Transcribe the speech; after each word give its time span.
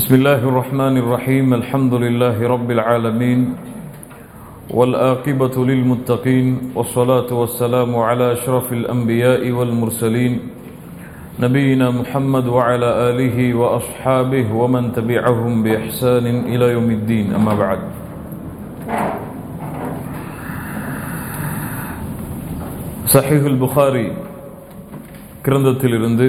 بسم 0.00 0.15
الله 0.15 0.35
الرحمن 0.35 0.97
الرحيم 0.97 1.53
الحمد 1.53 1.93
لله 1.93 2.47
رب 2.47 2.71
العالمين 2.71 3.55
والآقبة 4.69 5.65
للمتقين 5.65 6.71
والصلاة 6.75 7.33
والسلام 7.33 7.95
على 7.95 8.31
أشرف 8.31 8.73
الأنبياء 8.73 9.51
والمرسلين 9.51 10.39
نبينا 11.39 11.91
محمد 11.91 12.47
وعلى 12.47 12.89
آله 13.09 13.53
وأصحابه 13.53 14.53
ومن 14.53 14.93
تبعهم 14.93 15.63
بإحسان 15.63 16.25
إلى 16.45 16.65
يوم 16.71 16.89
الدين 16.91 17.33
أما 17.33 17.53
بعد 17.55 17.79
صحيح 23.07 23.41
البخاري 23.45 24.07
கிரந்தத்திலிருந்து 25.43 26.25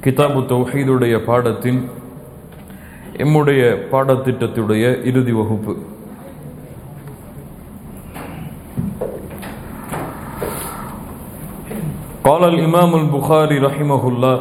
கிதாபு 0.00 0.40
தௌஹீதுடைய 0.50 1.14
பாடத்தின் 1.24 1.78
எம்முடைய 3.23 3.61
பாடத்திட்டத்துடைய 3.91 4.83
இறுதி 5.09 5.33
வகுப்பு 5.39 5.73
قال 12.23 12.43
الإمام 12.45 12.95
البخاري 12.95 13.57
رحمه 13.59 14.07
الله 14.07 14.37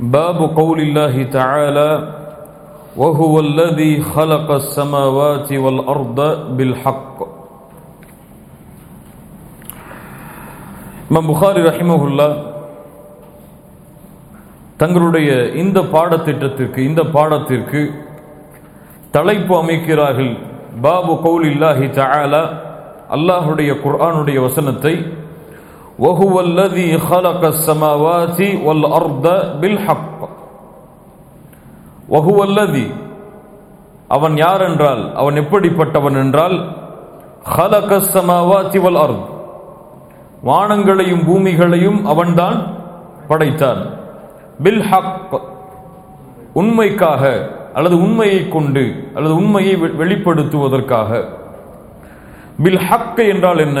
باب 0.00 0.56
قول 0.56 0.80
الله 0.80 1.22
تعالى 1.30 1.90
وهو 2.96 3.40
الذي 3.40 4.02
خلق 4.04 4.50
السماوات 4.52 5.48
والأرض 5.54 6.18
بالحق 6.56 7.16
இமாம் 11.08 11.26
புகாரி 11.30 11.60
ரஹிமஹுல்லா 11.62 12.26
தங்களுடைய 14.78 15.30
இந்த 15.54 15.78
பாடத்திட்டத்திற்கு 15.94 16.80
இந்த 16.82 17.02
பாடத்திற்கு 17.16 17.80
தலைப்பு 19.16 19.52
அமைக்கிறார்கள் 19.56 20.32
பாபு 20.86 21.12
கௌலில்லாஹி 21.26 21.86
தஆலா 21.98 22.42
அல்லாஹுடைய 23.16 23.70
குர்ஆனுடைய 23.84 24.38
வசனத்தை 24.48 24.96
وهو 25.98 26.34
الذي 26.40 26.90
خلق 27.02 27.42
السماوات 27.46 28.38
والأرض 28.66 29.26
بالحق 29.60 30.18
وهو 32.08 32.38
الذي 32.44 32.86
அவன் 34.10 34.34
யார் 34.36 34.62
என்றால் 34.68 35.02
அவன் 35.20 35.36
எப்படிப்பட்டவன் 35.42 36.16
என்றால் 36.24 36.56
خلق 37.56 37.90
السماوات 38.02 38.72
والأرض 38.84 39.20
வானங்களையும் 40.48 41.24
பூமிகளையும் 41.28 42.00
அவன்தான் 42.12 42.58
படைத்தான் 43.28 43.80
பில் 44.63 44.81
ஹக் 44.81 45.41
உண்மைக்காக 46.53 47.23
அல்லது 47.73 48.01
உண்மையை 48.01 48.47
கொண்டு 48.47 49.11
அல்லது 49.13 49.35
உண்மையை 49.35 49.75
வெளிப்படுத்துவதற்காக. 49.75 51.25
பில் 52.63 52.77
ஹக் 52.77 53.19
என்றால் 53.33 53.57
என்ன? 53.57 53.79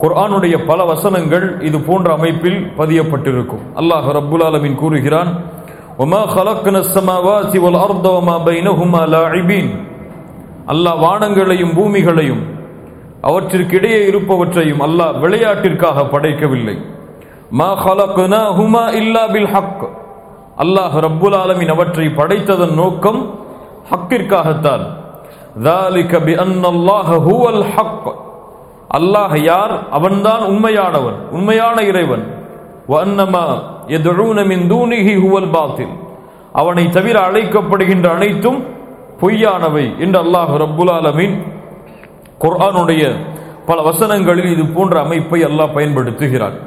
குர்ஆனுடைய 0.00 0.66
பல 0.66 0.84
வசனங்கள் 0.84 1.60
இது 1.60 1.80
போன்ற 1.80 2.12
அமைப்பில் 2.12 2.60
பதியப்பட்டிருக்கும். 2.78 3.64
அல்லாஹ் 3.76 4.08
ரப்புல் 4.18 4.44
ஆலமின் 4.46 4.74
கூறுகிறான் 4.74 5.30
ஒமா 5.98 6.20
ஹலக்ன 6.34 6.80
சமாவாசி 6.94 7.58
வல் 7.58 7.80
அர்தவமா 7.86 8.36
பைனஹுமா 8.48 9.02
லாஇபீன். 9.14 9.70
அல்லாஹ் 10.66 11.02
வானங்களையும் 11.06 11.74
பூமிகளையும் 11.74 12.42
அவற்றிற்கிடையே 13.22 14.00
இருப்பவற்றையும் 14.06 14.80
அல்லாஹ் 14.80 15.18
விளையாட்டிற்காக 15.24 16.08
படைக்கவில்லை. 16.10 16.76
மா 17.51 17.69
ஹலக்னாஹுமா 17.83 18.83
இல்லா 18.99 19.23
பில் 19.33 19.49
ஹக் 19.53 19.83
அல்லாஹ் 20.63 20.95
ரப்புல் 21.05 21.37
ஆலமின் 21.41 21.73
அவற்றை 21.75 22.07
படைத்ததன் 22.19 22.77
நோக்கம் 22.81 23.19
ஹக்கிற்காகத்தான் 23.91 24.85
ذلك 25.61 26.11
بأن 26.19 26.63
الله 26.65 27.07
هو 27.27 27.43
الحق 27.55 28.05
அல்லாஹ் 28.97 29.35
யார் 29.49 29.73
அவன்தான் 29.97 30.43
உண்மையானவன் 30.51 31.17
உண்மையான 31.35 31.77
இறைவன் 31.91 32.23
வன்னமா 32.91 33.45
يدعون 33.89 34.37
من 34.51 34.59
دونه 34.73 35.07
هو 35.23 35.33
الباطل 35.43 35.89
அவனை 36.55 36.85
தவிர 36.97 37.15
அழைக்கப்படுகின்ற 37.27 38.05
அனைத்தும் 38.17 38.59
பொய்யானவை 39.21 39.85
என்று 40.03 40.17
அல்லாஹ் 40.23 40.51
ரப்புல் 40.63 40.91
ஆலமீன் 40.97 41.35
குர்ஆனுடைய 42.43 43.03
பல 43.69 43.77
வசனங்களில் 43.89 44.49
இது 44.53 44.63
போன்ற 44.75 44.95
அமைப்பை 45.05 45.39
அல்லாஹ் 45.49 45.75
பயன்படுத்துகிறார் 45.77 46.57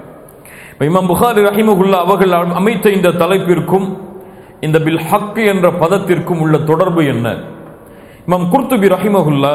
இமாம் 0.80 1.08
புகாரி 1.08 1.42
ரஹிமகுல்லா 1.42 1.98
அவர்கள் 1.98 2.34
அமைத்த 2.54 2.90
இந்த 2.90 3.10
தலைப்பிற்கும் 3.12 3.88
இந்த 4.62 4.80
பில் 4.80 5.04
ஹக் 5.10 5.40
என்ற 5.44 5.72
பதத்திற்கும் 5.72 6.40
உள்ள 6.40 6.58
தொடர்பு 6.58 7.06
என்ன? 7.06 7.28
இமாம் 8.28 8.46
குர்துபி 8.54 8.88
ரஹிமகுல்லா 8.88 9.54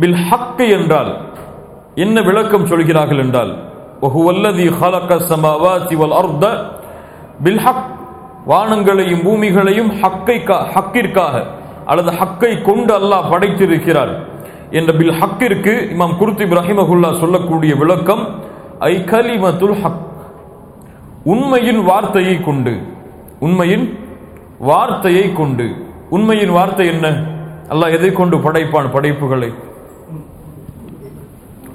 பில் 0.00 0.18
ஹக் 0.28 0.62
என்றால் 0.68 1.10
என்ன 1.94 2.20
விளக்கம் 2.20 2.66
சொல்கிறார்கள் 2.66 3.18
என்றால் 3.18 3.52
ஒஹுவல்லதி 4.02 4.66
ஹலக்க 4.80 5.18
சமாவாதி 5.30 5.96
வல் 5.96 6.12
அர்த 6.12 6.44
பில் 7.44 7.58
ஹக் 7.58 7.84
வானங்களையும் 8.46 9.22
பூமிகளையும் 9.22 9.90
ஹக்கை 10.02 10.38
ஹக்கிற்காக 10.74 11.34
அல்லது 11.86 12.10
ஹக்கை 12.20 12.62
கொண்டு 12.62 12.92
அல்லாஹ் 12.98 13.30
படைத்திருக்கிறார். 13.32 14.12
என்ற 14.70 14.92
பில் 14.92 15.16
ஹக்கிற்கு 15.20 15.90
இமாம் 15.94 16.16
குருத்தி 16.16 16.44
ரஹிமகுல்லா 16.44 17.20
சொல்லக்கூடிய 17.20 17.74
விளக்கம் 17.74 18.22
ஐ 18.78 18.96
கலிமத்துல் 18.96 19.80
ஹக். 19.80 19.98
உண்மையின் 21.24 21.84
வார்த்தையை 21.84 22.40
கொண்டு. 22.40 22.82
உண்மையின் 23.40 23.98
வார்த்தையை 24.58 25.32
கொண்டு. 25.32 25.86
உண்மையின் 26.10 26.50
வார்த்தை 26.50 26.86
என்ன? 26.86 27.08
அல்லாஹ் 27.68 27.90
எதை 27.90 28.12
கொண்டு 28.12 28.36
படைப்பான் 28.36 28.90
படைப்புகளை? 28.90 29.54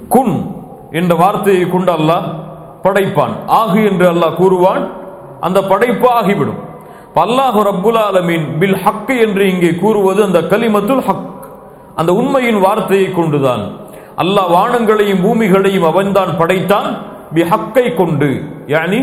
குன் 0.08 0.54
என்ற 0.90 1.14
வார்த்தையை 1.14 1.70
கொண்டு 1.70 1.92
அல்லாஹ் 1.92 2.34
படைப்பான். 2.82 3.30
ஆகு 3.46 3.90
என்று 3.90 4.12
அல்லாஹ் 4.12 4.34
கூறுவான். 4.34 4.90
அந்த 5.40 5.62
படைப்பு 5.62 6.08
ஆகிவிடும். 6.08 6.68
அல்லாஹு 7.14 7.62
ரப்புல் 7.62 7.98
ஆலமீன் 7.98 8.58
பில் 8.58 8.74
ஹக் 8.74 9.20
என்று 9.20 9.50
இங்கே 9.50 9.74
கூறுவது 9.74 10.24
அந்த 10.24 10.40
கலிமத்துல் 10.40 11.00
ஹக். 11.00 11.30
அந்த 11.94 12.12
உண்மையின் 12.12 12.60
வார்த்தையை 12.60 13.12
கொண்டுதான். 13.12 13.70
அல்லாஹ் 14.22 14.50
வானங்களையும் 14.56 15.22
பூமிகளையும் 15.22 15.84
அவன்தான் 15.84 16.36
படைத்தான் 16.36 16.88
பி 17.34 17.42
ஹக்கை 17.42 17.94
கொண்டு. 17.94 18.30
யானி? 18.66 19.00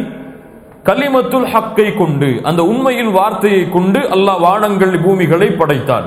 கலிமத்துல் 0.83 1.47
ஹக்கை 1.53 1.97
கொண்டு. 1.97 2.39
அந்த 2.43 2.63
உண்மையின் 2.63 3.11
வார்த்தையை 3.11 3.69
கொண்டு 3.69 3.99
அல்லாஹ் 3.99 4.39
வானங்கள் 4.39 4.99
பூமிகளை 4.99 5.47
படைத்தான். 5.51 6.05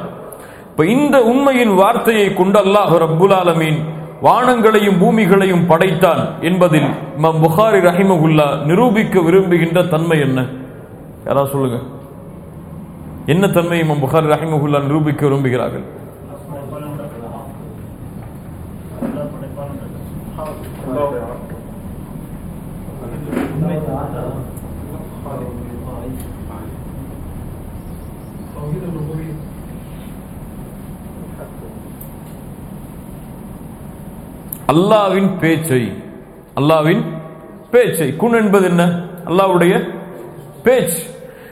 இப்ப 0.71 0.87
இந்த 0.87 1.23
உண்மையின் 1.23 1.75
வார்த்தையை 1.75 2.35
கொண்டு 2.35 2.59
அல்லாஹ் 2.59 2.93
ரப்புல் 3.05 3.35
ஆலமீன் 3.41 3.81
வானங்களையும் 4.23 4.99
பூமிகளையும் 4.99 5.67
படைத்தான் 5.67 6.23
என்பதில் 6.41 6.91
இமாம் 7.19 7.39
புகாரி 7.45 7.79
ரஹிமகுல்லா 7.89 8.65
நிரூபிக்க 8.65 9.21
விரும்புகின்ற 9.21 9.83
தன்மை 9.83 10.21
என்ன? 10.21 10.47
யாராவது 11.27 11.53
சொல்லுங்க. 11.53 11.79
என்ன 13.27 13.49
தன்மை 13.49 13.81
இமாம் 13.81 14.03
புகாரி 14.05 14.27
ரஹிமகுல்லா 14.35 14.83
நிரூபிக்க 14.83 15.27
விரும்புகிறார்கள்? 15.27 15.87
அல்லாவின் 34.73 35.31
பேச்சை 35.39 35.83
அல்லாவின் 36.59 37.03
பேச்சை. 37.71 38.17
குன் 38.17 38.35
என்பது 38.35 38.67
என்ன? 38.67 38.83
அல்லாவுடைய 39.29 39.75
பேச்சு. 40.63 41.03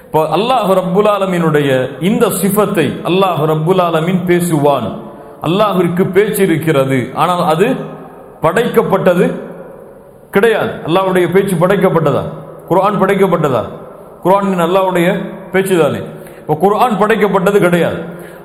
இப்போ 0.05 0.21
அல்லாஹ் 0.37 0.71
ரப்புல் 0.81 1.09
ஆலமினுடைய 1.15 1.71
இந்த 2.01 2.27
சிஃபத்தை 2.27 2.87
அல்லாஹ் 3.11 3.41
ரப்புல் 3.53 3.83
ஆலமின் 3.87 4.21
பேசுவான். 4.27 4.89
அல்லாஹிற்கு 5.43 6.05
பேச்சு 6.17 6.43
இருக்கிறது. 6.43 6.99
ஆனால் 7.15 7.45
அது 7.55 7.67
படைக்கப்பட்டது 8.45 9.27
கிடையாது. 10.35 10.73
அல்லாவுடைய 10.87 11.27
பேச்சு 11.35 11.55
படைக்கப்பட்டதா? 11.63 12.25
குர்ஆன் 12.69 13.01
படைக்கப்பட்டதா? 13.03 13.63
குரான் 14.25 14.63
அல்லாவுடைய 14.67 15.09
பேச்சு 15.53 15.75
தானே 15.83 16.01
இப்போ 16.41 16.55
குர்ஆன் 16.65 16.97
படைக்கப்பட்டது 17.03 17.59
கிடையாது. 17.67 17.99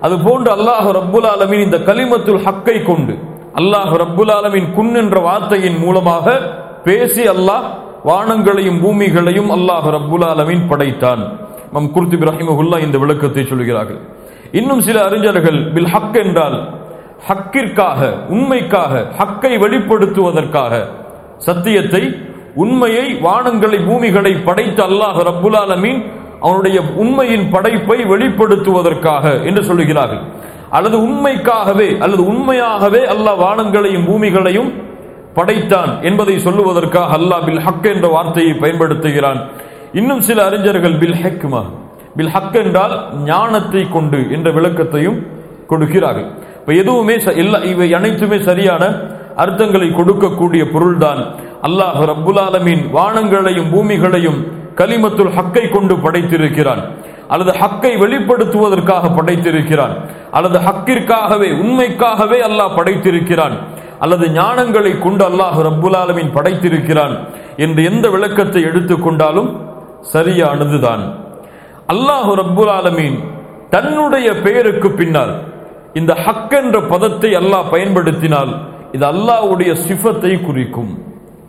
அது 0.05 0.15
போன்று 0.25 0.49
அல்லாஹ் 0.57 0.87
ரப்புல் 0.99 1.27
ஆலமின் 1.33 1.63
இந்த 1.67 1.77
கலிமத்துல் 1.89 2.41
ஹக்கை 2.45 2.77
கொண்டு 2.89 3.13
அல்லாஹ் 3.61 3.93
ரப்புல் 4.03 4.31
ஆலமின் 4.37 4.67
குன் 4.77 4.93
என்ற 5.01 5.17
வார்த்தையின் 5.27 5.77
மூலமாக 5.83 6.25
பேசி 6.87 7.23
அல்லாஹ் 7.35 7.65
வானங்களையும் 8.09 8.79
பூமிகளையும் 8.83 9.49
அல்லாஹ் 9.57 9.87
ரப்புல் 9.95 10.25
ஆலமின் 10.31 10.63
படைத்தான். 10.71 11.23
மம் 11.75 11.91
குர்த்தி 11.95 12.17
ரஹிமகுல்லா 12.29 12.77
இந்த 12.85 12.97
விளக்கத்தை 13.03 13.43
சொல்கிறார்கள். 13.51 13.99
இன்னும் 14.59 14.81
சில 14.87 14.97
அறிஞர்கள் 15.07 15.59
பில் 15.75 15.91
ஹக் 15.93 16.17
என்றால் 16.23 16.57
ஹக்கிற்காக 17.27 17.99
உண்மைக்காக 18.29 18.93
ஹக்கை 19.19 19.53
வெளிப்படுத்துவதற்காக. 19.63 20.73
சத்தியத்தை 21.37 22.03
உண்மையை 22.55 23.15
வானங்களை 23.15 23.85
பூமிகளை 23.85 24.33
படைத்த 24.47 24.83
அல்லாஹ் 24.83 25.19
ரப்புல் 25.29 25.59
அவனுடைய 26.39 26.81
உண்மையின் 26.95 27.49
படைப்பை 27.49 27.97
வெளிப்படுத்துவதற்காக 28.05 29.45
என்று 29.45 29.61
சொல்லுகிறார்கள். 29.61 30.23
அல்லது 30.69 30.97
உண்மைக்காகவே 31.07 31.97
அல்லது 31.99 32.25
உண்மையாகவே 32.25 33.01
அல்லாஹ் 33.13 33.39
வானங்களையும் 33.45 34.05
பூமிகளையும் 34.05 34.73
படைத்தான் 35.33 36.01
என்பதை 36.01 36.35
சொல்லுவதற்காக 36.35 37.09
அல்லாஹ் 37.17 37.45
பில் 37.45 37.59
ஹக் 37.59 37.85
என்ற 37.85 38.07
வார்த்தையை 38.07 38.53
பயன்படுத்துகிறான். 38.53 39.39
இன்னும் 39.93 40.21
சில 40.21 40.45
அறிஞர்கள் 40.45 40.97
பில் 40.97 41.17
ஹெக்மா. 41.23 41.63
பில் 42.15 42.29
ஹக் 42.29 42.55
என்றால் 42.55 43.13
ஞானத்தை 43.23 43.89
கொண்டு 43.89 44.31
என்ற 44.31 44.51
விளக்கத்தையும் 44.51 45.27
கொடுக்கிறார்கள். 45.67 46.29
இப்போ 46.63 46.81
எதுவுமே 46.81 47.15
ச- 47.15 47.37
எல்லா 47.37 47.57
இவை 47.57 47.93
அனைத்துமே 47.93 48.41
சரியான 48.41 48.85
அர்த்தங்களை 49.37 49.89
கொடுக்கக்கூடிய 49.89 50.71
பொருள்தான். 50.71 51.35
அல்லாஹ் 51.61 52.05
ரப்புல் 52.05 52.39
ஆலமீன் 52.39 52.89
வானங்களையும் 52.93 53.69
பூமிகளையும் 53.71 54.51
கலிமத்துல் 54.75 55.31
ஹக்கை 55.31 55.69
கொண்டு 55.69 55.95
படைத்திருக்கிறான். 55.95 56.81
அல்லது 57.27 57.51
ஹக்கை 57.51 57.97
வெளிப்படுத்துவதற்காக 57.97 59.09
படைத்திருக்கிறான். 59.15 60.09
அல்லது 60.31 60.59
ஹக்கிற்காகவே 60.59 61.51
உண்மைக்காகவே 61.51 62.39
அல்லாஹ் 62.39 62.75
படைத்திருக்கிறான். 62.75 63.57
அல்லது 63.99 64.27
ஞானங்களை 64.27 64.99
கொண்டு 64.99 65.29
அல்லாஹ் 65.29 65.61
ரப்புல் 65.61 66.31
படைத்திருக்கிறான் 66.33 67.27
என்று 67.57 67.83
எந்த 67.83 68.09
விளக்கத்தை 68.09 68.63
எடுத்துக்கொண்டாலும் 68.63 69.61
சரியானதுதான். 70.13 71.13
அல்லாஹு 71.87 72.33
ரப்புல் 72.33 72.69
ஆலமீன் 72.69 73.23
தன்னுடைய 73.69 74.33
பெயருக்கு 74.33 74.91
பின்னால் 74.91 75.51
இந்த 75.93 76.13
ஹக் 76.13 76.53
என்ற 76.53 76.81
பதத்தை 76.81 77.31
அல்லாஹ் 77.31 77.69
பயன்படுத்தினால் 77.69 78.51
இது 78.91 79.05
அல்லாஹ்வுடைய 79.05 79.71
சிஃபத்தை 79.87 80.45
குறிக்கும். 80.45 80.91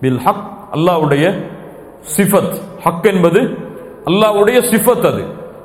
பில் 0.01 0.19
ஹக் 0.19 0.47
அல்லாஹ்வுடைய 0.73 1.25
சிஃபத். 2.17 2.55
ஹக் 2.85 3.07
என்பது 3.07 3.41
அல்லாஹ்வுடைய 4.07 4.59
சிஃபத் 4.71 5.07
அது. 5.07 5.25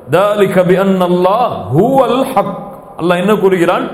தாலிக 0.09 0.63
பி 0.63 0.75
அன் 0.75 1.01
அல்லாஹ் 1.01 1.53
ஹூவல் 1.75 2.21
ஹக். 2.33 2.57
அல்லாஹ் 3.01 3.17
என்ன 3.17 3.35
கூறுகிறான்? 3.35 3.85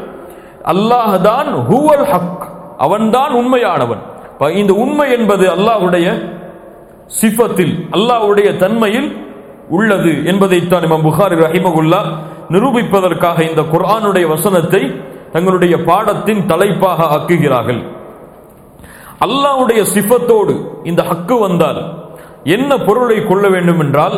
அல்லாஹ் 0.64 1.22
தான் 1.22 1.50
ஹூவல் 1.70 2.06
ஹக். 2.12 2.44
அவன்தான் 2.78 3.34
உண்மையானவன். 3.34 4.02
இந்த 4.62 4.74
உண்மை 4.74 5.12
என்பது 5.12 5.46
அல்லாஹ்வுடைய 5.48 6.08
சிஃபத்தில் 7.22 7.74
அல்லாஹ்வுடைய 7.92 8.58
தன்மையில் 8.58 9.10
உள்ளது 9.70 10.26
என்பதைத்தான் 10.26 10.84
இமாம் 10.84 11.06
புகாரி 11.08 11.36
ரஹிமகுல்லா 11.46 12.02
நிரூபிப்பதற்காக 12.54 13.38
இந்த 13.50 13.62
குர்ஆனுடைய 13.74 14.26
வசனத்தை 14.28 14.82
தங்களுடைய 15.34 15.76
பாடத்தின் 15.84 16.46
தலைப்பாக 16.46 17.00
ஆக்குகிறார்கள். 17.16 17.82
அல்லாவுடைய 19.26 19.82
சிஃபத்தோடு 19.94 20.54
இந்த 20.84 21.02
ஹக்கு 21.10 21.36
வந்தால் 21.40 21.80
என்ன 22.56 22.72
பொருளை 22.78 23.18
கொள்ள 23.28 23.46
வேண்டும் 23.50 23.80
என்றால் 23.80 24.18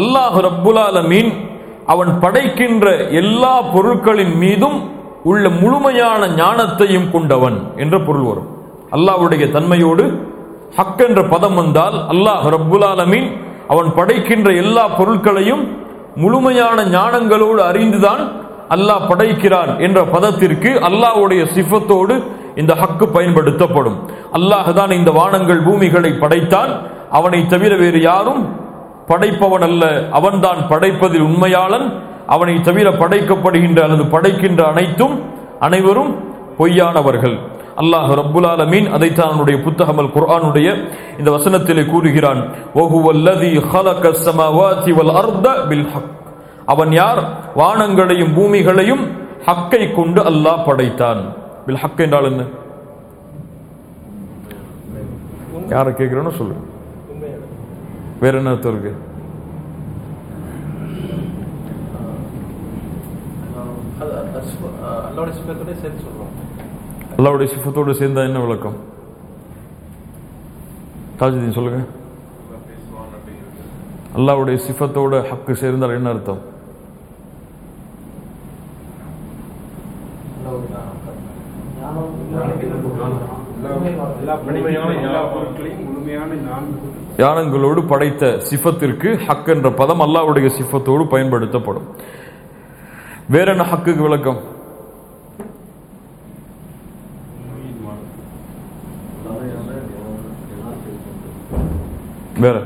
அல்லாஹ் 0.00 0.36
ரப்புலாலமீன் 0.48 1.30
அவன் 1.86 2.12
படைக்கின்ற 2.22 2.86
எல்லா 3.20 3.54
பொருட்களின் 3.74 4.34
மீதும் 4.36 4.76
உள்ள 5.30 5.48
முழுமையான 5.62 6.26
ஞானத்தையும் 6.40 7.10
கொண்டவன் 7.10 7.56
என்ற 7.76 7.96
பொருள் 8.06 8.26
வரும். 8.30 8.48
அல்லாஹ்வுடைய 8.96 9.44
தன்மையோடு 9.56 10.04
ஹக் 10.76 11.02
என்ற 11.08 11.20
பதம் 11.24 11.54
வந்தால் 11.54 11.96
அல்லாஹ் 12.12 12.46
ரப்புலாலமீன் 12.56 13.28
அவன் 13.68 13.88
படைக்கின்ற 13.94 14.48
எல்லா 14.62 14.84
பொருட்களையும் 14.98 15.62
முழுமையான 16.16 16.84
ஞானங்களோடு 16.84 17.60
அறிந்துதான் 17.70 18.22
அல்லாஹ் 18.74 19.08
படைக்கிறான் 19.08 19.78
என்ற 19.78 20.04
பதத்திற்கு 20.04 20.70
அல்லாஹ்வுடைய 20.88 21.42
சிஃபத்தோடு 21.56 22.14
இந்த 22.60 22.74
ஹக்கு 22.74 23.06
பயன்படுத்தப்படும். 23.12 23.98
அல்லாஹ் 24.32 24.72
தான் 24.72 24.90
இந்த 24.90 25.10
வானங்கள் 25.10 25.62
பூமிகளை 25.62 26.12
படைத்தான். 26.12 26.72
அவனை 27.10 27.46
தவிர 27.46 27.76
வேறு 27.76 28.00
யாரும் 28.00 28.42
படைப்பவன் 29.08 29.64
அல்ல. 29.68 30.08
அவன்தான் 30.10 30.60
படைப்பதில் 30.68 31.26
உண்மையாளன். 31.30 31.86
அவனை 32.26 32.54
தவிர 32.60 32.90
படைக்கப்படுகின்ற 32.90 33.78
அல்லது 33.86 34.04
படைக்கின்ற 34.14 34.60
அனைத்தும் 34.66 35.14
அனைவரும் 35.60 36.12
பொய்யானவர்கள். 36.58 37.36
அல்லாஹ் 37.82 38.10
ரப்புல் 38.20 38.48
ஆலமீன் 38.52 38.86
அதைத்தான் 38.96 39.30
அவனுடைய 39.30 39.56
புத்தகமல் 39.66 40.12
குர்ஆனுடைய 40.16 40.68
இந்த 41.20 41.28
வசனத்திலே 41.36 41.82
கூறுகிறான். 41.92 42.40
ஒஹுவல்லதி 42.82 43.50
ஹலக 43.72 44.12
சமவாதி 44.26 44.92
வல் 44.98 45.14
அர்த 45.22 45.46
பில் 45.70 45.88
ஹக் 45.94 46.12
அவன் 46.72 46.92
யார்? 47.00 47.20
வானங்களையும் 47.60 48.32
பூமிகளையும் 48.38 49.02
ஹக்கை 49.48 49.82
கொண்டு 49.98 50.20
அல்லாஹ் 50.30 50.64
படைத்தான். 50.68 51.20
பில் 51.66 51.80
ஹக் 51.82 52.00
என்றால் 52.06 52.30
என்ன? 52.30 52.42
யாரை 55.74 55.92
கேட்கிறேன்னு 55.98 56.38
சொல்லு 56.40 56.56
வேற 58.22 58.34
என்ன 58.40 58.50
அர்த்தம் 58.54 58.72
இருக்கு? 58.74 58.92
அல்லாவோட 64.02 65.30
சொல்றோம். 66.04 66.32
அல்லாவுடைய 67.18 67.46
சிஃபத்தோடு 67.52 67.92
சேர்ந்தா 67.98 68.22
என்ன 68.28 68.38
விளக்கம்? 68.38 68.74
தாஜுதீன் 71.20 71.56
சொல்லுங்க. 71.58 71.78
அல்லாவுடைய 74.16 74.56
சிஃபத்தோட 74.66 75.14
ஹக்கு 75.30 75.52
சேர்ந்தால் 75.52 75.90
என்ன 75.90 76.08
அர்த்தம்? 76.08 76.42
யானங்களோடு 87.18 87.86
படைத்த 87.86 88.26
சிஃபத்திற்கு 88.50 89.16
ஹக் 89.26 89.48
என்ற 89.48 89.70
பதம் 89.70 90.00
அல்லாவுடைய 90.00 90.50
சிஃபத்தோடு 90.58 91.06
பயன்படுத்தப்படும். 91.08 91.88
வேற 93.28 93.50
என்ன 93.56 93.66
ஹக்குக்கு 93.72 94.06
விளக்கம்? 94.08 94.54
வேற? 102.38 102.60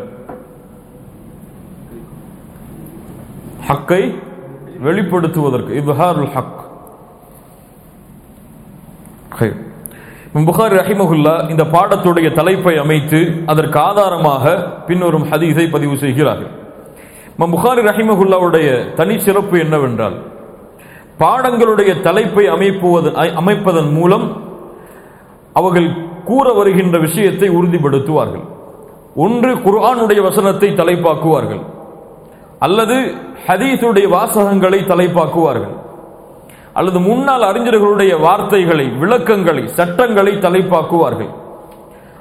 ஹக்கை 3.69 4.19
வெளிப்படுத்துவதற்கு 4.85 5.73
இப்ஹாருல் 5.81 6.31
ஹக். 6.31 6.59
ஹைர். 9.39 9.69
புகாரி 10.35 10.75
ரஹிமகுல்லா 10.77 11.51
இந்த 11.51 11.65
பாடத்துடைய 11.65 12.33
தலைப்பை 12.33 12.77
அமைத்து 12.77 13.43
அதற்கு 13.47 13.79
ஆதாரமாக 13.79 14.55
பின்வரும் 14.87 15.25
ஹதீஸை 15.25 15.71
பதிவு 15.71 15.99
செய்கிறார்கள். 15.99 16.51
புகாரி 17.39 17.83
ரஹிமகுல்லாவுடைய 17.85 18.95
தனி 18.95 19.19
சிறப்பு 19.19 19.59
என்னவென்றால் 19.59 20.23
பாடங்களுடைய 21.19 22.01
தலைப்பை 22.01 22.47
அமைப்புவது 22.47 23.11
அமைப்பதன் 23.11 23.93
மூலம் 23.93 24.43
அவர்கள் 25.53 25.95
கூற 26.25 26.53
வருகின்ற 26.53 26.99
விஷயத்தை 26.99 27.51
உறுதிப்படுத்துவார்கள். 27.51 28.59
ஒன்று 29.15 29.53
குர்ஆனுடைய 29.67 30.21
வசனத்தை 30.23 30.69
தலைப்பாக்குவார்கள். 30.81 31.63
அல்லது 32.59 32.97
ஹதீஸுடைய 33.47 34.07
வாசகங்களை 34.09 34.81
தலைப்பாக்குவார்கள். 34.93 35.75
அல்லது 36.73 36.99
முன்னாள் 37.01 37.43
அறிஞர்களுடைய 37.43 38.21
வார்த்தைகளை 38.21 38.87
விளக்கங்களை 38.89 39.69
சட்டங்களை 39.69 40.33
தலைப்பாக்குவார்கள். 40.33 41.31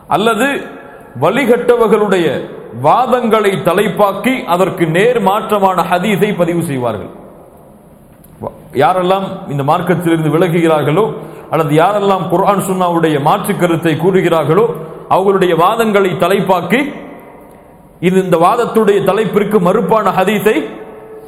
அல்லது 0.07 0.47
வழிகட்டவர்களுடைய 1.21 2.27
வாதங்களை 2.83 3.51
தலைப்பாக்கி 3.69 4.45
அதற்கு 4.45 4.85
நேர் 4.87 5.19
மாற்றமான 5.29 5.77
ஹதீஸை 5.91 6.37
பதிவு 6.37 6.63
செய்வார்கள். 6.63 7.11
யாரெல்லாம் 8.73 9.27
இந்த 9.49 9.63
மார்க்கத்திலிருந்து 9.63 10.33
விலகுகிறார்களோ 10.35 11.05
அல்லது 11.51 11.73
யாரெல்லாம் 11.75 12.25
குர்ஆன் 12.29 12.65
சுன்னாவுடைய 12.69 13.21
மாற்று 13.21 13.53
கருத்தை 13.57 13.93
கூறுகிறார்களோ 13.95 14.65
அவர்களுடைய 15.14 15.52
வாதங்களை 15.64 16.12
தலைப்பாக்கி 16.24 16.80
இது 18.06 18.16
இந்த 18.24 18.36
வாதத்துடைய 18.46 18.98
தலைப்பிற்கு 19.04 19.58
மறுப்பான 19.60 20.06
ஹதீஸை 20.18 20.56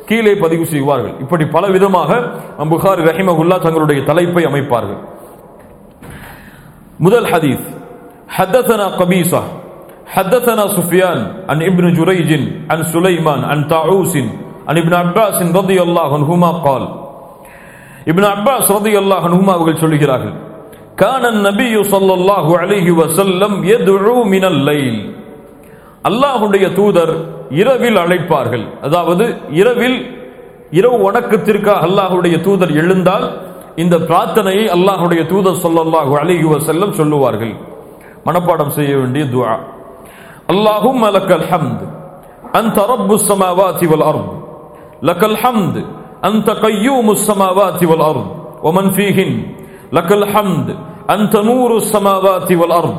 கீழே 0.09 0.33
பதிவு 0.43 0.65
செய்வார்கள் 0.73 1.15
இப்படி 1.25 1.45
பல 1.55 1.67
விதமாக 1.77 2.11
நம் 2.59 2.73
புகாரி 2.75 3.03
ரஹிமகுல்லா 3.11 3.57
தங்களுடைய 3.59 4.01
தலைப்பை 4.11 4.45
அமைப்பார்கள் 4.51 5.01
முதல் 7.07 7.29
ஹதீஸ் 7.33 7.65
حدثنا 8.29 8.87
قبيصة 9.01 9.43
حدثنا 10.07 10.65
سفيان 10.69 11.19
عن 11.51 11.59
ابن 11.63 11.85
جريج 11.93 12.31
عن 12.71 12.79
سليمان 12.85 13.41
عن 13.45 13.59
طاعوس 13.67 14.15
عن 14.69 14.77
ابن 14.79 14.95
عباس 14.95 15.37
رضي 15.55 15.79
الله 15.83 16.09
عنهما 16.15 16.51
قال 16.59 16.83
ابن 18.07 18.25
عباس 18.27 18.65
رضي 18.71 18.95
الله 18.99 19.21
عنهما 19.21 19.53
அவர்கள் 19.53 19.83
சொல்கிறார்கள் 19.83 20.35
கான 21.00 21.24
நபியு 21.48 21.82
சொல்லல்லாஹு 21.94 22.52
அலிஹி 22.64 22.92
வசல்லம் 23.02 23.56
எதுழு 23.76 24.16
மினல்லைல் 24.32 25.00
அல்லாஹுடைய 26.10 26.66
தூதர் 26.80 27.14
இரவில் 27.62 28.00
அழைப்பார்கள். 28.04 28.66
அதாவது 28.86 29.26
இரவில் 29.62 29.98
இரவு 30.80 30.98
வணக்கத்திற்காக 31.08 31.86
அல்லாஹுடைய 31.88 32.36
தூதர் 32.48 32.74
எழுந்தால் 32.82 33.26
இந்த 33.84 33.96
பிரார்த்தனையை 34.10 34.66
அல்லாஹுடைய 34.76 35.22
தூதர் 35.32 35.62
சொல்லல்லாஹு 35.66 36.14
அலிஹி 36.22 36.48
வசல்லம் 36.56 36.94
சொல்லுவார்கள். 37.00 37.54
மனப்பாடம் 38.28 38.74
செய்ய 38.78 38.92
வேண்டிய 39.02 39.24
துவா 39.34 39.56
அல்லாஹும் 40.54 41.02
அலக்கல் 41.10 41.48
ஹம்த் 41.52 41.84
அன் 42.60 42.70
தரப்பு 42.78 43.16
சமாவாதி 43.30 43.86
வல் 43.94 44.06
அர்ப் 44.12 44.32
லக்கல் 45.10 45.38
ஹம்த் 45.44 45.80
அந்த 46.28 46.46
தகையூ 46.52 46.96
முஸ்ஸமாவா 47.10 47.68
வல் 47.92 48.06
அர்ப் 48.10 48.30
ஒமன் 48.70 48.92
ஃபீஹின் 48.96 49.36
لك 49.92 50.12
الحمد 50.12 50.76
أنت 51.10 51.36
نور 51.36 51.78
السماوات 51.78 52.52
والأرض 52.52 52.96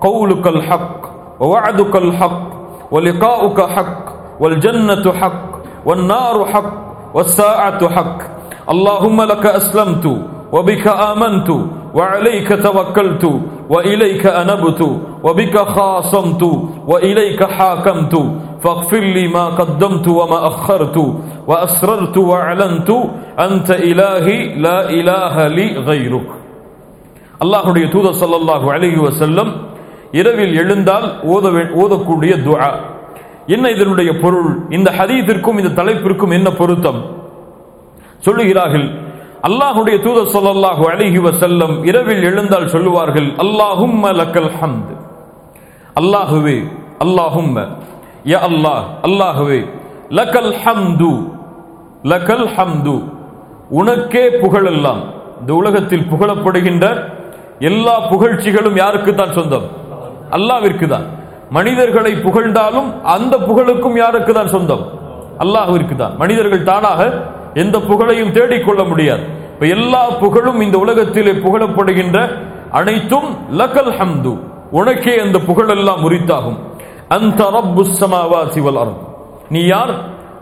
قولك 0.00 0.46
الحق 0.46 1.00
ووعدك 1.40 1.96
الحق 1.96 2.42
ولقاؤك 2.90 3.60
حق 3.60 4.04
والجنة 4.40 5.12
حق 5.12 5.50
والنار 5.86 6.46
حق 6.46 6.72
والساعة 7.14 7.88
حق. 7.88 8.18
اللهم 8.70 9.22
لك 9.22 9.46
أسلمت 9.46 10.06
وبك 10.52 10.86
آمنت 10.88 11.48
وعليك 11.94 12.48
توكلت 12.62 13.24
وإليك 13.70 14.26
أنبت 14.26 14.80
وبك 15.22 15.58
خاصمت. 15.58 16.42
وإليك 16.87 17.41
حاكمت 17.51 18.13
فاغفر 18.63 19.03
لي 19.09 19.25
ما 19.29 19.45
قدمت 19.51 20.05
وما 20.09 20.39
أخرت 20.47 20.97
وأسررت 21.49 22.15
وأعلنت 22.21 22.89
أنت 23.39 23.69
إلهي 23.81 24.37
لا 24.57 24.77
إله 24.89 25.35
لي 25.49 25.67
غيرك 25.81 26.27
அல்லாஹுடைய 27.39 27.85
தூதர் 27.87 28.17
ஸல்லல்லாஹு 28.21 28.67
அலைஹி 28.71 28.99
வஸல்லம் 29.01 29.51
இரவில் 30.13 30.55
எழுந்தால் 30.57 31.05
ஓத 31.31 31.45
வே- 31.55 31.71
ஓதக்கூடிய 31.81 32.33
துஆ 32.45 32.69
என்ன 33.47 33.65
இதனுடைய 33.75 34.09
பொருள் 34.21 34.49
இந்த 34.69 34.89
ஹதீஸிற்கும் 34.97 35.59
இந்த 35.61 35.71
தலைப்பிற்கும் 35.79 36.35
என்ன 36.37 36.49
பொருத்தம் 36.59 36.99
சொல்லுகிறார்கள் 38.23 38.87
அல்லாஹுடைய 39.43 39.97
தூதர் 40.05 40.31
ஸல்லல்லாஹு 40.33 40.83
அலைஹி 40.91 41.19
வஸல்லம் 41.19 41.73
இரவில் 41.89 42.23
எழுந்தால் 42.23 42.67
சொல்லுவார்கள் 42.67 43.29
அல்லாஹும்ம 43.43 44.03
லக்கல் 44.19 44.51
ஹம்த் 44.59 44.91
அல்லாஹுவே 46.00 46.58
அல்லாஹும் 47.04 47.52
யா 48.32 48.38
அல்லாஹ் 48.48 48.84
அல்லாஹுவே 49.08 49.60
லக்கல் 50.18 50.52
ஹம்து 50.62 51.12
லக்கல் 52.12 52.48
ஹம்து. 52.56 52.96
உனக்கே 53.78 54.24
புகழெல்லாம். 54.42 55.00
இந்த 55.40 55.52
உலகத்தில் 55.60 56.08
புகழப்படுகின்ற 56.10 56.84
எல்லா 57.68 57.94
புகழ்ச்சிகளும் 58.10 58.76
யாருக்கு 58.82 59.12
தான் 59.20 59.32
சொந்தம்? 59.38 59.66
அல்லாவிற்கு 60.36 60.86
தான் 60.92 61.06
மனிதர்களை 61.56 62.12
புகழ்ந்தாலும் 62.26 62.88
அந்த 63.14 63.34
புகழுக்கும் 63.48 63.96
யாருக்கு 64.02 64.32
தான் 64.38 64.52
சொந்தம்? 64.54 64.84
அல்லாஹுவிற்கு 65.44 65.94
தான் 66.02 66.14
மனிதர்கள் 66.22 66.68
தானாக 66.70 67.00
எந்த 67.62 67.76
புகழையும் 67.88 68.34
தேடிக்கொள்ள 68.36 68.80
முடியாது. 68.90 69.24
இப்ப 69.54 69.66
எல்லா 69.76 70.02
புகழும் 70.22 70.60
இந்த 70.66 70.76
உலகத்திலே 70.84 71.32
புகழப்படுகின்ற 71.44 72.18
அனைத்தும் 72.78 73.28
லக்கல் 73.60 73.92
ஹம்து. 73.98 74.34
உனக்கே 74.70 75.18
அந்த 75.18 75.38
புகழெல்லாம் 75.38 76.02
உரித்தாகும். 76.02 76.56
அந்த 77.08 77.44
ரப்பு 77.44 77.82
சமாவா 77.82 78.42
வல் 78.56 78.92
நீ 79.48 79.66
யார்? 79.66 79.90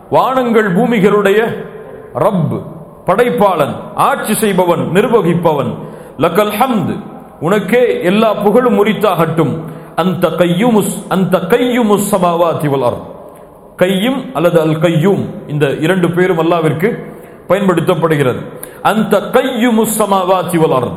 வானங்கள் 0.09 0.75
பூமிகளுடைய 0.75 1.65
ரப் 2.13 2.61
படைப்பாளன் 3.05 3.75
ஆட்சி 3.95 4.33
செய்பவன் 4.33 4.79
நிர்வகிப்பவன். 4.79 5.75
லக்கல் 6.17 6.51
ஹம்த் 6.59 7.03
உனக்கே 7.39 8.03
எல்லா 8.03 8.33
புகழும் 8.33 8.85
உரித்தாகட்டும். 8.85 9.59
அந்த 9.95 10.27
கையுமுஸ் 10.27 11.07
அந்த 11.09 11.37
கையுமுஸ் 11.37 12.07
சமாவா 12.11 12.51
வல் 12.51 12.97
கையும் 13.75 14.33
அல்லது 14.33 14.61
அல் 14.61 14.79
கையும் 14.79 15.49
இந்த 15.49 15.69
இரண்டு 15.69 16.11
பேரும் 16.11 16.39
அல்லாவிற்கு 16.39 17.13
பயன்படுத்தப்படுகிறது. 17.47 18.59
அந்த 18.81 19.19
கையுமுஸ் 19.19 19.95
சமாவா 19.97 20.39
வல் 20.39 20.91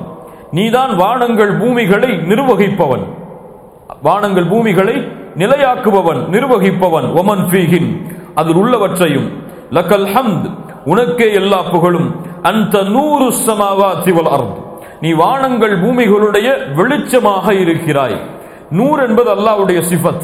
நீதான் 0.50 0.96
வானங்கள் 0.96 1.54
பூமிகளை 1.54 2.08
நிர்வகிப்பவன். 2.08 3.04
வானங்கள் 4.02 4.44
பூமிகளை 4.44 4.94
நிலையாக்குபவன் 5.36 6.20
நிர்வகிப்பவன். 6.28 7.12
ஒமன் 7.12 7.44
ஃபீஹின் 7.50 8.16
அதில் 8.34 8.54
உள்ளவற்றையும் 8.54 9.32
லக்கல் 9.70 10.06
ஹம்த் 10.06 10.50
உனக்கே 10.84 11.32
எல்லா 11.32 11.62
புகழும். 11.62 12.26
அந்த 12.42 12.82
நூறு 12.82 13.32
சமாவாதி 13.32 14.12
வல் 14.12 14.28
அர்த். 14.28 14.56
நீ 15.00 15.12
வானங்கள் 15.12 15.80
பூமிகளுடைய 15.80 16.54
வெளிச்சமாக 16.76 17.60
இருக்கிறாய். 17.60 18.20
நூறு 18.70 19.06
என்பது 19.06 19.34
அல்லாவுடைய 19.34 19.82
சிஃபத். 19.92 20.22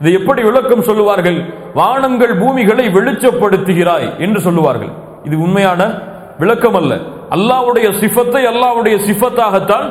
இதை 0.00 0.12
எப்படி 0.12 0.42
விளக்கம் 0.42 0.82
சொல்லுவார்கள்? 0.82 1.54
வானங்கள் 1.74 2.36
பூமிகளை 2.36 2.86
வெளிச்சப்படுத்துகிறாய் 2.86 4.18
என்று 4.18 4.40
சொல்லுவார்கள். 4.40 4.88
இது 5.24 5.38
உண்மையான 5.38 5.94
விளக்கம் 6.40 6.78
அல்ல 6.80 6.92
அல்லாவுடைய 7.36 7.86
சிஃபத்தை 8.00 8.42
அல்லாவுடைய 8.52 8.96
சிஃபத்தாகத்தான் 9.08 9.88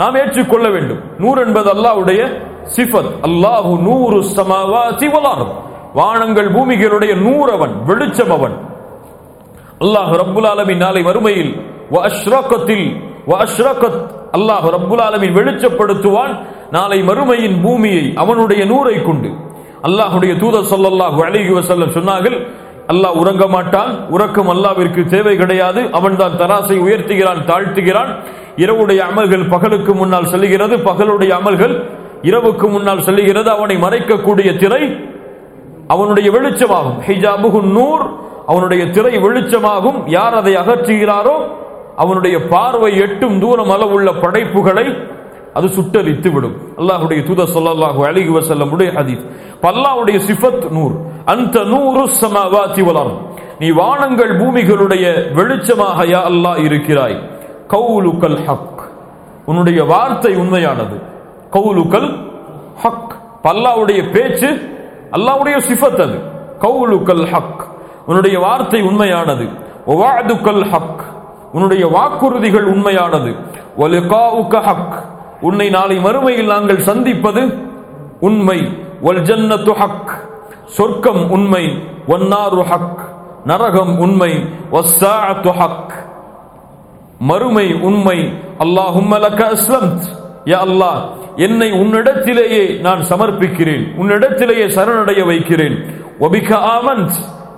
நாம் 0.00 0.16
ஏற்றுக்கொள்ள 0.22 0.66
வேண்டும். 0.74 1.00
நூறு 1.18 1.40
என்பது 1.46 1.68
அல்லாவுடைய 1.74 2.20
சிஃபத். 2.76 3.10
அல்லாஹு 3.28 3.72
நூறு 3.88 4.18
சமாவாதி 4.38 5.08
வல் 5.14 5.44
வானங்கள் 5.98 6.48
பூமிகளுடைய 6.56 7.12
நூறவன் 7.26 7.74
வெளிச்சம் 7.88 8.32
அவன் 8.36 8.56
அல்லாஹ் 9.84 10.12
ரப்புல் 10.22 10.48
ஆலமின் 10.52 10.82
நாளை 10.84 11.02
மறுமையில் 11.08 11.52
வ 11.94 11.96
அஷ்ரகத்தில் 12.08 12.86
அல்லாஹ் 14.36 14.66
ரப்புல் 14.76 15.02
ஆலமின் 15.06 15.34
வெளிச்சப்படுத்துவான். 15.38 16.32
நாளை 16.76 16.98
மறுமையின் 17.02 17.56
பூமியை 17.64 18.04
அவனுடைய 18.22 18.62
நூரை 18.72 18.96
கொண்டு. 19.08 19.30
அல்லாஹுடைய 19.88 20.32
தூதர் 20.42 20.70
சொல்லல்லாஹு 20.72 21.18
அழகி 21.28 21.52
வசல்லம் 21.58 21.94
சொன்னார்கள் 21.98 22.36
அல்லாஹ் 22.92 23.18
உறங்க 23.22 23.44
மாட்டான். 23.46 23.92
உறக்கம் 24.10 24.48
அல்லாவிற்கு 24.48 25.02
தேவை 25.04 25.36
கிடையாது. 25.36 25.80
அவன்தான் 25.92 26.38
தராசை 26.40 26.76
உயர்த்துகிறான் 26.78 27.40
தாழ்த்துகிறான். 27.50 28.10
இரவுடைய 28.56 29.00
அமல்கள் 29.10 29.44
பகலுக்கு 29.48 29.92
முன்னால் 29.94 30.30
செல்கிறது 30.32 30.76
பகலுடைய 30.76 31.32
அமல்கள் 31.40 31.74
இரவுக்கு 32.22 32.66
முன்னால் 32.70 33.02
செல்கிறது 33.02 33.50
அவனை 33.50 33.76
மறைக்கக்கூடிய 33.76 34.50
திரை 34.58 34.82
அவனுடைய 35.88 36.28
வெளிச்சமாகும். 36.30 37.00
ஹிஜாபுகு 37.06 37.60
நூர் 37.76 38.04
அவனுடைய 38.46 38.90
திரை 38.90 39.14
வெளிச்சமாகும். 39.18 39.98
யார் 40.06 40.34
அதை 40.34 40.54
அகற்றுகிறாரோ 40.56 41.36
அவனுடைய 41.96 42.36
பார்வை 42.48 42.96
எட்டும் 42.96 43.40
தூரம் 43.40 43.70
அளவுள்ள 43.70 44.12
படைப்புகளை 44.12 44.86
அது 45.54 45.66
சுட்டரித்து 45.66 46.32
விடும். 46.32 46.56
அல்லாஹுடைய 46.76 47.22
தூத 47.22 47.46
சொல்லாஹு 47.54 48.04
அலைஹி 48.04 48.32
வசல்லமுடைய 48.32 48.92
ஹதீத் 48.92 49.30
பல்லாவுடைய 49.62 50.20
சிஃபத் 50.30 50.70
நூர். 50.70 50.92
அந்த 51.24 51.64
நூறு 51.64 52.10
சமவாத்தி 52.20 52.84
வளரும் 52.84 53.32
நீ 53.58 53.70
வானங்கள் 53.70 54.38
பூமிகளுடைய 54.38 55.32
வெளிச்சமாக 55.34 56.04
யா 56.04 56.20
அல்லாஹ் 56.20 56.64
இருக்கிறாய். 56.64 57.30
கவுலுக்கல் 57.68 58.44
ஹக். 58.44 58.82
உன்னுடைய 59.44 59.84
வார்த்தை 59.84 60.34
உண்மையானது. 60.34 61.00
கவுலுக்கல் 61.50 62.30
ஹக். 62.82 63.16
பல்லாவுடைய 63.42 64.12
பேச்சு 64.12 64.48
அல்லாவுடைய 65.12 65.60
சிஃபத் 65.68 66.02
அது. 66.02 66.20
கவுலுக்கல் 66.58 67.26
ஹக். 67.26 67.66
உன்னுடைய 68.06 68.38
வார்த்தை 68.38 68.82
உண்மையானது. 68.82 69.48
ஒவாதுக்கல் 69.86 70.68
ஹக். 70.68 71.04
உன்னுடைய 71.52 71.86
வாக்குறுதிகள் 71.86 72.64
உண்மையானது. 72.64 73.34
ஒலுகாவுக்க 73.78 74.60
ஹக். 74.60 75.12
உன்னை 75.44 75.70
நாளை 75.70 75.96
மறுமையில் 75.96 76.46
நாங்கள் 76.46 76.78
சந்திப்பது 76.78 77.58
உண்மை. 78.20 78.58
வல் 79.02 79.22
ஜன்னத்து 79.22 79.72
ஹக். 79.72 80.10
சொர்க்கம் 80.66 81.30
உண்மை. 81.30 81.64
வன்னாரு 82.08 82.62
ஹக். 82.62 82.98
நரகம் 83.44 83.98
உண்மை. 83.98 84.32
வஸ்ஸாஅத்து 84.72 85.50
ஹக். 85.50 85.92
மறுமை 87.18 87.74
உண்மை. 87.74 88.18
அல்லாஹும்ம 88.58 89.18
லக 89.18 89.56
அஸ்லம்த். 89.56 90.04
யா 90.44 90.58
அல்லாஹ் 90.66 91.00
என்னை 91.36 91.70
உன்னிடத்திலேயே 91.70 92.80
நான் 92.80 93.00
சமர்ப்பிக்கிறேன். 93.00 93.94
உன்னிடத்திலேயே 94.00 94.66
சரணடைய 94.66 95.26
வைக்கிறேன். 95.26 95.84
வபிக 96.20 96.54
ஆமன்த். 96.54 97.14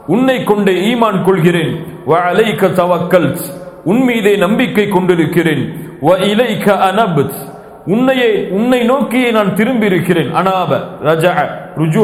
உன்னை 0.07 0.45
கொண்டே 0.45 0.73
ஈமான் 0.73 1.25
கொள்கிறேன். 1.25 1.87
வ 2.07 2.11
அலைக 2.11 2.73
தவக்கல்த். 2.73 3.41
உன் 3.85 4.03
மீதே 4.03 4.37
நம்பிக்கை 4.37 4.89
கொண்டிருக்கிறேன். 4.89 5.91
வ 6.03 6.05
இலைக 6.05 6.71
அனப்த். 6.71 7.55
உன்னையே 7.88 8.30
உன்னை 8.58 8.80
நோக்கியே 8.84 9.30
நான் 9.32 9.52
திரும்பி 9.56 9.88
இருக்கிறேன் 9.92 10.30
அனாப 10.40 10.72
ரஜா 11.08 11.34
ருஜூ 11.82 12.04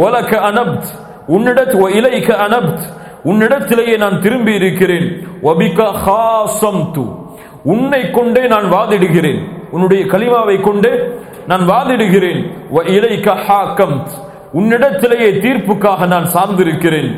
வலக 0.00 0.32
அனப்த் 0.48 0.88
உன்னிடத் 1.34 1.74
வ 1.82 1.86
இலைக 1.98 2.28
அனப்த் 2.46 2.84
உன்னிடத்திலேயே 3.30 3.94
நான் 3.98 4.18
திரும்பி 4.24 4.52
இருக்கிறேன் 4.60 5.06
வபிக 5.46 5.78
ஹாசம்து 6.04 7.04
உன்னை 7.72 8.02
கொண்டே 8.10 8.42
நான் 8.54 8.66
வாதிடுகிறேன் 8.74 9.40
உன்னுடைய 9.74 10.02
கலிமாவை 10.12 10.56
கொண்டே 10.60 10.92
நான் 11.50 11.64
வாதிடுகிறேன் 11.72 12.40
வ 12.76 12.84
இலைக 12.96 13.26
ஹாக்கம்த் 13.46 14.12
உன்னிடத்திலேயே 14.58 15.30
தீர்ப்புக்காக 15.44 16.00
நான் 16.14 16.28
சார்ந்திருக்கிறேன் 16.36 17.10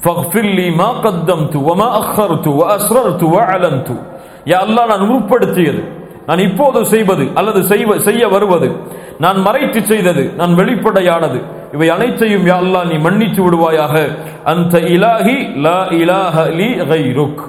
فاغفر 0.00 0.46
لي 0.50 0.68
ما 0.72 0.90
قدمت 1.04 1.54
وما 1.58 1.88
أخرت 2.02 2.46
وأسررت 2.58 3.22
وأعلنت 3.24 3.88
யா 4.50 4.58
அல்லாஹ் 4.66 4.90
நான் 4.92 5.06
உருப்படுத்தியது 5.08 5.80
நான் 6.31 6.41
இப்போது 6.47 6.79
செய்வது 6.91 7.23
அல்லது 7.39 7.59
செய்வ 7.71 7.95
செய்ய 8.07 8.23
வருவது. 8.33 8.67
நான் 9.23 9.39
மறைத்து 9.47 9.79
செய்தது 9.91 10.23
நான் 10.39 10.53
வெளிப்படையானது. 10.59 11.39
இவை 11.75 11.87
அனைத்தையும் 11.95 12.45
யா 12.49 12.57
அல்லாஹ் 12.63 12.85
நீ 12.91 12.97
மன்னித்து 13.05 13.41
விடுவாயாக. 13.45 13.95
அந்த 14.51 14.73
இலாஹி 14.95 15.35
லா 15.65 15.79
இலாஹ 16.01 16.35
லி 16.59 16.69
கைருக். 16.91 17.41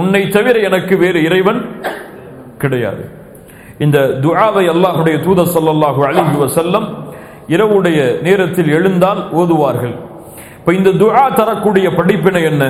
உன்னை 0.00 0.22
தவிர 0.36 0.56
எனக்கு 0.68 0.94
வேறு 1.02 1.20
இறைவன் 1.28 1.60
கிடையாது. 2.62 3.04
இந்த 3.84 3.98
துஆவை 4.24 4.64
அல்லாஹுடைய 4.74 5.16
தூத 5.26 5.40
சொல்லல்லாஹு 5.56 6.00
அலைஹி 6.08 6.36
வஸல்லம் 6.44 6.86
இரவுடைய 7.54 7.98
நேரத்தில் 8.26 8.70
எழுந்தால் 8.78 9.20
ஓதுவார்கள். 9.40 9.94
இப்போ 10.58 10.72
இந்த 10.78 10.90
துஆ 11.02 11.24
தரக்கூடிய 11.40 11.86
படிப்பினை 11.98 12.42
என்ன? 12.50 12.64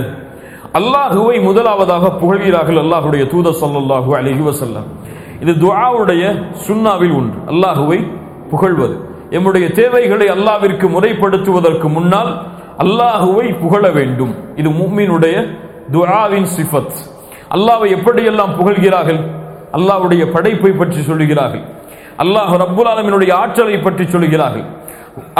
அல்லாஹுவை 0.80 1.36
முதலாவதாக 1.48 2.12
புகழ்கிறார்கள் 2.20 2.80
அல்லாஹுடைய 2.84 3.22
தூத 3.34 3.54
சொல்லல்லாஹு 3.62 4.10
அலைஹி 4.20 4.42
வஸல்லம். 4.48 4.88
இது 5.42 5.52
துவாவுடைய 5.64 6.22
சுண்ணாவில் 6.66 7.14
ஒன்று. 7.20 7.38
அல்லாஹுவை 7.52 7.98
புகழ்வது. 8.52 8.96
எம்முடைய 9.36 9.66
தேவைகளை 9.80 10.26
அல்லாவிற்கு 10.36 10.86
முறைப்படுத்துவதற்கு 10.94 11.86
முன்னால் 11.96 12.30
அல்லாஹுவை 12.84 13.46
புகழ 13.62 13.84
வேண்டும். 13.98 14.32
இது 14.60 14.68
மும்மினுடைய 14.80 15.36
துஆவின் 15.94 16.48
சிஃபத். 16.56 16.96
அல்லாவை 17.56 17.88
எப்படியெல்லாம் 17.96 18.52
புகழ்கிறார்கள்? 18.58 19.20
அல்லாவுடைய 19.76 20.22
படைப்பை 20.34 20.72
பற்றி 20.80 21.00
சொல்லுகிறார்கள். 21.10 21.64
அல்லாஹ் 22.22 22.52
ரப்புல் 22.62 22.90
ஆலமினுடைய 22.92 23.32
ஆற்றலை 23.42 23.78
பற்றி 23.86 24.04
சொல்லுகிறார்கள். 24.14 24.66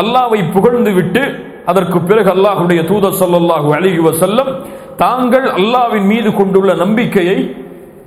அல்லாவை 0.01 0.41
புகழ்ந்து 0.55 0.93
விட்டு 0.99 1.23
அதற்கு 1.71 1.99
பிறகு 2.09 2.29
அல்லாஹுடைய 2.37 2.81
தூதர் 2.91 3.19
சல்லாஹூ 3.23 3.69
அலைஹி 3.79 4.01
வஸல்லம் 4.09 4.51
தாங்கள் 5.03 5.47
அல்லாவின் 5.59 6.07
மீது 6.13 6.31
கொண்டுள்ள 6.41 6.71
நம்பிக்கையை 6.85 7.39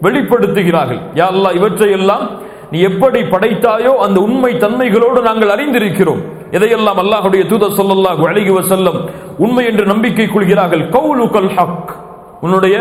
வெளிப்படுத்துகிறார்கள். 0.03 0.99
யா 1.13 1.27
அல்லாஹ் 1.31 1.55
இவற்றையெல்லாம் 1.55 2.51
நீ 2.71 2.79
எப்படி 2.79 3.21
படைத்தாயோ 3.21 3.95
அந்த 3.95 4.21
உண்மை 4.21 4.53
தன்மைகளோடு 4.53 5.21
நாங்கள் 5.21 5.49
அறிந்திருக்கிறோம். 5.49 6.21
எதையெல்லாம் 6.51 6.97
அல்லாஹுடைய 6.97 7.45
தூதர் 7.45 7.69
ஸல்லல்லாஹு 7.69 8.23
அலைஹி 8.23 8.53
வஸல்லம் 8.53 9.09
உண்மை 9.37 9.65
என்று 9.65 9.85
நம்பிக்கை 9.85 10.27
கொள்கிறார்கள். 10.27 10.89
கவுலுக்கல் 10.89 11.49
ஹக். 11.49 11.95
உன்னுடைய 12.41 12.79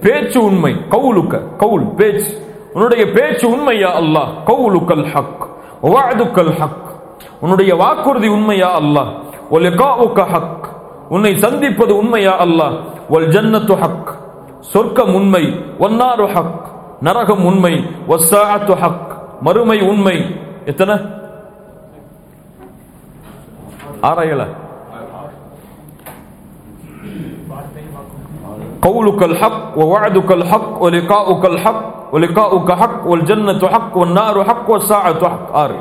பேச்சு 0.00 0.44
உண்மை. 0.44 0.76
கவுலுக்க 0.90 1.56
கவுல் 1.56 1.94
பேச்சு. 1.94 2.38
உன்னுடைய 2.72 3.06
பேச்சு 3.06 3.50
உண்மையா 3.50 4.00
அல்லாஹ். 4.00 4.42
கவுலுக்கல் 4.44 5.04
ஹக். 5.04 5.48
வாதுக்கல் 5.82 6.56
ஹக். 6.56 6.86
உன்னுடைய 7.40 7.74
வாக்குறுதி 7.74 8.28
உண்மையா 8.28 8.80
அல்லாஹ். 8.80 9.12
ஒலிகாவுக்க 9.50 10.26
ஹக். 10.26 10.68
உன்னை 11.08 11.36
சந்திப்பது 11.36 11.96
உண்மையா 11.96 12.44
அல்லாஹ். 12.44 12.78
ஒல் 13.10 13.28
ஜன்னத்து 13.28 13.74
ஹக். 13.74 14.24
சொர்க்கம் 14.71 15.13
உண்மை 15.15 15.43
ஒன்னாரு 15.79 16.25
ஹக் 16.35 16.57
நரகம் 17.01 17.43
உண்மை 17.45 17.73
வஸ்ஸாஅத்து 18.07 18.75
ஹக் 18.83 19.09
மறுமை 19.41 19.79
உண்மை 19.91 20.17
எத்தனை 20.65 20.95
ஆறாயில 24.09 24.41
قولك 28.81 29.23
الحق 29.23 29.77
ووعدك 29.77 30.29
الحق 30.31 30.83
ولقاؤك 30.83 31.43
الحق 31.45 31.81
ولقاؤك 32.13 32.69
حق 32.71 33.01
والجنة 33.05 33.61
حق 33.67 33.93
والنار 33.97 34.35
حق 34.43 34.67
والساعة 34.69 35.21
حق 35.25 35.47
ஆறு 35.53 35.77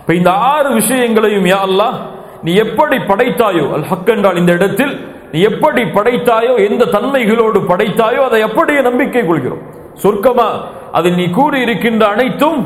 இப்ப 0.00 0.10
இந்த 0.14 0.30
ஆறு 0.52 0.68
விஷயங்களையும் 0.80 1.46
யா 1.46 1.58
அல்லாஹ் 1.68 1.96
நீ 2.44 2.50
எப்படி 2.56 2.96
படைத்தாயோ 3.10 3.66
அல் 3.76 3.86
ஹக் 3.90 4.10
என்றால் 4.14 4.36
இந்த 4.36 4.52
இடத்தில் 4.52 4.94
நீ 5.35 5.41
எப்படி 5.51 5.81
படைத்தாயோ 5.95 6.53
எந்த 6.65 6.83
தன்மைகளோடு 6.95 7.59
படைத்தாயோ 7.69 8.21
அதை 8.27 8.39
அப்படியே 8.47 8.81
நம்பிக்கை 8.87 9.23
கொள்கிறோம். 9.29 9.63
சொர்க்கமா 10.03 10.49
அதில் 10.97 11.17
நீ 11.19 11.25
கூறி 11.37 11.57
இருக்கின்ற 11.65 12.03
அனைத்தும் 12.15 12.59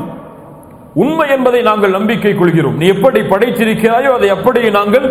உண்மை 1.02 1.26
என்பதை 1.36 1.60
நாங்கள் 1.68 1.96
நம்பிக்கை 1.96 2.32
கொள்கிறோம். 2.36 2.76
நீ 2.80 2.86
எப்படி 2.94 3.20
படைத்திருக்கிறாயோ 3.32 4.10
அதை 4.18 4.28
அப்படியே 4.36 4.70
நாங்கள் 4.78 5.06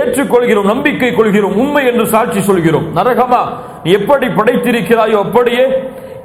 ஏற்றுக்கொள்கிறோம் 0.00 0.70
நம்பிக்கை 0.72 1.10
கொள்கிறோம் 1.18 1.54
உண்மை 1.62 1.82
என்று 1.90 2.04
சாட்சி 2.14 2.40
சொல்கிறோம். 2.48 2.86
நரகமா 2.98 3.42
நீ 3.84 3.90
எப்படி 3.98 4.26
படைத்திருக்கிறாயோ 4.38 5.18
அப்படியே 5.26 5.64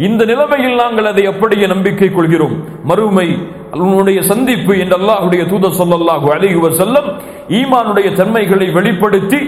இந்த 0.08 0.22
நிலைமையில் 0.32 0.80
நாங்கள் 0.84 1.10
அதை 1.12 1.24
அப்படியே 1.34 1.66
நம்பிக்கை 1.74 2.10
கொள்கிறோம். 2.12 2.56
மறுமை 2.92 3.28
உன்னுடைய 3.84 4.20
சந்திப்பு 4.32 4.74
என்று 4.84 4.96
அல்லாஹுடைய 5.02 5.44
தூத 5.52 5.74
சொல்லல்லாஹு 5.82 6.28
அலைஹி 6.38 6.74
செல்லம் 6.84 7.08
ஈமானுடைய 7.60 8.10
தன்மைகளை 8.22 8.68
வெளிப்படுத்தி 8.80 9.42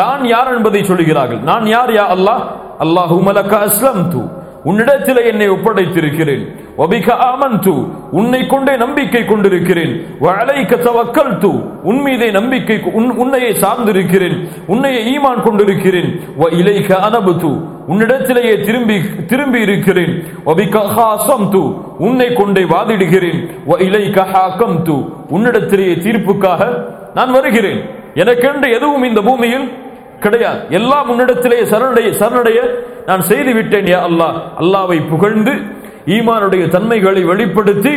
தான் 0.00 0.24
யார் 0.26 0.54
என்பதை 0.56 0.84
சொல்கிறார்கள் 0.84 1.40
நான் 1.50 1.66
யார் 1.66 1.90
யா 1.90 2.06
அல்லாஹ்? 2.14 2.42
அல்லாஹு 2.80 3.22
மலக்க 3.22 3.52
அஸ்லம்து. 3.66 4.20
உன்னிடத்திலே 4.64 5.22
என்னை 5.24 5.46
ஒப்படைத்திருக்கிறேன். 5.50 6.42
ஒபிக 6.78 7.08
ஆமன்து. 7.30 7.74
உன்னை 8.10 8.46
கொண்டே 8.46 8.76
நம்பிக்கை 8.76 9.24
கொண்டிருக்கிறேன். 9.24 9.92
வளைக்க 10.20 10.76
தவக்கல்து. 10.76 11.52
உன் 11.82 12.00
மீதே 12.00 12.30
நம்பிக்கை 12.30 12.80
உன் 12.92 13.10
உன்னையை 13.10 13.52
சார்ந்திருக்கிறேன். 13.52 14.36
உன்னையே 14.66 15.00
ஈமான் 15.16 15.42
கொண்டிருக்கிறேன். 15.42 16.10
வ 16.40 16.42
இலைக 16.60 16.90
அனபுது. 17.08 17.52
உன்னிடத்திலேயே 17.88 18.54
திரும்பி 18.66 18.96
திரும்பி 19.26 19.60
இருக்கிறேன். 19.60 20.14
ஒபிக 20.46 20.76
ஹாசம்து. 20.96 21.62
உன்னை 21.98 22.32
கொண்டே 22.32 22.62
வாதிடுகிறேன். 22.62 23.40
வ 23.68 23.72
இலைக 23.88 24.26
ஹாக்கம்து. 24.34 24.96
உன்னிடத்திலேயே 25.34 25.96
தீர்ப்புக்காக 26.06 26.60
நான் 27.14 27.30
வருகிறேன். 27.30 27.80
எனக்கென்று 28.14 28.68
எதுவும் 28.72 29.04
இந்த 29.04 29.20
பூமியில் 29.20 29.66
கிடையாது. 30.20 30.60
எல்லாம் 30.70 31.10
உன்னிடத்திலே 31.10 31.58
சரணடைய 31.62 32.08
சரணடைய 32.20 32.58
நான் 33.06 33.20
செய்து 33.20 33.54
விட்டேன் 33.54 33.84
யா 33.84 34.00
அல்லாஹ். 34.08 34.36
அல்லாவை 34.58 35.08
புகழ்ந்து 35.08 35.52
ஈமானுடைய 36.06 36.68
தன்மைகளை 36.68 37.24
வெளிப்படுத்தி 37.24 37.92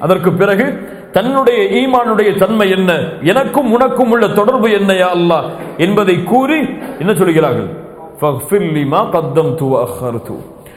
அதற்கு 0.00 0.32
பிறகு 0.32 0.66
தன்னுடைய 1.12 1.58
ஈமானுடைய 1.80 2.36
தன்மை 2.36 2.70
என்ன? 2.70 2.92
எனக்கும் 3.22 3.72
உனக்கும் 3.72 4.10
உள்ள 4.10 4.28
தொடர்பு 4.28 4.70
என்ன 4.70 4.92
யா 4.92 5.10
அல்லாஹ்? 5.16 5.46
என்பதை 5.78 6.24
கூறி 6.24 6.58
என்ன 6.98 7.14
சொல்கிறார்கள்? 7.14 7.68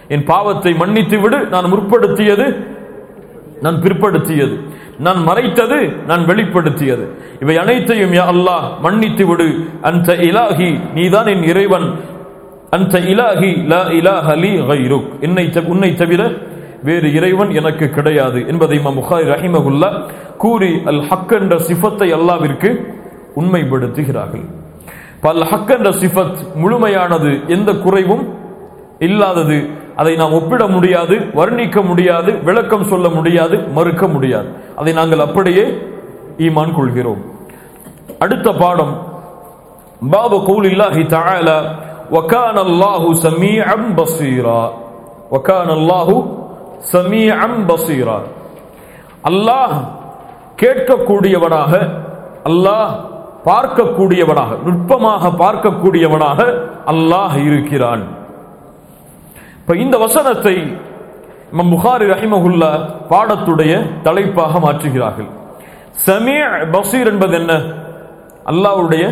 என் 0.09 0.23
பாவத்தை 0.23 0.73
மன்னித்து 0.73 1.19
விடு 1.19 1.39
நான் 1.45 1.65
முற்படுத்தியது 1.65 2.45
நான் 3.61 3.81
பிற்படுத்தியது. 3.81 4.55
நான் 4.99 5.23
மறைத்தது 5.23 5.93
நான் 6.07 6.25
வெளிப்படுத்தியது. 6.25 7.07
இவை 7.39 7.57
அனைத்தையும் 7.57 8.13
யா 8.13 8.15
அல்லாஹ் 8.15 8.79
மன்னித்து 8.81 9.27
விடு. 9.27 9.69
அந்த 9.81 10.13
இலாஹி 10.13 10.93
நீதான் 10.93 11.25
என் 11.25 11.43
இறைவன். 11.43 11.99
அந்த 12.69 12.99
இலாஹி 12.99 13.65
லா 13.65 13.87
இலாஹ் 13.87 14.21
அலி 14.21 14.59
கைருக். 14.59 15.19
என்னை 15.19 15.49
த- 15.49 15.63
உன்னை 15.65 15.93
தவிர 15.93 16.31
வேறு 16.83 17.13
இறைவன் 17.13 17.49
எனக்கு 17.49 17.89
கிடையாது 17.89 18.47
என்பதை 18.47 18.77
இமாம் 18.77 19.01
முஹாய் 19.01 19.29
ரஹிமகுல்லா 19.29 20.09
கூறி 20.37 20.81
அல் 20.85 21.07
ஹக் 21.07 21.39
என்ற 21.39 21.55
சிஃபத்தை 21.55 22.13
அல்லாவிற்கு 22.13 22.93
உண்மைப்படுத்துகிறார்கள். 23.35 24.45
பல் 25.21 25.43
ஹக் 25.43 25.69
என்ற 25.69 25.89
சிஃபத் 25.89 26.35
முழுமையானது 26.55 27.47
எந்த 27.47 27.73
குறைவும் 27.73 28.37
இல்லாதது 28.99 29.69
அதை 30.00 30.12
நாம் 30.20 30.36
ஒப்பிட 30.38 30.62
முடியாது 30.66 31.16
வர்ணிக்க 31.38 31.78
முடியாது 31.82 32.30
விளக்கம் 32.48 32.86
சொல்ல 32.92 33.08
முடியாது 33.16 33.56
மறுக்க 33.76 34.04
முடியாது 34.08 34.48
அதை 34.80 34.92
நாங்கள் 34.92 35.24
அப்படியே 35.26 35.64
ஈமான் 36.46 36.76
கொள்கிறோம் 36.78 37.22
அடுத்த 38.24 38.48
பாடம் 38.62 38.94
பாபு 40.14 40.38
கௌலில்லாஹி 40.50 41.04
தஆலா 41.16 41.58
وكان 42.10 42.58
الله 42.58 43.02
سميعا 43.26 43.76
بصيرا 43.98 44.62
وكان 45.32 45.68
الله 45.70 46.08
سميعا 46.94 47.48
بصيرا 47.70 48.18
அல்லாஹ் 49.24 49.74
கேட்கக்கூடியவனாக 50.62 51.72
அல்லாஹ் 52.50 52.90
பார்க்கக்கூடியவனாக 53.48 54.50
நுட்பமாக 54.66 55.22
பார்க்கக்கூடியவனாக 55.42 56.40
அல்லாஹ் 56.92 57.36
இருக்கிறான் 57.48 58.02
இப்ப 59.69 59.81
இந்த 59.81 59.97
வசனத்தை 59.97 60.53
இமாம் 61.53 61.71
புகாரி 61.73 62.05
ரஹிமகுல்லா 62.11 62.69
பாடத்துடைய 63.09 64.01
தலைப்பாக 64.01 64.59
மாற்றுகிறார்கள். 64.59 65.27
சமீ 65.91 66.35
பசீர் 66.71 67.05
என்பது 67.05 67.35
என்ன? 67.37 67.53
அல்லாஹ்வுடைய 68.45 69.03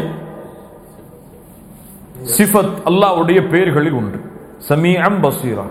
சிஃபத் 2.38 2.74
அல்லாஹ்வுடைய 2.86 3.50
பெயர்களில் 3.50 3.94
ஒன்று. 3.94 4.20
சமீஅம் 4.70 5.20
பசீரா. 5.22 5.66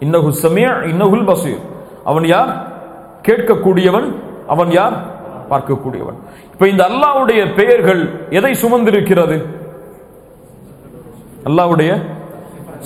இன்னஹு 0.00 0.28
சமீ 0.28 0.62
இன்னஹுல் 0.92 1.26
பசீர். 1.32 1.60
அவன் 2.04 2.24
யார்? 2.24 2.52
கேட்கக்கூடியவன் 3.28 4.08
அவன் 4.46 4.70
யார்? 4.70 4.96
பார்க்கக்கூடியவன். 5.50 6.18
இப்ப 6.52 6.68
இந்த 6.68 6.84
அல்லாஹ்வுடைய 6.84 7.54
பெயர்கள் 7.54 8.02
எதை 8.30 8.52
சுமந்திருக்கிறது? 8.62 9.38
அல்லாவுடைய 11.44 11.90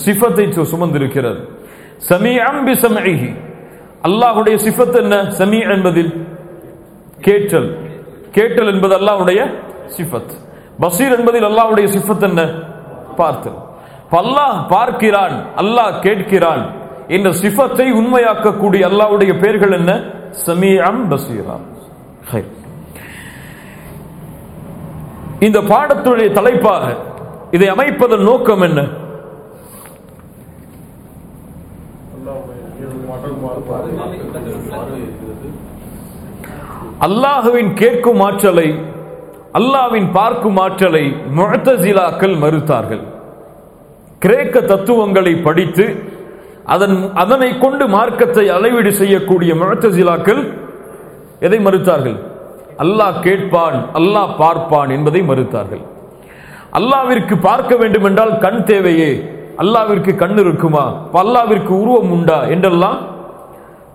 சிஃபத்தை 0.05 0.67
சுமந்திருக்கிறது. 0.73 1.49
சமீ 1.97 2.37
அம்பி 2.37 2.73
சம்இஹி 2.73 3.37
அல்லாஹுடைய 4.03 4.57
சிஃபத் 4.57 4.97
என்ன? 4.97 5.31
சமீ 5.31 5.59
என்பதில் 5.59 6.27
கேட்டல் 7.21 7.79
கேட்டல் 8.31 8.75
என்பது 8.75 8.99
அல்லாஹ்வுடைய 8.99 9.55
சிஃபத். 9.97 10.33
பசீர் 10.81 11.19
என்பதில் 11.19 11.43
அல்லாஹ்வுடைய 11.43 11.87
சிஃபத் 11.97 12.23
என்ன? 12.23 12.43
பார்த்தல். 13.17 13.59
அல்லாஹ் 14.11 14.69
பார்க்கிறான் 14.69 15.45
அல்லாஹ் 15.57 16.01
கேட்கிறான் 16.01 16.71
என்ற 17.09 17.31
சிஃபத்தை 17.31 17.91
உண்மையாக்கக்கூடிய 17.93 18.83
அல்லாஹ்வுடைய 18.91 19.41
பெயர்கள் 19.41 19.73
என்ன? 19.73 19.93
சமீஅம் 20.47 21.09
பசீரா. 21.11 21.57
ஹைர். 22.33 22.53
இந்த 25.41 25.61
பாடத்துடைய 25.61 26.33
தலைப்பாக 26.33 26.97
இதை 27.51 27.69
அமைப்பதன் 27.69 28.23
நோக்கம் 28.23 28.61
என்ன? 28.61 28.89
அல்லாஹுவின் 37.07 37.71
கேட்கும் 37.81 38.21
ஆற்றலை 38.27 38.69
அல்லாவின் 39.59 40.07
பார்க்கும் 40.17 40.59
ஆற்றலை 40.65 41.03
முழத்தசிலாக்கள் 41.37 42.35
மறுத்தார்கள். 42.43 43.03
கிரேக்க 44.23 44.57
தத்துவங்களை 44.71 45.35
படித்து 45.47 45.85
அதன் 46.75 46.97
அதனை 47.23 47.51
கொண்டு 47.65 47.85
மார்க்கத்தை 47.95 48.45
அளவீடு 48.57 48.93
செய்யக்கூடிய 49.01 49.51
முழத்தசிலாக்கள் 49.61 50.43
எதை 51.47 51.59
மறுத்தார்கள்? 51.67 52.17
அல்லாஹ் 52.85 53.19
கேட்பான் 53.27 53.79
அல்லாஹ் 54.01 54.33
பார்ப்பான் 54.43 54.93
என்பதை 54.97 55.23
மறுத்தார்கள். 55.31 55.83
அல்லாவிற்கு 56.79 57.35
பார்க்க 57.49 57.73
வேண்டும் 57.83 58.07
என்றால் 58.09 58.35
கண் 58.45 58.63
தேவையே. 58.71 59.11
அல்லாவிற்கு 59.63 60.13
கண் 60.23 60.39
இருக்குமா? 60.45 60.85
அல்லாவிற்கு 61.23 61.73
உருவம் 61.83 62.13
உண்டா? 62.17 62.39
என்றெல்லாம் 62.55 62.99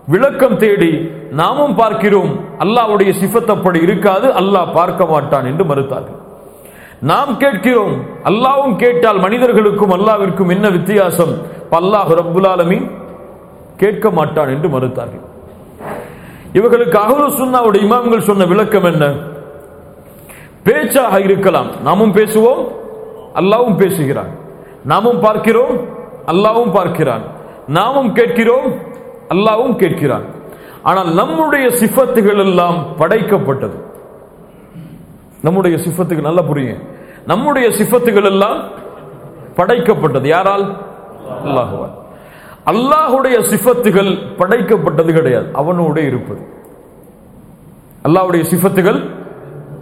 விளக்கம் 0.06 0.56
தேடி 0.56 1.10
நாமும் 1.30 1.74
பார்க்கிறோம். 1.74 2.44
அல்லாஹ்வுடைய 2.58 3.12
சிஃபத் 3.22 3.50
அப்படி 3.50 3.80
இருக்காது. 3.80 4.28
அல்லாஹ் 4.28 4.72
பார்க்க 4.72 5.04
மாட்டான் 5.04 5.44
என்று 5.44 5.64
மறுத்தார்கள். 5.64 6.18
நாம் 7.00 7.36
கேட்கிறோம். 7.36 8.02
அல்லாவும் 8.24 8.76
கேட்டால் 8.76 9.18
மனிதர்களுக்கும் 9.18 9.90
அல்லாவிற்கும் 9.90 10.50
என்ன 10.50 10.68
வித்தியாசம்? 10.68 11.32
அல்லாஹ் 11.70 12.14
ரப்புல் 12.14 12.90
கேட்க 13.76 14.10
மாட்டான் 14.10 14.48
என்று 14.48 14.68
மறுத்தார்கள். 14.68 15.28
இவர்களுக்கு 16.52 16.98
அகலு 16.98 17.30
சுன்னாவுடைய 17.30 17.84
இமாம்கள் 17.84 18.20
சொன்ன 18.20 18.44
விளக்கம் 18.44 18.84
என்ன? 18.84 19.14
பேச்சாக 20.62 21.20
இருக்கலாம். 21.20 21.82
நாமும் 21.82 22.14
பேசுவோம். 22.14 22.68
அல்லாவும் 23.34 23.76
பேசுகிறான். 23.76 24.28
நாமும் 24.84 25.20
பார்க்கிறோம். 25.20 25.80
அல்லாவும் 26.26 26.72
பார்க்கிறான். 26.72 27.20
நாமும் 27.66 28.12
கேட்கிறோம். 28.12 28.88
அல்லாவும் 29.34 29.78
கேட்கிறான். 29.78 30.24
ஆனால் 30.82 31.14
நம்முடைய 31.14 31.68
சிஃபத்துகள் 31.68 32.38
எல்லாம் 32.38 32.84
படைக்கப்பட்டது. 32.98 33.88
நம்முடைய 35.40 35.76
சிஃபத்துக்கு 35.76 36.20
நல்லா 36.20 36.42
புரியும் 36.42 36.78
நம்முடைய 37.26 37.68
சிஃபத்துகள் 37.68 38.24
எல்லாம் 38.24 38.58
படைக்கப்பட்டது. 39.56 40.26
யாரால்? 40.26 40.76
அல்லாஹுவால். 41.44 41.98
அல்லாஹுடைய 42.66 43.38
சிஃபத்துகள் 43.38 44.18
படைக்கப்பட்டது 44.38 45.12
கிடையாது. 45.12 45.46
அவனோட 45.46 45.96
இருப்பது. 45.96 46.40
அல்லாஹுடைய 48.04 48.44
சிஃபத்துகள் 48.54 49.10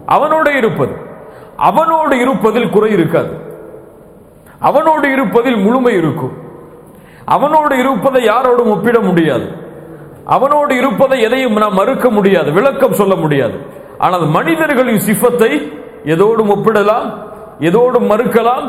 அவனோட 0.07 0.57
இருப்பது. 0.57 0.93
அவனோடு 1.57 2.19
இருப்பதில் 2.21 2.71
குறை 2.71 2.93
இருக்காது. 2.93 3.33
அவனோடு 4.59 5.13
இருப்பதில் 5.13 5.57
முழுமை 5.57 5.95
இருக்கும். 5.95 6.47
அவனோடு 7.35 7.75
இருப்பதை 7.83 8.21
யாரோடும் 8.33 8.73
ஒப்பிட 8.75 8.99
முடியாது. 9.09 9.47
அவனோடு 10.37 10.73
இருப்பதை 10.81 11.19
எதையும் 11.27 11.59
நாம் 11.63 11.79
மறுக்க 11.81 12.07
முடியாது 12.17 12.49
விளக்கம் 12.59 12.99
சொல்ல 13.01 13.15
முடியாது. 13.23 13.57
ஆனால் 14.05 14.27
மனிதர்களின் 14.37 15.03
சிஃபத்தை 15.09 15.53
எதோடும் 16.15 16.53
ஒப்பிடலாம் 16.55 17.09
எதோடும் 17.69 18.07
மறுக்கலாம் 18.13 18.67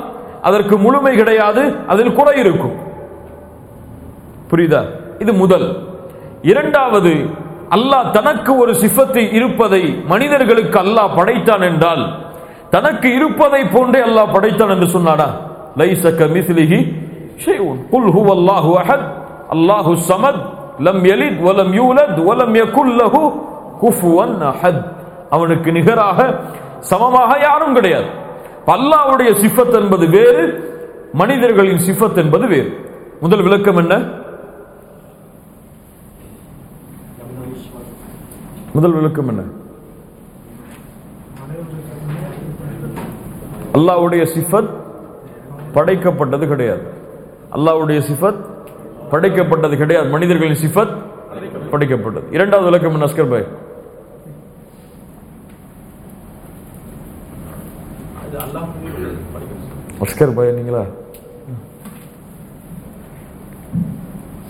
அதற்கு 0.47 0.75
முழுமை 0.85 1.13
கிடையாது 1.15 1.63
அதில் 1.91 2.15
குறை 2.19 2.35
இருக்கும். 2.43 2.77
புரியுதா? 4.51 4.81
இது 5.23 5.31
முதல். 5.43 5.67
இரண்டாவது 6.51 7.11
அல்லாஹ் 7.77 8.11
தனக்கு 8.17 8.51
ஒரு 8.61 8.73
சிஃபத்து 8.83 9.21
இருப்பதை 9.37 9.81
மனிதர்களுக்கு 10.11 10.77
அல்லாஹ் 10.85 11.15
படைத்தான் 11.17 11.63
என்றால் 11.69 12.03
தனக்கு 12.75 13.07
இருப்பதை 13.17 13.61
போன்றே 13.75 14.01
அல்லாஹ் 14.07 14.33
படைத்தான் 14.35 14.73
என்று 14.75 14.87
சொன்னாடா 14.95 15.27
லைஸ 15.81 16.11
கமிஸ்லிஹி 16.21 16.79
شيء. 17.45 17.63
قل 17.91 18.05
هو 18.17 18.27
الله 18.37 18.65
அஹத் 18.81 19.07
الله 19.51 19.85
الصمد. 19.97 20.57
லம் 20.79 21.03
எலித் 21.03 21.41
வலம் 21.41 21.73
யூலத் 21.73 22.23
வலம் 22.23 22.53
யகுல் 22.53 22.95
லஹு 22.99 23.39
குஃபுவன் 23.81 24.51
அஹத் 24.51 24.85
அவனுக்கு 25.29 25.71
நிகராக 25.71 26.39
சமமாக 26.79 27.39
யாரும் 27.39 27.73
கிடையாது. 27.73 28.05
அல்லாஹ்வுடைய 28.67 29.31
சிஃபத் 29.43 29.81
என்பது 29.81 30.09
வேறு 30.09 30.43
மனிதர்களின் 31.13 31.77
சிஃபத் 31.77 32.15
என்பது 32.15 32.47
வேறு. 32.47 32.89
முதல் 33.21 33.43
விளக்கம் 33.43 33.77
என்ன? 33.77 34.09
முதல் 38.73 38.93
விளக்கம் 38.93 39.27
என்ன? 39.27 39.41
அல்லாஹ்வுடைய 43.73 44.27
சிஃபத் 44.37 44.69
படைக்கப்பட்டது 45.73 46.47
கிடையாது. 46.47 46.98
அல்லாஹ்வுடைய 47.56 48.00
சிஃபத் 48.08 48.40
படைக்கப்பட்டது 49.12 49.74
கிடையாது 49.76 50.06
மனிதர்களின் 50.14 50.60
சிஃபத் 50.62 50.94
படைக்கப்பட்டது 51.72 52.26
இரண்டாவது 52.36 52.68
விளக்கம் 52.68 52.96
என்ன 52.96 53.08
அஸ்கர் 53.08 53.30
பாய் 53.32 53.46
இது 58.26 58.38
அல்லாஹ் 58.44 58.68
படிக்கணும் 59.34 60.02
அஸ்கர் 60.06 60.34
பாய் 60.36 60.56
நீங்களா 60.58 60.84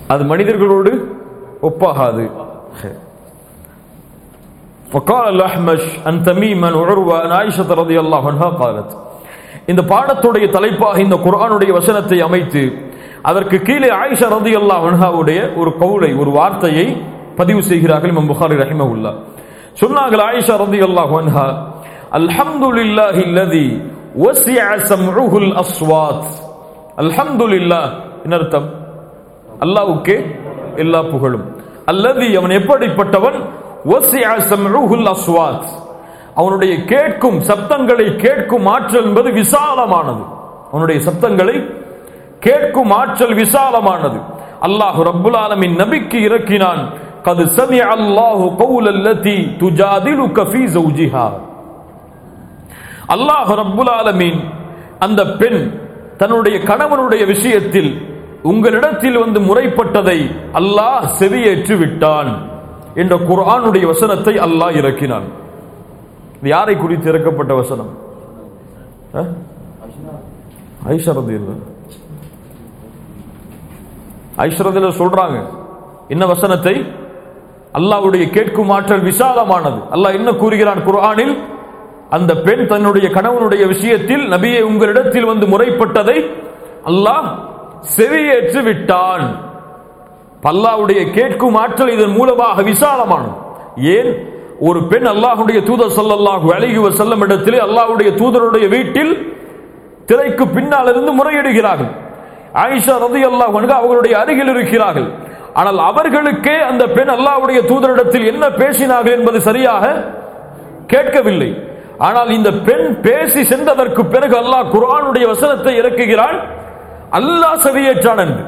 அது 0.08 0.22
மனிதர்களோடு 0.32 0.92
ஒப்பாகாது 1.62 2.24
சரி. 2.80 2.96
وقال 4.94 5.24
الأحمش 5.28 5.82
عن 6.06 6.14
تميم 6.24 6.58
عن 6.64 6.74
عروة 6.80 7.14
عن 7.18 7.30
عائشة 7.32 7.68
رضي 7.74 7.96
الله 8.00 8.22
عنها 8.28 8.48
قالت 8.54 8.88
இந்த 9.70 9.82
பாடத்துடைய 9.84 10.46
தலைப்பாக 10.56 10.96
இந்த 11.00 11.16
குர்ஆனுடைய 11.24 11.70
வசனத்தை 11.72 12.18
அமைத்து 12.22 12.62
அதற்கு 13.29 13.61
கீழே 13.61 13.87
ஆயிஷா 13.87 14.27
ரதி 14.35 14.53
அல்லாஹ் 14.59 14.85
அன்ஹாவுடைய 14.89 15.57
ஒரு 15.57 15.71
கவுளை 15.79 16.19
ஒரு 16.19 16.31
வார்த்தையை 16.31 17.03
பதிவு 17.37 17.63
செய்கிறார்கள் 17.63 18.11
இமாம் 18.11 18.29
புகாரி 18.31 18.55
ரஹிமஹுல்லா. 18.63 19.11
சொன்னார்கள் 19.81 20.23
ஆயிஷா 20.29 20.55
ரதி 20.63 20.79
அல்லாஹ் 20.87 21.13
அன்ஹா 21.21 21.47
அல்ஹம்துலில்லாஹி 22.11 23.21
அல்லதி 23.23 23.65
வசிஅ 24.19 24.69
சம்உஹுல் 24.91 25.51
அஸ்வாத். 25.53 26.29
அல்ஹம்துலில்லாஹ். 26.97 27.89
என்ன 28.23 28.35
அர்த்தம்? 28.35 28.69
அல்லாஹ்வுக்கு 29.59 30.15
எல்லா 30.75 31.01
புகழும். 31.01 31.45
அல்லது 31.85 32.37
அவன் 32.37 32.49
எப்படிப்பட்டவன்? 32.49 33.37
வசிஅ 33.89 34.29
சம்உஹுல் 34.49 35.15
அஸ்வாத். 35.15 35.69
அவனுடைய 36.35 36.85
கேட்கும் 36.85 37.39
சப்தங்களை 37.39 38.15
கேட்கும் 38.15 38.65
ஆற்றல் 38.65 39.03
என்பது 39.03 39.31
விசாலமானது. 39.31 40.23
அவனுடைய 40.69 41.11
சப்தங்களை 41.11 41.78
கேட்கும் 42.45 42.91
ஆற்றல் 43.01 43.35
விசாலமானது. 43.43 44.19
அல்லாஹு 44.67 44.99
ரப்புல் 45.09 45.37
ஆலமின் 45.43 45.75
நபிக்கு 45.81 46.17
இறக்கினான். 46.27 46.81
கது 47.27 47.43
சமி 47.57 47.79
அல்லாஹு 47.95 48.45
கவுல் 48.61 48.89
அல்லதி 48.93 49.37
துஜாதிலுக 49.61 50.33
கஃபி 50.39 50.63
ஜௌஜிஹா 50.75 51.27
அல்லாஹு 53.15 53.51
ரப்புல் 53.61 53.91
ஆலமீன் 53.99 54.39
அந்த 55.05 55.21
பெண் 55.41 55.61
தன்னுடைய 56.21 56.55
கணவனுடைய 56.69 57.23
விஷயத்தில் 57.33 57.91
உங்களிடத்தில் 58.51 59.17
வந்து 59.23 59.39
முறைப்பட்டதை 59.49 60.19
அல்லாஹ் 60.59 61.05
செவியேற்று 61.19 61.75
விட்டான் 61.81 62.31
என்ற 63.01 63.13
குர்ஆனுடைய 63.29 63.83
வசனத்தை 63.91 64.33
அல்லாஹ் 64.45 64.77
இறக்கினான். 64.81 65.27
இது 66.39 66.49
யாரை 66.55 66.75
குறித்து 66.83 67.07
இறக்கப்பட்ட 67.11 67.51
வசனம்? 67.61 67.91
ஐஷா 70.93 71.11
ரதி 71.19 71.33
ரலியல்லாஹு 71.37 71.68
ஐஸ்வரத்தில் 74.45 74.99
சொல்றாங்க 75.01 75.37
என்ன 76.07 76.25
வசனத்தை 76.25 76.75
அல்லாவுடைய 77.79 78.29
கேட்கும் 78.29 78.69
ஆற்றல் 78.69 79.07
விசாலமானது. 79.09 79.79
அல்லாஹ் 79.95 80.13
என்ன 80.13 80.29
கூறுகிறான் 80.33 80.81
குர்ஆனில்? 80.83 81.33
அந்த 82.09 82.35
பெண் 82.35 82.67
தன்னுடைய 82.67 83.07
கணவனுடைய 83.09 83.67
விஷயத்தில் 83.67 84.23
நபியை 84.33 84.61
உங்களிடத்தில் 84.61 85.25
வந்து 85.25 85.45
முறைப்பட்டதை 85.47 86.17
அல்லாஹ் 86.85 87.27
செவியேற்று 87.97 88.61
விட்டான். 88.63 89.25
பல்லாவுடைய 90.45 91.01
கேட்கும் 91.11 91.55
ஆற்றல் 91.55 91.93
இதன் 91.93 92.15
மூலமாக 92.17 92.61
விசாலமானது. 92.61 93.33
ஏன்? 93.77 94.11
ஒரு 94.67 94.79
பெண் 94.83 95.07
அல்லாஹுடைய 95.13 95.59
தூதர் 95.63 95.95
ஸல்லல்லாஹு 95.97 96.47
அலைஹி 96.57 96.91
செல்லும் 96.91 97.21
இடத்திலே 97.21 97.59
அல்லாஹுடைய 97.67 98.09
தூதருடைய 98.21 98.65
வீட்டில் 98.67 99.13
திரைக்கு 100.05 100.45
பின்னால் 100.47 100.87
இருந்து 100.87 101.11
முறையிடுகிறார்கள். 101.19 101.91
ஆயிஷா 102.63 102.95
ரதி 103.05 103.21
அல்லாஹ் 103.31 103.55
அவர்களுடைய 103.79 104.13
அருகில் 104.21 104.51
இருக்கிறார்கள். 104.55 105.09
ஆனால் 105.59 105.79
அவர்களுக்கே 105.89 106.57
அந்த 106.69 106.83
பெண் 106.97 107.11
அல்லாவுடைய 107.17 107.59
தூதரிடத்தில் 107.71 108.29
என்ன 108.31 108.45
பேசினார்கள் 108.61 109.17
என்பது 109.19 109.39
சரியாக 109.49 109.83
கேட்கவில்லை. 110.93 111.49
ஆனால் 112.07 112.29
இந்த 112.37 112.49
பெண் 112.67 112.87
பேசி 113.05 113.41
சென்றதற்கு 113.51 114.01
பிறகு 114.13 114.35
அல்லாஹ் 114.43 114.71
குரானுடைய 114.75 115.25
வசனத்தை 115.33 115.73
இறக்குகிறான். 115.81 116.37
அல்லாஹ் 117.19 117.63
செவியேற்றான் 117.67 118.21
என்று. 118.25 118.43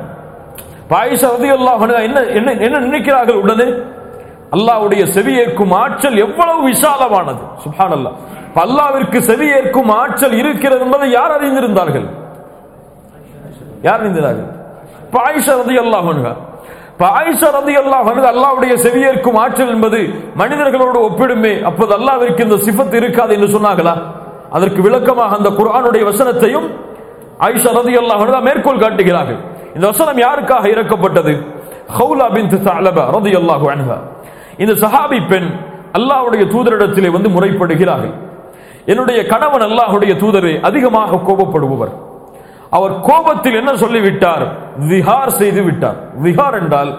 இப்ப 0.84 1.00
ரதி 1.36 1.50
அல்லாஹ் 1.58 1.82
என்ன 2.08 2.20
என்ன 2.40 2.50
என்ன 2.66 2.78
நினைக்கிறார்கள் 2.88 3.42
உடனே? 3.44 3.68
அல்லாஹ்வுடைய 4.56 5.04
செவியேற்கும் 5.16 5.74
ஆற்றல் 5.84 6.18
எவ்வளவு 6.26 6.62
விசாலமானது. 6.70 7.44
சுபான் 7.64 7.94
அல்லா 7.98 8.12
அல்லாவிற்கு 8.64 9.20
செவியேற்கும் 9.30 9.92
ஆற்றல் 10.02 10.36
இருக்கிறது 10.42 10.82
என்பதை 10.86 11.08
யார் 11.12 11.36
அறிந்திருந்தார்கள்? 11.38 12.08
யார் 13.82 14.04
நீந்தினார்கள் 14.06 14.50
பாயிஷா 15.16 15.54
ஆயிஷா 15.54 15.54
ரலியல்லாஹு 15.62 16.10
அன்ஹா. 16.14 16.34
ரதி 17.58 17.74
அல்லாஹ் 17.82 18.08
அல்லாவுடைய 18.34 18.74
செவியேற்கும் 18.86 19.38
ஆற்றல் 19.44 19.72
என்பது 19.76 20.00
மனிதர்களோடு 20.36 21.00
ஒப்பிடுமே 21.08 21.54
அப்போது 21.70 21.94
அல்லாவிற்கு 21.98 22.42
இந்த 22.44 22.58
சிபத்து 22.66 22.96
இருக்காது 22.98 23.32
என்று 23.34 23.48
சொன்னார்களா? 23.48 23.94
அதற்கு 24.52 24.82
விளக்கமாக 24.82 25.32
அந்த 25.40 25.50
குரானுடைய 25.50 26.04
வசனத்தையும் 26.10 26.68
ஆயிஷா 27.46 27.72
ரதி 27.80 27.94
அல்லாஹ் 28.02 28.46
மேற்கோள் 28.48 28.84
காட்டுகிறார்கள். 28.84 29.40
இந்த 29.76 29.86
வசனம் 29.88 30.20
யாருக்காக 30.26 30.64
இறக்கப்பட்டது? 30.76 31.34
ஹவுலா 31.98 32.28
பின் 32.36 32.50
தலபா 32.68 33.04
ரதி 33.18 33.34
அல்லாஹு 33.42 33.66
அன்ஹா. 33.74 33.98
இந்த 34.58 34.74
சஹாபி 34.84 35.20
பெண் 35.32 35.50
அல்லாஹ்வுடைய 35.94 36.44
தூதரிடத்திலே 36.54 37.10
வந்து 37.10 37.30
முறைப்படுகிறார்கள். 37.30 38.14
என்னுடைய 38.86 39.20
கணவன் 39.34 39.66
அல்லாஹுடைய 39.70 40.14
தூதரே 40.24 40.54
அதிகமாக 40.70 41.22
கோபப்படுபவர். 41.28 41.94
அவர் 42.72 42.94
கோபத்தில் 43.00 43.54
என்ன 43.54 43.72
சொல்லிவிட்டார்? 43.76 44.44
விஹார் 44.90 45.32
செய்து 45.40 45.64
விட்டார். 45.64 45.98
விஹார் 46.24 46.58
என்றால் 46.62 46.92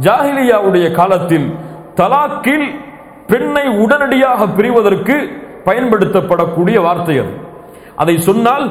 ஜாஹிலியாவுடைய 0.00 0.92
காலத்தில் 0.92 1.46
தலாக்கில் 1.94 2.66
பெண்ணை 3.26 3.66
உடனடியாக 3.82 4.46
பிரிவதற்கு 4.46 5.16
பயன்படுத்தப்படக்கூடிய 5.64 6.76
வார்த்தை 6.82 7.18
அது. 7.18 7.32
அதை 7.96 8.18
சொன்னால் 8.18 8.66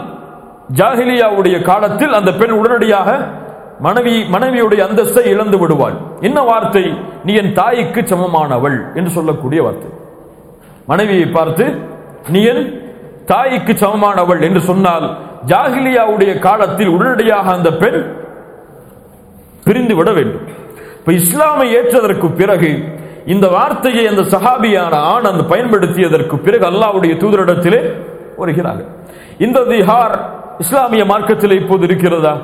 ஜாஹிலியாவுடைய 0.75 1.61
காலத்தில் 1.61 2.13
அந்த 2.13 2.31
பெண் 2.33 2.51
உடனடியாக 2.51 3.09
மனைவி 3.79 4.15
மனைவியுடைய 4.33 4.81
அந்தஸ்தை 4.87 5.23
இழந்து 5.25 5.57
விடுவாள். 5.57 5.95
என்ன 6.19 6.41
வார்த்தை? 6.41 6.83
நீ 7.23 7.33
என் 7.33 7.53
தாய்க்கு 7.53 8.01
சமமானவள் 8.01 8.77
என்று 8.93 9.11
சொல்லக்கூடிய 9.11 9.61
வார்த்தை. 9.63 9.91
மனைவியை 10.85 11.25
பார்த்து 11.25 11.65
நீ 12.29 12.43
என் 12.43 12.63
தாய்க்கு 13.25 13.73
சமமானவள் 13.73 14.41
என்று 14.41 14.61
சொன்னால் 14.61 15.17
ஜாகிலியாவுடைய 15.45 16.39
காலத்தில் 16.39 16.87
உடனடியாக 16.87 17.51
அந்த 17.51 17.71
பெண் 17.71 18.15
பிரிந்து 19.63 19.95
விட 19.95 20.11
வேண்டும். 20.11 20.47
இப்ப 20.99 21.11
இஸ்லாமை 21.11 21.71
ஏற்றதற்கு 21.71 22.31
பிறகு 22.31 22.99
இந்த 23.25 23.47
வார்த்தையை 23.47 24.07
அந்த 24.07 24.21
சஹாபியான 24.21 24.93
ஆண் 24.93 25.23
அந்த 25.23 25.55
பயன்படுத்தியதற்கு 25.55 26.35
பிறகு 26.35 26.65
அல்லாவுடைய 26.65 27.17
தூதரிடத்திலே 27.17 27.93
வருகிறார்கள். 28.37 28.85
இந்த 29.37 29.59
திஹார் 29.59 30.19
இஸ்லாமிய 30.59 31.05
மார்க்கத்தில் 31.05 31.61
இப்போது 31.61 31.83
இருக்கிறதா? 31.83 32.37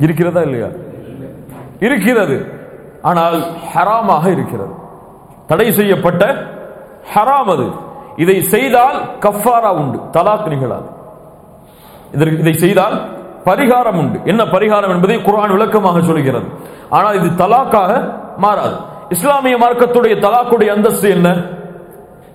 இருக்கிறதா 0.00 0.40
இல்லையா? 0.40 0.66
இருக்கிறது. 1.80 2.46
ஆனால் 3.02 3.44
ஹராமாக 3.74 4.32
இருக்கிறது. 4.32 4.70
தடை 5.46 5.72
செய்யப்பட்ட 5.72 6.46
ஹராம் 7.14 7.50
அது. 7.50 7.90
இதை 8.16 8.42
செய்தால் 8.42 8.96
கஃபாரா 9.20 9.70
உண்டு 9.70 9.98
தலாக் 10.12 10.48
நிகழாது. 10.48 10.88
இதற்கு 12.12 12.38
இதை 12.38 12.52
செய்தால் 12.52 13.02
பரிகாரம் 13.44 13.96
உண்டு. 13.96 14.20
என்ன 14.24 14.44
பரிகாரம் 14.44 14.88
என்பதை 14.88 15.16
குரான் 15.16 15.50
விளக்கமாக 15.50 16.00
சொல்கிறது. 16.00 16.46
ஆனால் 16.90 17.14
இது 17.14 17.44
தலாக்காக 17.44 18.14
மாறாது. 18.36 18.76
இஸ்லாமிய 19.08 19.56
மார்க்கத்துடைய 19.56 20.14
தலாக்குடைய 20.26 20.66
அந்தஸ்து 20.66 21.10
என்ன? 21.10 21.44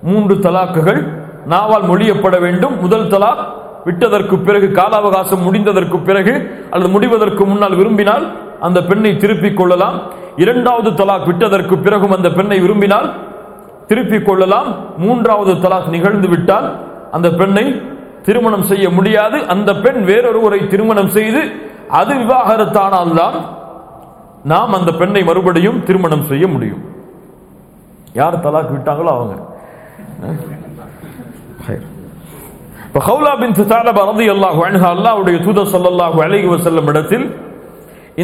மூன்று 0.01 0.35
தலாக்குகள் 0.35 1.01
நாவால் 1.49 1.85
மொழியப்பட 1.85 2.39
வேண்டும். 2.39 2.81
முதல் 2.81 3.07
தலாக் 3.07 3.45
விட்டதற்கு 3.83 4.37
பிறகு 4.39 4.71
கால 4.71 4.95
அவகாசம் 4.95 5.53
முடிந்ததற்கு 5.53 6.03
பிறகு 6.03 6.65
அல்லது 6.69 6.91
முடிவதற்கு 6.91 7.45
முன்னால் 7.45 7.75
விரும்பினால் 7.75 8.25
அந்த 8.59 8.83
பெண்ணை 8.83 9.17
திருப்பிக் 9.17 9.57
கொள்ளலாம். 9.57 10.01
இரண்டாவது 10.35 10.89
தலாக் 10.89 11.25
விட்டதற்கு 11.25 11.77
பிறகும் 11.77 12.11
அந்த 12.11 12.29
பெண்ணை 12.29 12.59
விரும்பினால் 12.59 13.35
திருப்பிக் 13.89 14.27
கொள்ளலாம். 14.27 14.69
மூன்றாவது 15.03 15.53
தலாக் 15.63 15.93
நிகழ்ந்து 15.95 16.27
விட்டால் 16.33 16.67
அந்த 17.15 17.27
பெண்ணை 17.39 17.65
திருமணம் 18.27 18.65
செய்ய 18.71 18.85
முடியாது. 18.97 19.37
அந்த 19.53 19.69
பெண் 19.83 19.99
வேறொருவரை 20.09 20.59
திருமணம் 20.73 21.11
செய்து 21.17 21.41
அது 21.99 22.13
விவாகரத்தானால்தான் 22.21 23.37
நாம் 24.51 24.73
அந்த 24.79 24.91
பெண்ணை 25.01 25.21
மறுபடியும் 25.29 25.79
திருமணம் 25.87 26.25
செய்ய 26.31 26.45
முடியும். 26.53 26.83
யார் 28.19 28.43
தலாக் 28.45 28.73
விட்டாங்களோ 28.73 29.11
அவங்க. 29.17 29.35
இப்ப 32.87 32.99
ஹவுலா 33.07 33.31
பின் 33.41 33.55
தாலபா 33.71 34.01
ரலியல்லாஹு 34.11 34.61
அன்ஹா 34.67 34.89
அல்லாஹ்வுடைய 34.95 35.37
தூதர் 35.45 35.71
ஸல்லல்லாஹு 35.75 36.19
அலைஹி 36.25 36.47
இடத்தில் 36.93 37.25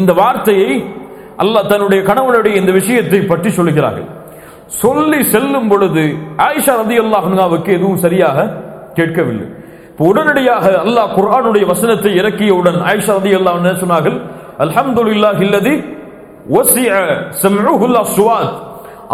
இந்த 0.00 0.12
வார்த்தையை 0.20 0.70
அல்லாஹ் 1.42 1.68
தன்னுடைய 1.72 2.00
கணவனுடைய 2.10 2.54
இந்த 2.60 2.72
விஷயத்தை 2.80 3.20
பற்றி 3.32 3.50
சொல்கிறார்கள். 3.58 4.08
சொல்லி 4.82 5.20
செல்லும் 5.32 5.68
பொழுது 5.72 6.04
ஆயிஷா 6.46 6.74
ரதி 6.80 6.96
அல்லாஹாவுக்கு 7.04 7.70
எதுவும் 7.78 8.00
சரியாக 8.04 8.46
கேட்கவில்லை. 8.98 9.46
இப்போ 9.90 10.04
உடனடியாக 10.12 10.64
அல்லாஹ் 10.84 11.10
குர்ஆனுடைய 11.16 11.64
வசனத்தை 11.72 12.12
இறக்கியவுடன் 12.20 12.78
ஆயிஷா 12.90 13.12
ரதி 13.18 13.32
அல்லாஹ் 13.38 13.82
சொன்னார்கள் 13.82 14.16
அல்ஹம்துலில்லாஹ் 14.64 15.40
இல்லதி 15.46 15.74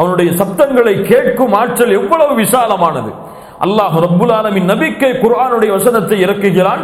அவனுடைய 0.01 0.31
சப்தங்களை 0.40 0.94
கேட்கும் 1.11 1.55
ஆற்றல் 1.61 1.94
எவ்வளவு 2.01 2.33
விசாலமானது. 2.42 3.11
அல்லாஹ் 3.66 3.96
ரப்புல் 4.05 4.33
ஆலமின் 4.38 4.68
நபிக்கை 4.73 5.11
குர்ஆனுடைய 5.25 5.70
வசனத்தை 5.79 6.16
இறக்குகிறான். 6.27 6.83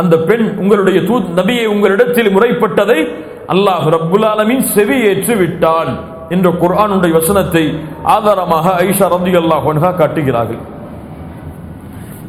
அந்த 0.00 0.14
பெண் 0.28 0.46
உங்களுடைய 0.62 0.98
தூத் 1.08 1.30
நபியை 1.38 1.66
உங்களிடத்தில் 1.74 2.30
முறைப்பட்டதை 2.36 2.98
அல்லாஹ் 3.54 3.86
ரப்புல் 3.96 4.26
ஆலமின் 4.32 4.62
செவி 4.74 4.96
ஏற்று 5.10 5.34
விட்டான். 5.40 5.92
என்ற 6.35 6.47
குர்ஆனுடைய 6.61 7.11
வசனத்தை 7.19 7.63
ஆதாரமாக 8.15 8.65
ஐஷா 8.87 9.07
ரதி 9.15 9.33
அல்லாஹ் 9.41 9.65
காட்டுகிறார்கள் 10.01 10.61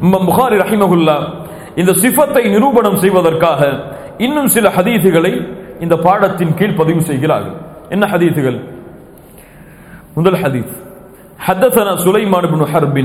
இமாம் 0.05 0.25
புகாரி 0.29 0.55
ரஹிமகுல்லா 0.63 1.17
இந்த 1.81 1.91
சிஃபத்தை 2.03 2.43
நிரூபணம் 2.55 2.97
செய்வதற்காக 3.03 3.61
இன்னும் 4.25 4.49
சில 4.55 4.65
ஹதீதுகளை 4.77 5.33
இந்த 5.85 5.95
பாடத்தின் 6.05 6.53
கீழ் 6.59 6.77
பதிவு 6.81 7.01
செய்கிறார்கள் 7.09 7.55
என்ன 7.95 8.03
ஹதீதுகள் 8.13 8.59
முதல் 10.17 10.39
ஹதீஸ் 10.43 10.73
حدثنا 11.39 11.95
سليمان 11.97 12.43
بن 12.45 12.61
حرب 12.65 12.97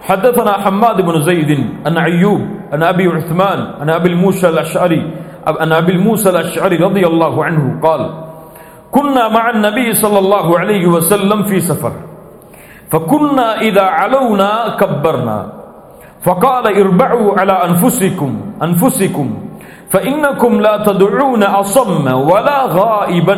حدثنا 0.00 0.52
حماد 0.54 0.98
بن 1.02 1.16
زيد 1.22 1.50
عن 1.86 1.94
أيوب 2.00 2.40
عن 2.72 2.82
أبي 2.84 3.06
عثمان 3.08 3.58
عن 3.80 3.88
أبي 3.90 4.08
الموسى 4.08 4.48
الأشعري 4.48 5.02
عن 5.54 5.72
أبي 5.72 5.92
الموسى 5.92 6.28
الأشعري 6.30 6.76
رضي 6.78 7.06
الله 7.06 7.34
عنه 7.44 7.80
قال 7.80 8.00
كنا 8.90 9.28
مع 9.28 9.44
النبي 9.50 9.88
صلى 9.94 10.18
الله 10.18 10.46
عليه 10.58 10.84
وسلم 10.86 11.42
في 11.44 11.60
سفر 11.60 11.92
فكنا 12.88 13.60
إذا 13.60 13.82
علونا 13.98 14.50
كبرنا 14.80 15.38
فقال 16.22 16.64
اربعوا 16.76 17.28
على 17.38 17.54
أنفسكم 17.64 18.30
أنفسكم 18.62 19.26
فإنكم 19.90 20.52
لا 20.60 20.74
تدعون 20.78 21.42
أصم 21.62 22.06
ولا 22.30 22.58
غائبا 22.72 23.36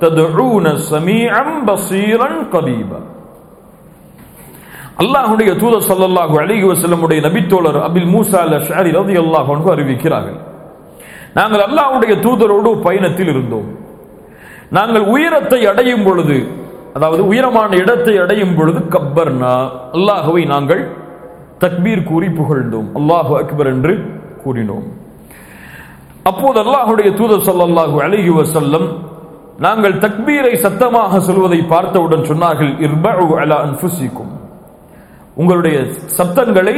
تدعون 0.00 0.66
سميعا 0.84 1.44
بصيرا 1.64 2.28
قريبا 2.52 3.00
அல்லாஹுடைய 4.96 5.50
தூதர் 5.60 5.86
ஸல்லல்லாஹு 5.88 6.34
அலைஹி 6.42 6.66
வஸல்லமுடைய 6.68 7.20
நபித்தோழர் 7.26 7.78
அபில் 7.86 8.06
மூசா 8.12 8.38
அல் 8.44 8.54
அஷ்அரி 8.58 8.90
ரலியல்லாஹு 8.96 9.50
அன்ஹு 9.54 9.68
அறிவிக்கிறார்கள் 9.74 10.38
நாங்கள் 11.38 11.62
அல்லாஹ்வுடைய 11.68 12.12
தூதரோடு 12.26 12.70
பயணத்தில் 12.86 13.30
இருந்தோம் 13.34 13.66
நாங்கள் 14.77 15.05
உயரத்தை 15.13 15.59
அடையும் 15.71 16.05
பொழுது 16.07 16.37
அதாவது 16.95 17.21
உயரமான 17.31 17.71
இடத்தை 17.83 18.13
அடையும் 18.23 18.55
பொழுது 18.57 18.79
கப்பர்னா 18.95 19.53
அல்லாஹுவை 19.97 20.43
நாங்கள் 20.53 20.81
தக்பீர் 21.63 22.07
கூறி 22.09 22.27
புகழ்ந்தோம். 22.39 22.87
அல்லாஹு 22.99 23.33
அக்பர் 23.41 23.69
என்று 23.73 23.93
கூறினோம். 24.43 24.85
அப்போது 26.29 26.57
அல்லாஹுடைய 26.63 27.09
தூதர் 27.19 27.45
சல்லாஹு 27.49 27.97
அலிஹி 28.05 28.31
வசல்லம் 28.39 28.87
நாங்கள் 29.65 29.95
தக்பீரை 30.05 30.53
சத்தமாக 30.65 31.19
சொல்வதை 31.27 31.59
பார்த்தவுடன் 31.73 32.27
சொன்னார்கள் 32.31 32.71
இர்பஉ 32.87 33.29
அலா 33.41 33.57
அன்ஃபுசிக்கும் 33.65 34.31
உங்களுடைய 35.41 35.77
சப்தங்களை 36.17 36.75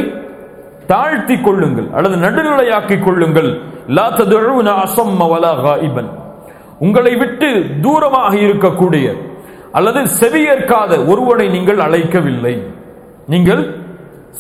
தாழ்த்தி 0.92 1.36
கொள்ளுங்கள் 1.46 1.88
அல்லது 1.98 2.16
நடுநிலையாக்கிக் 2.26 3.06
கொள்ளுங்கள். 3.06 3.50
லா 3.98 4.08
ததுஉன 4.18 4.70
அஸம்ம 4.84 5.22
வலா 5.34 5.54
காயிபன். 5.66 6.12
உங்களை 6.80 7.16
விட்டு 7.16 7.50
தூரமாக 7.82 8.34
இருக்கக்கூடிய 8.36 9.08
அல்லது 9.72 10.02
செவியேற்காத 10.22 10.92
ஒருவனை 11.12 11.48
நீங்கள் 11.50 11.80
அழைக்கவில்லை. 11.80 12.56
நீங்கள் 13.28 13.64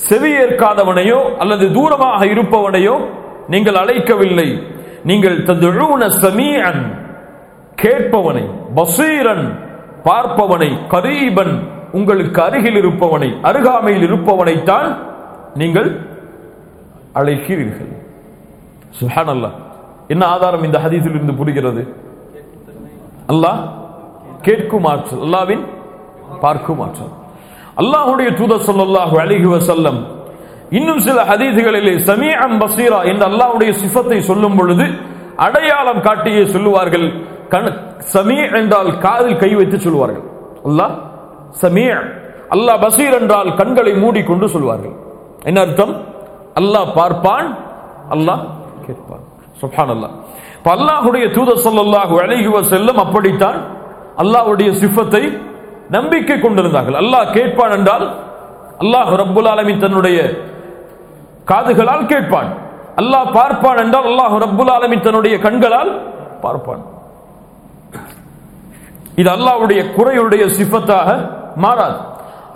செவியேற்காதவனையோ 0.10 1.20
அல்லது 1.40 1.66
தூரமாக 1.68 2.22
இருப்பவனையோ 2.26 2.96
நீங்கள் 3.48 3.76
அழைக்கவில்லை. 3.76 4.48
நீங்கள் 5.04 5.38
ததுஉன 5.44 6.10
சமீன் 6.10 6.82
கேட்பவனை 7.76 8.44
பசீரன் 8.76 9.46
பார்ப்பவனை 10.08 10.70
கரீபன் 10.94 11.54
உங்களுக்கு 11.92 12.42
அருகில் 12.42 12.76
இருப்பவனை 12.76 13.30
அருகாமையில் 13.50 14.06
இருப்பவனைத்தான் 14.08 14.90
நீங்கள் 15.56 15.90
அழைக்கிறீர்கள். 17.14 17.92
சுஹான் 19.00 19.52
என்ன 20.08 20.26
ஆதாரம் 20.26 20.64
இந்த 20.64 20.78
ஹதீஸில் 20.80 21.16
இருந்து 21.16 21.34
புரிகிறது? 21.34 21.84
அல்லாஹ் 23.32 23.60
கேட்கும் 24.46 24.86
ஆற்றல் 24.92 25.22
அல்லாவின் 25.26 25.64
பார்க்கும் 26.44 26.82
ஆற்றல். 26.86 27.14
அல்லாஹுடைய 27.82 28.30
தூதர் 28.40 28.66
சொல்லல்லாஹு 28.70 29.16
அழகி 29.24 29.48
வசல்லம் 29.56 30.00
இன்னும் 30.78 31.02
சில 31.08 31.20
ஹதீதுகளிலே 31.32 31.94
சமீஅம் 32.10 32.58
பசீரா 32.64 33.00
என்ற 33.12 33.24
அல்லாஹுடைய 33.32 33.72
சிஃபத்தை 33.82 34.20
சொல்லும் 34.30 34.58
பொழுது 34.60 34.86
அடையாளம் 35.46 36.02
காட்டியே 36.08 36.44
சொல்லுவார்கள். 36.54 37.08
கண் 37.54 37.70
சமீ 38.16 38.38
என்றால் 38.60 38.92
காதில் 39.06 39.40
கை 39.44 39.52
வைத்து 39.60 39.78
சொல்லுவார்கள். 39.86 40.26
அல்லாஹ் 40.68 40.94
சமீ 41.64 41.86
அல்லாஹ் 42.56 42.80
பசீர் 42.86 43.16
என்றால் 43.22 43.50
கண்களை 43.60 43.94
மூடிக்கொண்டு 44.04 44.46
சொல்வார்கள் 44.56 44.96
என்ன 45.50 45.60
அர்த்தம்? 45.66 45.94
அல்லாஹ் 46.62 46.88
பார்ப்பான் 47.00 47.48
அல்லாஹ் 48.16 48.42
கேட்பான். 48.86 49.24
சுப்ஹான் 49.62 49.92
அல்லாஹ் 49.96 50.14
அல்லாஹுடைய 50.72 51.26
தூதர் 51.36 51.64
சொல்லல்லாஹு 51.68 52.16
அழகுவ 52.24 52.56
செல்லும் 52.74 53.00
அப்படித்தான் 53.06 53.58
அல்லாஹ்வுடைய 54.24 54.70
சிஃபத்தை 54.82 55.24
நம்பிக்கை 55.96 56.38
கொண்டிருந்தார்கள். 56.40 56.98
அல்லாஹ் 57.04 57.32
கேட்பான் 57.38 57.74
என்றால் 57.78 58.06
அல்லாஹ் 58.84 59.12
ரப்புல் 59.22 59.50
ஆலமின் 59.54 59.82
தன்னுடைய 59.84 60.18
காதுகளால் 61.50 62.06
கேட்பான். 62.12 62.50
அல்லாஹ் 63.02 63.28
பார்ப்பான் 63.38 63.80
என்றால் 63.84 64.08
அல்லாஹ் 64.12 64.36
ரப்புல் 64.46 64.72
ஆலமின் 64.76 65.06
தன்னுடைய 65.08 65.36
கண்களால் 65.46 65.92
பார்ப்பான். 66.44 66.84
இது 69.22 69.30
அல்லாஹ்வுடைய 69.38 69.82
குறையுடைய 69.98 70.44
சிஃபத்தாக 70.58 71.08
மாறாது. 71.66 71.98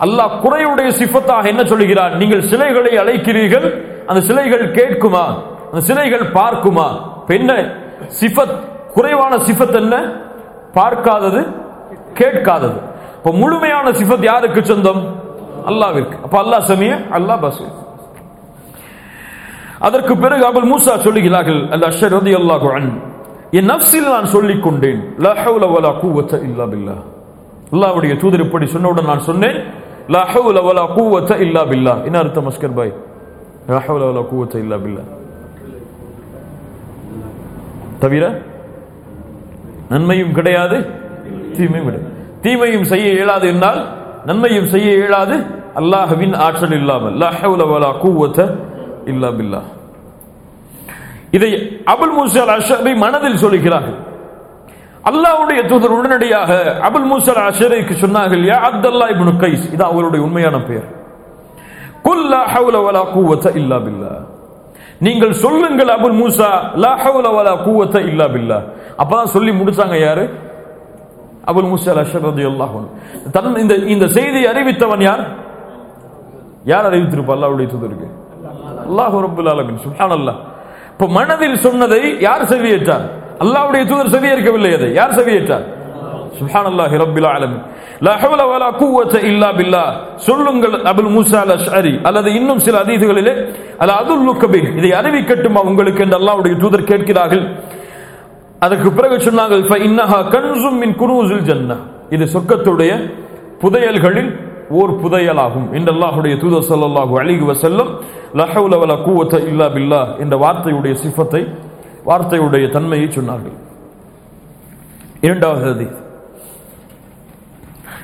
அல்லாஹ் 0.04 0.32
குறையுடைய 0.44 0.88
சிஃபத்தாக 1.00 1.44
என்ன 1.52 1.62
சொல்கிறான் 1.72 2.12
நீங்கள் 2.20 2.46
சிலைகளை 2.50 2.92
அழைக்கிறீர்கள் 3.02 3.66
அந்த 4.08 4.20
சிலைகள் 4.28 4.64
கேட்குமா? 4.78 5.24
அந்த 5.70 5.80
சிலைகள் 5.90 6.24
பார்க்குமா? 6.38 6.88
என்ன 7.38 7.52
சிஃபத் 8.18 8.54
குறைவான 8.94 9.32
சிஃபத் 9.46 9.78
என்ன 9.80 9.94
பார்க்காதது 10.74 11.40
கேட்காதது. 12.18 12.78
இப்போ 13.18 13.30
முழுமையான 13.40 13.86
சிஃபத் 14.00 14.24
யாருக்கு 14.24 14.60
சொந்தம்? 14.70 15.02
அல்லாவிற்கு. 15.70 16.16
அப்ப 16.24 16.34
அல்லாஹ் 16.44 16.64
சமிய 16.70 16.92
அல்லாஹ் 17.18 17.40
பசீர். 17.44 17.74
அதற்கு 19.80 20.14
பிறகு 20.16 20.42
அபுல் 20.46 20.68
மூசா 20.70 20.94
சொல்லுகிறார்கள் 21.04 21.60
அல்ல 21.74 21.84
அஷர் 21.92 22.14
ரதி 22.16 22.32
அல்லாஹு 22.40 22.68
அன் 22.76 22.88
என் 23.58 23.68
நப்சில் 23.72 24.08
நான் 24.14 24.30
சொல்லிக் 24.34 24.64
கொண்டேன் 24.64 25.00
லா 25.24 25.32
ஹவுல 25.42 25.66
வலா 25.74 25.90
கூவத்த 26.02 26.40
இல்லா 26.48 26.64
பில்லா 26.72 26.96
அல்லாவுடைய 27.72 28.12
தூதர் 28.22 28.44
இப்படி 28.46 28.66
சொன்னவுடன் 28.74 29.10
நான் 29.12 29.26
சொன்னேன் 29.28 29.58
லா 30.14 30.22
ஹவுல 30.32 30.58
வலா 30.66 30.84
கூவத்த 30.96 31.32
இல்லா 31.44 31.62
பில்லா 31.70 31.94
என்ன 32.06 32.16
அர்த்தம் 32.22 32.48
அஸ்கர் 32.50 32.76
பாய்? 32.78 32.92
லா 33.70 33.78
ஹவுல 33.86 34.02
வலா 34.10 34.22
கூவத்த 34.32 34.54
இல்லா 34.64 34.76
பில்லா 34.84 35.04
தவிர 37.98 38.24
நன்மையும் 39.92 40.32
கிடையாது 40.38 40.76
தீமையும் 41.56 41.86
கிடையாது. 41.88 42.08
தீமையும் 42.42 42.86
செய்ய 42.92 43.06
இயலாது 43.12 43.46
என்றால் 43.52 43.80
நன்மையும் 44.28 44.68
செய்ய 44.74 44.88
இயலாது 45.00 45.36
அல்லாஹவின் 45.80 46.34
ஆற்றல் 46.46 46.76
இல்லாமல். 46.80 47.14
லா 47.22 47.30
இல்லா 49.12 49.28
பில்லா 49.38 49.60
இதை 51.36 51.50
அபுல் 51.92 52.14
மூசல் 52.18 52.52
அஷரை 52.56 52.92
மனதில் 53.04 53.40
சொல்லுகிறார்கள் 53.42 53.98
அல்லாவுடைய 55.04 55.60
தூதர் 55.70 55.94
உடனடியாக 55.98 56.50
அபுல் 56.88 57.08
மூசல் 57.10 57.42
அஷரைக்கு 57.48 57.94
சொன்னார்கள் 58.04 58.42
யா 58.50 58.56
அப்தல்லா 58.68 59.06
இப்னு 59.14 59.34
கைஸ். 59.44 59.66
இது 59.74 59.84
அவருடைய 59.90 60.20
உண்மையான 60.26 60.56
பெயர். 60.68 60.88
குல்லா 62.06 62.40
ஹவுல 62.54 62.76
வலா 62.86 63.02
கூவத்த 63.14 63.46
இல்லா 63.60 63.78
பில்லா 63.86 64.12
நீங்கள் 65.06 65.32
சொல்லுங்கள் 65.44 65.90
அபுல் 65.96 66.16
மூசா 66.20 66.48
லா 66.84 66.92
ஹவுல 67.02 67.26
வலா 67.36 67.52
குவத்த 67.66 67.96
இல்லா 68.10 68.26
பில்லா. 68.34 68.58
அப்பதான் 69.02 69.32
சொல்லி 69.34 69.52
முடிச்சாங்க 69.60 69.96
யாரு? 70.06 70.24
அபுல் 71.50 71.68
மூசா 71.72 71.92
அஷர் 72.02 72.24
ரலியல்லாஹு 72.28 72.80
தன் 73.34 73.58
இந்த 73.64 73.74
இந்த 73.94 74.06
செய்தியை 74.16 74.46
அறிவித்தவன் 74.52 75.04
யார்? 75.08 75.22
யார் 76.72 76.88
அறிவித்திருப்பா? 76.90 77.32
அல்லாவுடைய 77.36 77.66
தூதருக்கு 77.74 78.08
அல்லாஹ் 78.88 79.16
ரப்புல் 79.26 79.50
ஆலமீன். 79.52 79.78
அல்லாஹ் 80.18 80.38
இப்போ 80.92 81.06
மனதில் 81.18 81.58
சொன்னதை 81.66 82.02
யார் 82.26 82.44
செவியேற்றார்? 82.52 83.06
அல்லாவுடைய 83.44 83.82
தூதர் 83.90 84.14
செவியேற்கவில்லை 84.14 84.70
அதை. 84.78 84.88
யார் 85.00 85.16
செவியேற்றார்? 85.18 85.66
சுப்ஹானல்லாஹி 86.40 86.96
ரப்பில் 87.02 87.28
ஆலமீன் 87.34 87.62
லா 88.06 88.12
ஹவ்ல 88.22 88.42
வலா 88.50 88.68
குவத்த 88.80 89.14
இல்லா 89.30 89.48
பில்லா 89.58 89.84
சொல்லுங்கள் 90.26 90.74
அபுல் 90.90 91.10
மூசா 91.16 91.38
அல் 91.44 91.54
அஷ்அரி 91.56 91.94
அல்லது 92.08 92.28
இன்னும் 92.38 92.60
சில 92.66 92.74
அதீதுகளிலே 92.84 93.34
அல 93.82 93.90
அதுல் 94.02 94.24
பிஹ் 94.54 94.68
இதை 94.78 94.90
அறிவிக்கட்டுமா 95.00 95.60
உங்களுக்கு 95.70 96.02
என்று 96.06 96.16
அல்லாஹ்வுடைய 96.20 96.54
தூதர் 96.62 96.88
கேட்கிறார்கள். 96.90 97.44
அதற்கு 98.66 98.88
பிறகு 98.98 99.16
சொன்னார்கள் 99.26 99.62
ஃப 99.68 99.74
இன்னஹா 99.86 100.18
கன்சும் 100.34 100.78
மின் 100.82 100.94
குனூஸில் 101.00 101.44
ஜன்னா 101.48 101.76
இது 102.14 102.24
சொர்க்கத்துடைய 102.34 102.92
புதையல்களில் 103.62 104.30
ஓர் 104.78 104.92
புதையலாகும் 105.02 105.68
என்று 105.76 105.90
அல்லாஹுடைய 105.94 106.34
தூதர் 106.42 106.66
சல்லாஹு 106.70 107.14
அலிகு 107.22 107.44
வசல்லம் 107.52 107.90
லஹவுல 108.40 108.74
வல 108.82 108.82
வலா 108.82 108.96
குவத்த 109.06 109.34
இல்லா 109.50 109.66
பில்லா 109.76 110.02
என்ற 110.24 110.34
வார்த்தையுடைய 110.44 110.94
சிஃபத்தை 111.04 111.42
வார்த்தையுடைய 112.08 112.64
தன்மையை 112.76 113.08
சொன்னார்கள். 113.16 113.56
இரண்டாவது 115.26 115.86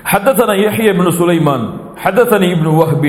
حدثنا 0.05 0.55
يحيى 0.55 0.93
بن 0.93 1.11
سليمان 1.11 1.63
حدثني 1.97 2.53
ابن 2.53 2.67
وهب 2.67 3.05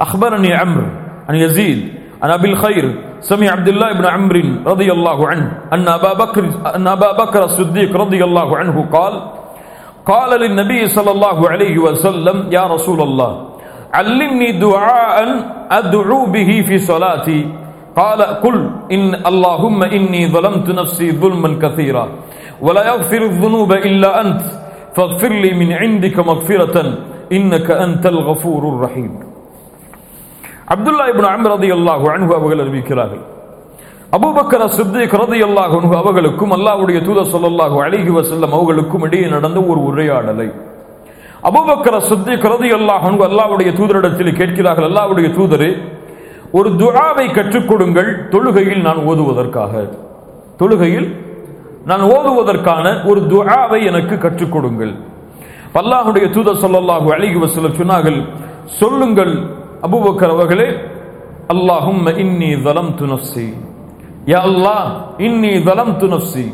أخبرني 0.00 0.54
عمرو 0.54 0.86
عن 1.28 1.34
يزيد 1.36 1.80
عن 2.22 2.30
أبي 2.30 2.48
الخير 2.52 2.84
سمع 3.20 3.50
عبد 3.50 3.68
الله 3.68 3.92
بن 3.92 4.06
عمرو 4.06 4.42
رضي 4.66 4.92
الله 4.92 5.28
عنه 5.28 5.46
أن 5.72 5.88
أبا 5.88 6.12
بكر 6.12 6.44
أن 6.76 6.86
أبا 6.88 7.12
بكر 7.12 7.44
الصديق 7.44 7.96
رضي 7.96 8.24
الله 8.24 8.56
عنه 8.56 8.76
قال 8.92 9.14
قال 10.06 10.40
للنبي 10.40 10.86
صلى 10.86 11.10
الله 11.10 11.38
عليه 11.50 11.78
وسلم 11.78 12.48
يا 12.50 12.66
رسول 12.66 13.00
الله 13.00 13.48
علمني 13.94 14.52
دعاء 14.52 15.16
أدعو 15.70 16.26
به 16.26 16.50
في 16.68 16.78
صلاتي. 16.78 17.40
قال 17.96 18.22
قل 18.22 18.70
إن 18.92 19.14
اللهم 19.26 19.82
إني 19.82 20.32
ظلمت 20.32 20.70
نفسي 20.70 21.12
ظلما 21.12 21.60
كثيرا 21.60 22.08
ولا 22.60 22.82
يغفر 22.88 23.22
الذنوب 23.22 23.72
إلا 23.72 24.20
أنت. 24.20 24.61
فاغفر 24.95 25.31
لي 25.35 25.51
من 25.53 25.69
عندك 25.73 26.15
مغفرة 26.21 26.75
إنك 27.31 27.67
أنت 27.85 28.03
الغفور 28.05 28.63
الرحيم 28.73 29.11
عبد 30.67 30.87
الله 30.87 31.07
بن 31.11 31.25
عمرو 31.25 31.53
رضي 31.55 31.71
الله 31.73 32.01
عنه 32.13 32.27
அவர்கள் 32.31 32.61
அறிவிக்கிறார்கள் 32.63 33.23
அபூபக்கர் 34.13 34.63
சித்திக் 34.77 35.15
ரதியல்லாஹு 35.21 35.75
அன்ஹு 35.79 35.95
அவர்களுக்கும் 36.01 36.51
அல்லாஹ்வுடைய 36.57 36.97
தூதர் 37.07 37.29
ஸல்லல்லாஹு 37.33 37.77
அலைஹி 37.85 38.11
வஸல்லம் 38.17 38.51
அவர்களுக்கும் 38.57 39.03
இடையே 39.07 39.27
நடந்த 39.35 39.59
ஒரு 39.71 39.79
உரையாடலை 39.89 40.47
அபூபக்கர் 41.49 41.99
சித்திக் 42.09 42.45
ரதியல்லாஹு 42.53 43.05
அன்ஹு 43.09 43.23
அல்லாஹ்வுடைய 43.29 43.69
தூதரிடத்தில் 43.79 44.37
கேட்கிறார்கள் 44.39 44.87
அல்லாஹ்வுடைய 44.89 45.27
தூதரே 45.37 45.71
ஒரு 46.57 46.69
துஆவை 46.81 47.27
கற்றுக் 47.37 47.69
கொடுங்கள் 47.69 48.09
தொழுகையில் 48.33 48.83
நான் 48.87 48.99
ஓதுவதற்காக 49.09 49.73
தொழுகையில் 50.59 51.09
நான் 51.84 52.02
ஓதுவதற்கான 52.14 52.86
ஒரு 53.04 53.20
துஆவை 53.32 53.78
எனக்கு 53.90 54.14
கற்றுக் 54.18 54.52
கொடுங்கள். 54.52 54.92
அல்லாஹுடைய 55.80 56.26
தூதர் 56.34 56.62
சொல்லல்லாஹு 56.64 57.08
அழகி 57.16 57.38
வசூல 57.42 57.68
சொன்னார்கள் 57.78 58.18
சொல்லுங்கள் 58.80 59.34
அபுபக்கர் 59.86 60.34
அவர்களே 60.36 60.68
அல்லாஹும் 61.54 62.02
இன்னி 62.24 62.50
தலம் 62.66 62.92
துனப்சி 63.00 63.46
யா 64.32 64.40
அல்லாஹ் 64.50 64.88
இன்னி 65.26 65.52
தலம் 65.68 65.94
துனப்சி 66.02 66.46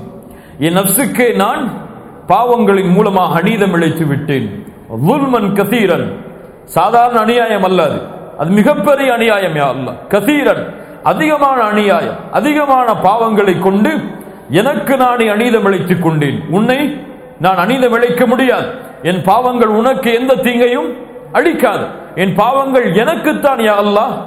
என் 0.67 0.77
நப்சுக்கே 0.81 1.29
நான் 1.43 1.63
பாவங்களின் 2.27 2.93
மூலமாக 2.97 3.33
அநீதம் 3.41 3.75
இழைத்து 3.77 4.05
விட்டேன். 4.07 4.47
துல்மன் 5.09 5.51
கசீரன். 5.59 6.07
சாதாரண 6.77 7.17
அநியாயம் 7.27 7.67
அல்லாது 7.69 7.99
அது. 8.41 8.51
மிகப்பெரிய 8.61 9.09
அநியாயம் 9.19 9.57
யா 9.61 9.67
அல்லாஹ். 9.75 9.97
கசீரன் 10.15 10.63
அதிகமான 11.11 11.59
அநியாயம் 11.73 12.19
அதிகமான 12.39 12.89
பாவங்களை 13.07 13.55
கொண்டு 13.67 13.93
எனக்கு 14.51 14.97
நானே 14.97 15.27
அநீதம் 15.27 15.65
இழைத்துக் 15.65 16.03
கொண்டேன். 16.03 16.43
உன்னை 16.51 17.01
நான் 17.41 17.57
அநீதம் 17.57 17.95
இழைக்க 17.95 18.27
முடியாது. 18.27 18.87
என் 19.03 19.23
பாவங்கள் 19.23 19.69
உனக்கு 19.69 20.15
எந்த 20.15 20.35
தீங்கையும் 20.35 20.97
அழிக்காது 21.33 21.87
என் 22.15 22.35
பாவங்கள் 22.35 22.95
எனக்குத்தான் 22.95 23.59
யா 23.59 23.75
அல்லாஹ் 23.85 24.23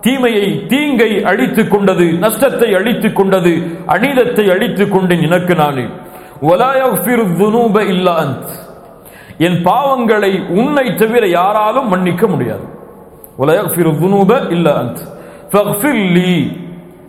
தீமையை 0.00 0.66
தீங்கை 0.66 1.22
அழித்துக் 1.24 1.70
கொண்டது 1.70 2.04
நஷ்டத்தை 2.04 2.74
அழித்துக் 2.74 3.16
கொண்டது 3.16 3.50
அநீதத்தை 3.86 4.50
அழித்துக் 4.50 4.92
கொண்டேன் 4.92 5.22
எனக்கு 5.22 5.54
நானே. 5.54 5.84
என் 9.38 9.64
பாவங்களை 9.64 10.48
உன்னை 10.48 10.94
தவிர 10.94 11.28
யாராலும் 11.28 11.88
மன்னிக்க 11.88 12.26
முடியாது. 12.26 12.64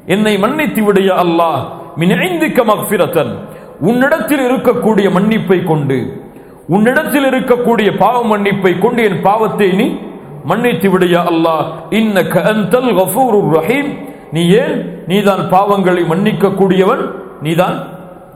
என்னை 0.06 0.38
மன்னித்து 0.38 0.94
விடைய 0.94 1.12
அல்லாஹ். 1.24 1.68
மின் 1.96 2.10
ஐந்துக்க 2.10 3.38
உன்னிடத்தில் 3.80 4.40
இருக்கக்கூடிய 4.40 5.12
மன்னிப்பை 5.12 5.64
கொண்டு 5.64 6.22
உன்னிடத்தில் 6.68 7.24
இருக்கக்கூடிய 7.24 7.98
பாவ 7.98 8.38
மன்னிப்பை 8.38 8.80
கொண்டு 8.80 9.04
என் 9.04 9.22
பாவத்தை 9.22 9.72
நீ 9.72 9.98
மன்னித்து 10.46 10.98
விடைய 10.98 11.18
அல்லாஹ். 11.32 11.66
இன்னக 11.90 12.42
அன்தல் 12.42 12.96
கஃபூருர் 12.96 13.50
ரஹீம். 13.54 13.98
நீ 14.32 14.50
ஏன் 14.50 15.04
நீதான் 15.08 15.40
பாவங்களை 15.40 16.06
மன்னிக்க 16.06 16.50
கூடியவன் 16.50 17.12
நீதான் 17.42 17.88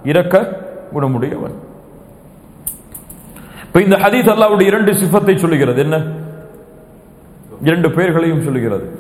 இறக்க 0.03 0.61
குணமுடையவன். 0.93 1.55
இப்போ 3.63 3.81
இந்த 3.81 3.95
ஹதீஸ் 3.95 4.35
அல்லாவுடைய 4.35 4.61
இரண்டு 4.61 4.91
சிஃபத்தை 4.91 5.35
சொல்லுகிறது. 5.35 5.81
என்ன? 5.81 6.01
இரண்டு 7.63 7.91
பெயர்களையும் 7.91 8.43
சொல்லுகிறது. 8.43 8.99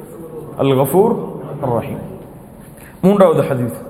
அல் 0.57 0.67
கஃபூர் 0.67 1.17
ரஹீம். 1.63 2.03
மூன்றாவது 3.01 3.41
ஹதீஸ். 3.41 3.86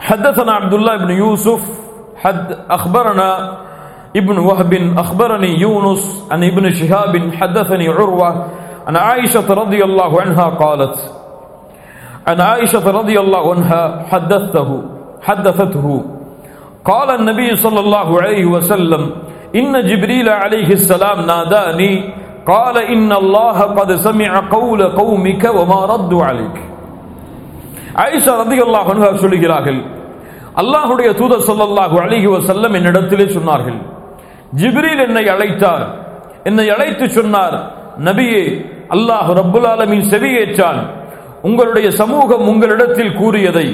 حدثنا 0.00 0.52
عبد 0.52 0.74
الله 0.74 0.96
بن 0.96 1.10
يوسف 1.10 1.60
حد 2.16 2.56
أخبرنا 2.70 3.58
ابن 4.16 4.38
وهب 4.38 4.72
أخبرني 4.98 5.60
يونس 5.60 6.26
عن 6.30 6.44
ابن 6.44 6.70
شهاب 6.70 7.34
حدثني 7.34 7.88
عروة 7.88 8.46
عن 8.86 8.96
عائشة 8.96 9.54
رضي 9.54 9.84
الله 9.84 10.20
عنها 10.20 10.44
قالت 10.44 11.12
عن 12.26 12.40
عائشة 12.40 12.90
رضي 12.90 13.20
الله 13.20 13.54
عنها 13.54 14.02
حدثته 14.10 14.82
حدثته. 15.22 16.04
قال 16.84 17.10
النبي 17.10 17.56
صلى 17.56 17.80
الله 17.80 18.22
عليه 18.22 18.44
وسلم 18.46 19.10
إن 19.54 19.86
جبريل 19.86 20.28
عليه 20.28 20.68
السلام 20.78 21.26
ناداني 21.26 22.14
قال 22.46 22.78
إن 22.78 23.12
الله 23.12 23.58
قد 23.60 23.94
سمع 23.94 24.48
قول 24.50 24.82
قومك 24.82 25.44
وما 25.54 25.86
ردوا 25.86 26.24
عليك. 26.24 26.75
ஆயிஷா 28.04 28.32
ரதி 28.42 28.56
அல்லாஹ் 28.66 28.88
சொல்லுகிறார்கள். 29.24 29.80
அல்லாஹுடைய 30.60 31.08
தூதர் 31.20 31.46
சொல்லல்லாஹு 31.50 31.96
அழகி 32.04 32.28
வசல்லம் 32.36 32.74
என்னிடத்திலே 32.78 33.26
சொன்னார்கள். 33.36 33.78
ஜிப்ரீல் 34.60 35.02
என்னை 35.06 35.24
அழைத்தார். 35.34 35.84
என்னை 36.48 36.66
அழைத்து 36.74 37.04
சொன்னார் 37.18 37.56
நபியே 38.08 38.44
அல்லாஹ் 38.94 39.28
ரப்புல் 39.40 39.68
ஆலமீன் 39.72 40.04
செவியேற்றான். 40.12 40.80
உங்களுடைய 41.48 41.88
சமூகம் 42.00 42.44
உங்களிடத்தில் 42.52 43.14
கூறியதை 43.20 43.68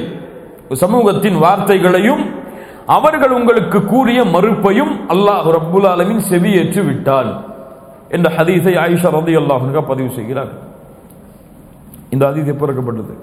சமூகத்தின் 0.83 1.37
வார்த்தைகளையும் 1.45 2.23
அவர்கள் 2.97 3.33
உங்களுக்கு 3.39 3.79
கூறிய 3.93 4.21
மறுப்பையும் 4.35 4.93
அல்லாஹ் 5.15 5.49
ரப்புல் 5.57 5.89
ஆலமீன் 5.93 6.23
செவியேற்று 6.31 6.81
விட்டான். 6.89 7.31
என்ற 8.15 8.27
ஹதீஸை 8.37 8.75
ஆயிஷா 8.85 9.09
ரதி 9.19 9.35
அல்லாஹ் 9.43 9.63
பதிவு 9.91 10.11
செய்கிறார். 10.19 10.53
இந்த 12.15 12.23
அதிதி 12.31 12.53
பிறக்கப்பட்டது 12.63 13.15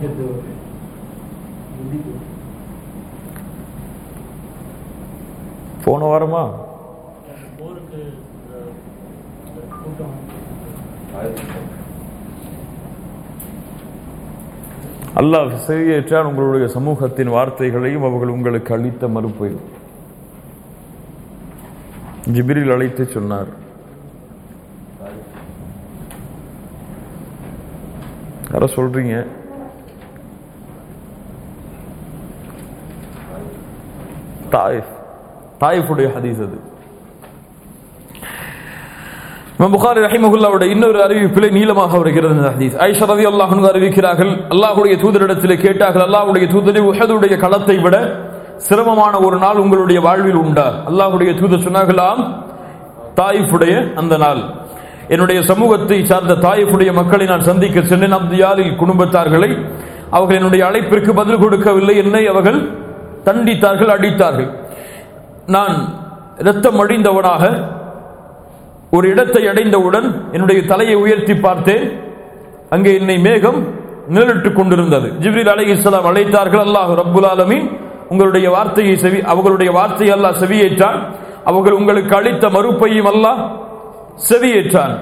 இறக்கப்பட்டது 0.00 0.26
போன 5.84 6.06
வாரமா? 6.10 6.42
அல்லாஹ் 15.20 15.54
செய்யற்றான் 15.68 16.28
உங்களுடைய 16.28 16.66
சமூகத்தின் 16.68 17.32
வார்த்தைகளையும் 17.36 18.06
அவர்கள் 18.08 18.34
உங்களுக்கு 18.34 18.74
அளித்த 18.74 19.08
மறுப்பையும். 19.08 19.66
ஜிபிரில் 22.34 22.72
அழைத்து 22.72 23.04
சொன்னார். 23.06 23.50
யார 28.52 28.68
சொல்றீங்க? 28.76 29.16
தாயிஃப் 34.56 34.90
தாயிஃபுடைய 35.62 36.08
ஹதீஸ் 36.16 36.42
அது. 36.46 36.58
புகாரி 39.74 40.00
ரஹிமகுல்லாவுடைய 40.06 40.68
இன்னொரு 40.74 40.98
அறிவிப்பிலே 41.06 41.48
நீளமாக 41.56 41.92
வருகிறது 42.02 42.34
இந்த 42.36 42.50
ஹதீஸ். 42.54 42.74
ஐஷா 42.88 43.06
ரவி 43.12 43.24
அல்லாஹ் 43.30 43.52
அறிவிக்கிறார்கள் 43.72 44.32
அல்லாஹுடைய 44.54 44.94
தூதரிடத்தில் 45.02 45.62
கேட்டார்கள் 45.64 46.04
அல்லாஹுடைய 46.06 46.44
தூதரை 46.54 46.80
உஹதுடைய 46.90 47.34
களத்தை 47.44 47.76
விட 47.84 47.96
சிரமமான 48.68 49.14
ஒரு 49.26 49.36
நாள் 49.44 49.60
உங்களுடைய 49.64 49.98
வாழ்வில் 50.06 50.40
உண்டா? 50.44 50.66
அல்லாஹுடைய 50.90 51.30
தூதர் 51.40 51.64
சொன்னார்களாம் 51.66 52.20
தாயிஃபுடைய 53.20 53.74
அந்த 54.00 54.14
நாள். 54.24 54.40
என்னுடைய 55.14 55.38
சமூகத்தை 55.50 55.98
சார்ந்த 56.10 56.34
தாயிஃபுடைய 56.46 56.90
மக்களை 57.00 57.24
நான் 57.32 57.46
சந்திக்க 57.50 57.78
சென்றேன். 57.90 58.16
அப்தியாலில் 58.18 58.76
குடும்பத்தார்களை 58.82 59.50
அவர்கள் 60.16 60.38
என்னுடைய 60.40 60.62
அழைப்பிற்கு 60.68 61.12
பதில் 61.20 61.42
கொடுக்கவில்லை. 61.42 61.94
என்னை 62.02 62.24
அவர்கள் 62.32 62.60
தண்டித்தார்கள் 63.26 63.92
அடித்தார்கள். 63.96 64.50
நான் 65.56 65.74
இரத்தம் 66.42 66.78
அடிந்தவனாக 66.82 67.44
ஒரு 68.96 69.06
இடத்தை 69.12 69.42
அடைந்தவுடன் 69.52 70.08
என்னுடைய 70.32 70.60
தலையை 70.70 70.96
உயர்த்தி 71.04 71.34
பார்த்தேன். 71.46 71.84
அங்கே 72.74 72.90
என்னை 73.00 73.16
மேகம் 73.18 73.58
நிழலிட்டுக் 74.14 74.58
கொண்டிருந்தது. 74.58 75.08
ஜிப்ரில் 75.22 75.50
அலை 75.54 75.66
இஸ்லாம் 75.74 76.08
அழைத்தார்கள் 76.10 76.62
அல்லாஹ் 76.66 76.92
ரப்புல் 77.00 77.28
ஆலமின் 77.32 77.66
உங்களுடைய 78.12 78.46
வார்த்தையை 78.56 78.94
செவி 79.02 79.18
அவர்களுடைய 79.32 79.70
வார்த்தையை 79.78 80.12
அல்லாஹ் 80.16 80.40
செவியேற்றான். 80.42 81.00
அவர்கள் 81.50 81.78
உங்களுக்கு 81.80 82.14
அளித்த 82.20 82.44
மறுப்பையும் 82.56 83.08
அல்லாஹ் 83.12 83.40
செவியேற்றான். 84.30 84.94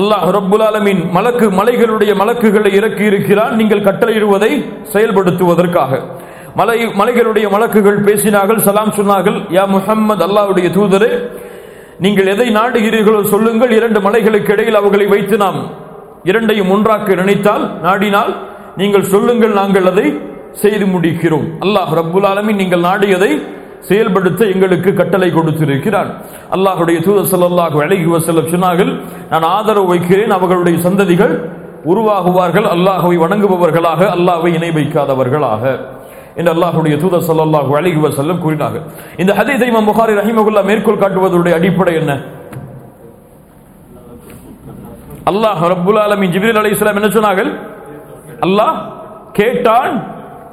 அல்லாஹ் 0.00 0.28
ரப்புல் 0.36 0.64
ஆலமின் 0.68 1.02
மலக்கு 1.16 1.46
மலைகளுடைய 1.60 2.12
மலக்குகளை 2.22 2.70
இறக்கி 2.78 3.04
இருக்கிறான் 3.10 3.54
நீங்கள் 3.60 3.86
கட்டளையிடுவதை 3.88 4.52
செயல்படுத்துவதற்காக. 4.92 5.92
மலை 6.58 6.76
மலைகளுடைய 6.98 7.46
மலக்குகள் 7.54 7.98
பேசினார்கள் 8.08 8.64
சலாம் 8.66 8.92
சொன்னார்கள் 8.98 9.38
யா 9.56 9.64
முஹம்மது 9.74 10.22
அல்லாவுடைய 10.26 10.68
தூதரே 10.76 11.10
நீங்கள் 12.04 12.30
எதை 12.34 12.46
நாடுகிறீர்களோ 12.58 13.20
சொல்லுங்கள் 13.32 13.72
இரண்டு 13.78 13.98
மலைகளுக்கு 14.06 14.52
இடையில் 14.54 14.78
அவர்களை 14.80 15.06
வைத்து 15.14 15.36
நாம் 15.44 15.58
இரண்டையும் 16.30 16.70
ஒன்றாக்க 16.74 17.18
நினைத்தால் 17.22 17.64
நாடினால் 17.86 18.32
நீங்கள் 18.80 19.10
சொல்லுங்கள் 19.12 19.54
நாங்கள் 19.60 19.88
அதை 19.90 20.06
செய்து 20.62 20.86
முடிக்கிறோம். 20.94 21.46
அல்லாஹ் 21.64 21.92
ரப்புல் 21.98 22.26
ஆலமீன் 22.30 22.60
நீங்கள் 22.62 22.86
நாடியதை 22.88 23.30
செயல்படுத்த 23.88 24.42
எங்களுக்கு 24.54 24.90
கட்டளை 25.00 25.28
கொடுத்திருக்கிறான். 25.36 26.10
அல்லாஹுடைய 26.56 26.98
தூதர் 27.06 27.30
ஸல்லல்லாஹு 27.32 27.78
அலைஹி 27.86 28.08
வஸல்லம் 28.14 28.50
சொன்னார்கள் 28.54 28.92
நான் 29.32 29.46
ஆதரவு 29.56 29.90
வைக்கிறேன் 29.92 30.34
அவர்களுடைய 30.38 30.78
சந்ததிகள் 30.86 31.34
உருவாகுவார்கள் 31.92 32.68
அல்லாஹவை 32.74 33.16
வணங்குபவர்களாக 33.24 34.02
அல்லாஹை 34.16 34.50
இணை 34.58 34.70
வைக்காதவர்களாக. 34.78 35.62
என்று 36.38 36.50
அல்லாஹுடைய 36.54 36.94
தூதர் 37.02 37.26
சல்லாஹு 37.28 37.72
அலிஹி 37.80 38.00
வசல்லம் 38.06 38.40
கூறினார்கள். 38.44 38.84
இந்த 39.22 39.32
ஹதீஸை 39.38 39.66
இமாம் 39.72 39.88
புகாரி 39.90 40.12
ரஹிமகுல்லா 40.20 40.62
மேற்கோள் 40.70 41.02
காட்டுவதனுடைய 41.02 41.54
அடிப்படை 41.58 41.94
என்ன? 42.00 42.12
அல்லாஹ் 45.30 45.62
ரப்புல் 45.72 46.00
ஆலமீன் 46.06 46.32
ஜிப்ரீல் 46.34 46.72
இஸ்லாம் 46.74 46.98
என்ன 47.00 47.10
சொன்னார்கள்? 47.16 47.50
அல்லாஹ் 48.46 48.76
கேட்டான் 49.38 49.94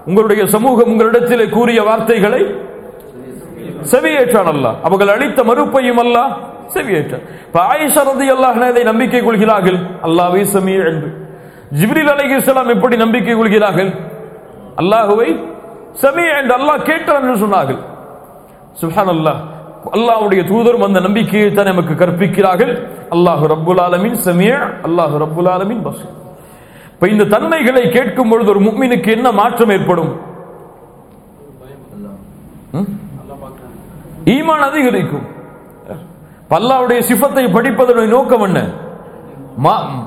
உங்களுடைய 0.09 0.41
சமூகம் 0.55 0.91
உங்களிடத்தில் 0.93 1.43
கூறிய 1.55 1.79
வார்த்தைகளை 1.89 2.41
செவியேற்றான் 3.91 4.49
அல்லாஹ். 4.53 4.75
அவர்கள் 4.87 5.11
அளித்த 5.15 5.39
மறுப்பையும் 5.49 6.01
அல்லாஹ் 6.05 6.31
செவியேற்றான். 6.75 7.23
இப்ப 7.47 7.59
ஆயிஷா 7.71 8.01
ரலியல்லாஹு 8.09 8.55
அன்ஹா 8.57 8.69
இதை 8.73 8.83
நம்பிக்கை 8.91 9.21
கொள்கிறார்கள். 9.27 9.79
அல்லாஹ்வை 10.07 10.43
சமீ 10.55 10.73
என்று 10.91 11.09
ஜிப்ரீல் 11.79 12.11
எப்படி 12.75 12.95
நம்பிக்கை 13.03 13.35
கொள்கிறார்கள்? 13.41 13.91
அல்லாஹுவை 14.81 15.29
சமீ 15.93 16.21
என்று 16.21 16.57
அல்லாஹ் 16.57 16.81
கேட்டார் 16.81 17.21
என்று 17.21 17.47
சொன்னார்கள். 17.47 17.79
சுஹான் 18.81 19.11
அல்லாஹ் 19.15 19.35
அல்லாஹ்வுடைய 19.91 20.43
தூதரும் 20.43 20.83
அந்த 20.83 20.99
நம்பிக்கையை 20.99 21.51
தான் 21.51 21.65
நமக்கு 21.65 21.93
கற்பிக்கிறார்கள். 21.93 22.87
அல்லாஹ் 23.11 23.47
ரப்புல் 23.47 23.81
ஆலமீன் 23.81 24.13
சமீ 24.13 24.47
அல்லாஹ் 24.47 25.17
ரப்புல் 25.17 25.49
ஆலமீன் 25.49 25.81
பசு 25.81 26.03
இப்ப 26.93 27.07
இந்த 27.07 27.23
தன்மைகளை 27.23 27.89
கேட்கும் 27.89 28.29
பொழுது 28.29 28.49
ஒரு 28.49 28.59
முக்மினுக்கு 28.59 29.11
என்ன 29.11 29.31
மாற்றம் 29.31 29.69
ஏற்படும்? 29.69 30.21
ம்? 32.71 32.87
ஈமான் 34.25 34.59
அதிகரிக்கும். 34.59 35.25
பல்லாவுடைய 36.49 36.99
சிஃபத்தை 36.99 37.51
படிப்பதனுடைய 37.51 38.07
நோக்கம் 38.07 38.41
என்ன? 38.41 38.59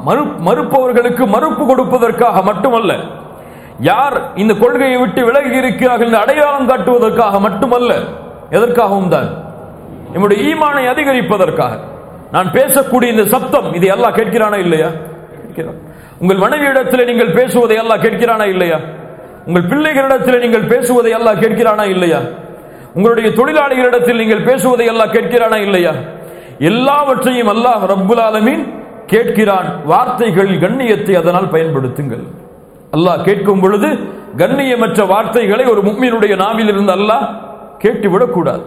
மறு- 0.06 0.38
மறுப்பவர்களுக்கு 0.38 1.26
மறுப்பு 1.26 1.66
கொடுப்பதற்காக 1.66 2.42
மட்டுமல்ல. 2.42 2.92
யார் 3.80 4.30
இந்த 4.34 4.54
கொள்கையை 4.54 5.00
விட்டு 5.00 5.24
விலகி 5.24 5.56
இருக்கிறார்கள் 5.56 6.12
அடையாளம் 6.12 6.68
காட்டுவதற்காக 6.68 7.40
மட்டுமல்ல 7.40 7.92
எதற்காகவும் 8.50 9.08
தான்? 9.08 9.28
நம்முடைய 10.12 10.42
ஈமானை 10.42 10.86
அதிகரிப்பதற்காக. 10.92 11.78
நான் 12.30 12.50
பேசக்கூடிய 12.50 13.10
இந்த 13.10 13.24
சப்தம் 13.24 13.74
இது 13.74 13.86
எல்லாம் 13.86 14.12
கேட்கிறானா 14.12 14.58
இல்லையா? 14.58 14.90
கேட்கிறான். 15.42 15.76
உங்கள் 16.18 16.36
மனைவியிடத்தில் 16.36 17.04
நீங்கள் 17.04 17.30
பேசுவதை 17.30 17.76
எல்லாம் 17.76 18.00
கேட்கிறானா 18.00 18.44
இல்லையா? 18.44 18.78
உங்கள் 19.46 19.62
பிள்ளைகளிடத்தில் 19.62 20.40
நீங்கள் 20.40 20.64
பேசுவதை 20.64 21.12
எல்லாம் 21.12 21.40
கேட்கிறானா 21.40 21.84
இல்லையா? 21.84 22.20
உங்களுடைய 22.94 23.30
தொழிலாளிகளிடத்தில் 23.30 24.16
நீங்கள் 24.16 24.42
பேசுவதை 24.42 24.86
எல்லாம் 24.86 25.12
கேட்கிறானா 25.12 25.56
இல்லையா? 25.56 25.94
எல்லாவற்றையும் 26.58 27.48
அல்லாஹ் 27.48 27.86
ரப்புல் 27.92 28.22
ஆலமீன் 28.28 28.64
கேட்கிறான். 29.06 29.68
வார்த்தைகள் 29.84 30.58
கண்ணியத்தை 30.58 31.14
அதனால் 31.14 31.48
பயன்படுத்துங்கள். 31.48 32.24
அல்லாஹ் 32.96 33.24
கேட்கும் 33.28 33.62
பொழுது 33.64 33.88
கண்ணியமற்ற 34.40 35.00
வார்த்தைகளை 35.12 35.64
ஒரு 35.72 35.80
முக்மீனுடைய 35.88 36.32
நாவில் 36.44 36.70
இருந்து 36.72 36.92
அல்லாஹ் 36.98 37.26
கேட்டுவிடக்கூடாது. 37.82 38.64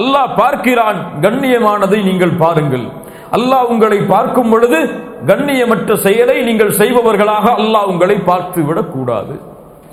அல்லாஹ் 0.00 0.34
பார்க்கிறான் 0.40 0.98
கண்ணியமானதை 1.24 1.98
நீங்கள் 2.08 2.34
பாருங்கள். 2.42 2.86
அல்லாஹ் 3.36 3.68
உங்களை 3.72 3.98
பார்க்கும் 4.14 4.50
பொழுது 4.52 4.78
கண்ணியமற்ற 5.30 5.90
செயலை 6.06 6.36
நீங்கள் 6.48 6.72
செய்பவர்களாக 6.80 7.46
அல்லாஹ் 7.60 7.90
உங்களை 7.92 8.16
பார்த்து 8.30 8.60
விடக்கூடாது 8.68 9.34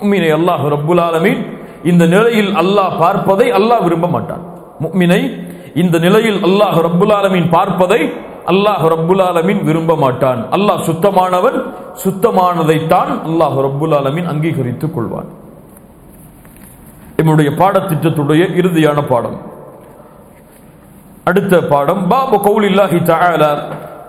உம்மினை 0.02 0.30
அல்லாஹ் 0.38 0.64
ரப்புல் 0.74 1.02
ஆலமீன் 1.08 1.40
இந்த 1.90 2.04
நிலையில் 2.14 2.50
அல்லாஹ் 2.62 2.94
பார்ப்பதை 3.02 3.46
அல்லாஹ் 3.58 3.84
விரும்ப 3.86 4.06
மாட்டான். 4.14 4.42
முக்மினை 4.84 5.20
இந்த 5.82 5.96
நிலையில் 6.06 6.40
அல்லாஹ் 6.48 6.78
ரப்புல் 6.86 7.14
ஆலமீன் 7.18 7.48
பார்ப்பதை 7.56 8.00
அல்லாஹ் 8.46 8.84
ரப்புல் 8.94 9.22
ஆலமின் 9.28 9.62
விரும்ப 9.64 9.96
மாட்டான். 9.96 10.40
அல்லாஹ் 10.56 10.82
சுத்தமானவன் 10.88 11.58
சுத்தமானதைத்தான் 12.04 13.10
அல்லாஹ் 13.28 13.56
ரப்புல் 13.66 13.94
ஆலமின் 13.98 14.28
அங்கீகரித்துக் 14.32 14.94
கொள்வான். 14.94 15.28
என்னுடைய 17.16 17.50
பாடத்திட்டத்துடைய 17.50 18.42
இறுதியான 18.60 18.98
பாடம். 19.06 19.38
அடுத்த 21.24 21.54
பாடம் 21.72 22.08
பாபு 22.08 22.36
கவுலில்லாஹி 22.46 22.98
தஆலா 23.10 23.50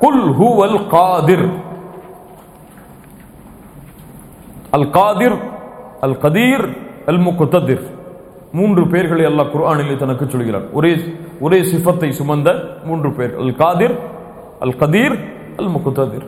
குல் 0.03 0.23
ஹுவல் 0.39 0.87
காதிர். 0.95 1.47
அல் 4.71 4.89
காதிர் 4.89 5.37
அல் 6.01 6.17
கதீர் 6.23 6.65
அல் 7.09 7.21
முக்ததிர் 7.27 7.83
மூன்று 8.53 8.87
பெயர்களை 8.87 9.25
அல்லாஹ் 9.25 9.51
குர்ஆனில் 9.53 9.97
தனக்கு 9.97 10.25
சொல்கிறான். 10.29 10.65
ஒரே 10.77 10.91
ஒரே 11.39 11.59
சிஃபத்தை 11.61 12.09
சுமந்த 12.19 12.49
மூன்று 12.85 13.09
பேர் 13.11 13.35
அல் 13.41 13.55
காதிர் 13.55 13.95
அல் 14.61 14.75
கதீர் 14.75 15.15
அல் 15.57 15.69
முகுததிர் 15.69 16.27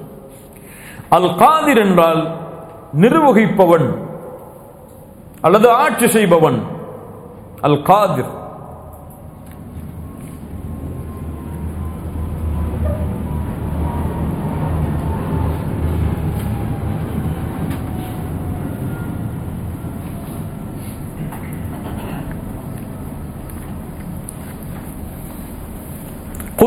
அல் 1.09 1.35
காதிர் 1.35 1.77
என்றால் 1.77 2.21
நிர்வகிப்பவன் 3.01 3.87
அல்லது 5.41 5.67
ஆட்சி 5.71 6.07
செய்பவன். 6.07 6.59
அல் 7.61 7.81
காதிர் 7.81 8.31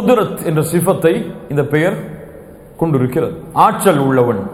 குதிரத் 0.06 0.44
என்ற 0.44 0.62
சிஃபத்தை 0.62 1.34
இந்த 1.48 1.62
பெயர் 1.64 1.96
கொண்டிருக்கிறது. 2.76 3.42
ஆற்றல் 3.52 3.98
உள்ளவன். 3.98 4.50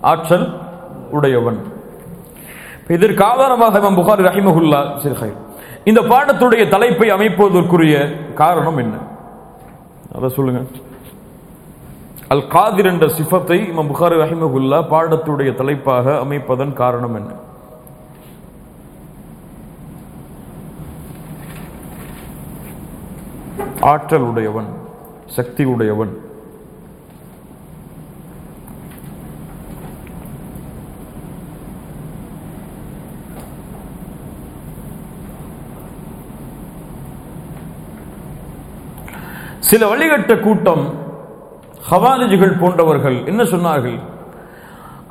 ஆற்றல் 0.00 0.58
உடையவன். 1.10 1.58
இதற்கு 2.88 3.24
ஆதாரமாக 3.24 3.78
இமாம் 3.78 3.98
புகாரி 3.98 4.22
ரஹிமஹுல்லா 4.28 5.40
இந்த 5.84 6.00
பாடத்துடைய 6.00 6.68
தலைப்பை 6.68 7.08
அமைப்பதற்குரிய 7.10 8.16
காரணம் 8.34 8.76
என்ன? 8.76 8.96
அதை 10.14 10.28
சொல்லுங்க. 10.28 10.60
அல் 12.28 12.46
காதிர் 12.46 12.86
என்ற 12.86 13.06
சிஃபத்தை 13.06 13.58
இமாம் 13.70 13.90
புகாரி 13.92 14.16
ரஹிமஹுல்லா 14.24 14.80
பாடத்துடைய 14.90 15.54
தலைப்பாக 15.54 16.10
அமைப்பதன் 16.10 16.72
காரணம் 16.72 17.14
என்ன? 17.14 17.30
ஆற்றல் 23.90 24.26
உடையவன் 24.30 24.70
சக்தி 25.36 25.64
உடையவன் 25.74 26.12
சில 39.68 39.86
வழிகட்ட 39.90 40.32
கூட்டம் 40.44 40.84
ஹவாலிஜிகள் 41.88 42.58
போன்றவர்கள் 42.60 43.16
என்ன 43.30 43.42
சொன்னார்கள்? 43.52 43.98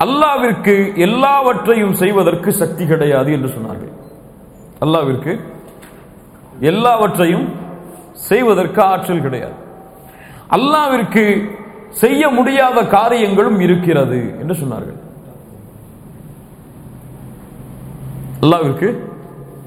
அல்லாவிற்கு 0.06 0.76
எல்லாவற்றையும் 1.06 1.94
செய்வதற்கு 2.02 2.50
சக்தி 2.62 2.84
கிடையாது 2.92 3.30
என்று 3.36 3.50
சொன்னார்கள். 3.56 3.94
அல்லாவிற்கு 4.86 5.34
எல்லாவற்றையும் 6.72 7.48
செய்வதற்கு 8.30 8.82
ஆற்றல் 8.82 9.22
கிடையாது. 9.22 9.58
அல்லாவிற்கு 10.56 11.24
செய்ய 11.90 12.30
முடியாத 12.30 12.84
காரியங்களும் 12.84 13.60
இருக்கிறது 13.60 14.20
என்று 14.40 14.56
சொன்னார்கள். 14.56 15.00
அல்லாவிற்கு 18.42 18.88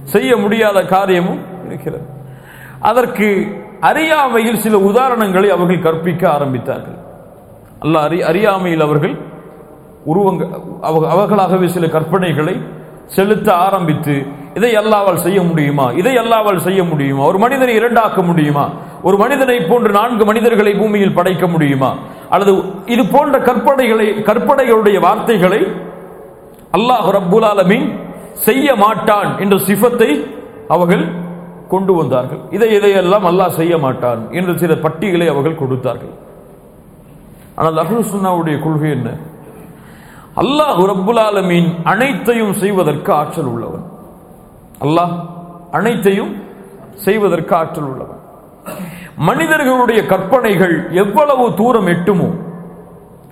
செய்ய 0.04 0.36
முடியாத 0.36 0.84
காரியமும் 0.84 1.40
இருக்கிறது. 1.66 2.06
அதற்கு 2.80 3.28
அறியாமையில் 3.80 4.58
சில 4.58 4.76
உதாரணங்களை 4.78 5.48
அவர்கள் 5.48 5.84
கற்பிக்க 5.86 6.22
ஆரம்பித்தார்கள். 6.28 6.98
அல்லாஹ் 7.82 8.06
அறி 8.08 8.22
அறியாமையில் 8.22 8.80
அவர்கள் 8.80 9.14
உருவங்க 10.06 10.42
அவர்களாகவே 11.12 11.66
சில 11.68 11.86
கற்பனைகளை 11.86 12.54
செலுத்த 13.16 13.48
ஆரம்பித்து 13.66 14.14
இதை 14.58 14.70
அல்லாவால் 14.80 15.22
செய்ய 15.24 15.40
முடியுமா? 15.48 15.86
இதை 16.00 16.14
அல்லாவால் 16.22 16.64
செய்ய 16.66 16.80
முடியுமா? 16.90 17.22
ஒரு 17.30 17.38
மனிதனை 17.44 17.72
இரண்டாக்க 17.80 18.20
முடியுமா? 18.28 18.64
ஒரு 19.08 19.16
மனிதனை 19.22 19.56
போன்று 19.70 19.90
நான்கு 19.98 20.24
மனிதர்களை 20.30 20.72
பூமியில் 20.80 21.16
படைக்க 21.18 21.44
முடியுமா? 21.54 21.90
அல்லது 22.34 22.52
இது 22.94 23.02
போன்ற 23.14 23.36
கற்பனைகளை 23.48 24.06
கற்பனைகளுடைய 24.28 24.98
வார்த்தைகளை 25.06 25.60
அல்லாஹ் 26.78 27.08
ரப்புல் 27.16 27.46
ஆலமீன் 27.52 27.86
செய்ய 28.46 28.68
மாட்டான் 28.84 29.30
என்ற 29.42 29.56
சிஃபத்தை 29.68 30.10
அவர்கள் 30.74 31.04
கொண்டு 31.72 31.92
வந்தார்கள். 32.00 32.42
இதை 32.56 32.68
இதையெல்லாம் 32.78 33.26
அல்லாஹ் 33.30 33.56
செய்ய 33.60 33.74
மாட்டான் 33.84 34.20
என்று 34.38 34.52
சில 34.62 34.74
பட்டியலை 34.84 35.26
அவர்கள் 35.32 35.60
கொடுத்தார்கள். 35.62 36.14
ஆனால் 37.58 37.80
அஹ்லு 37.82 38.02
சுன்னாவுடைய 38.12 38.56
கொள்கை 38.66 38.90
என்ன? 38.98 39.08
அல்லாஹ் 40.36 40.80
ரப்புலாலமீன் 40.92 41.74
அனைத்தையும் 41.84 42.52
செய்வதற்கு 42.52 43.12
ஆற்றல் 43.12 43.44
உள்ளவன். 43.44 43.84
அல்லாஹ் 44.80 45.14
அனைத்தையும் 45.72 46.32
செய்வதற்கு 46.94 47.54
ஆற்றல் 47.54 47.84
உள்ளவன். 47.84 48.20
மனிதர்களுடைய 49.16 50.06
கற்பனைகள் 50.06 50.90
எவ்வளவு 50.92 51.54
தூரம் 51.54 51.86
எட்டுமோ 51.86 52.30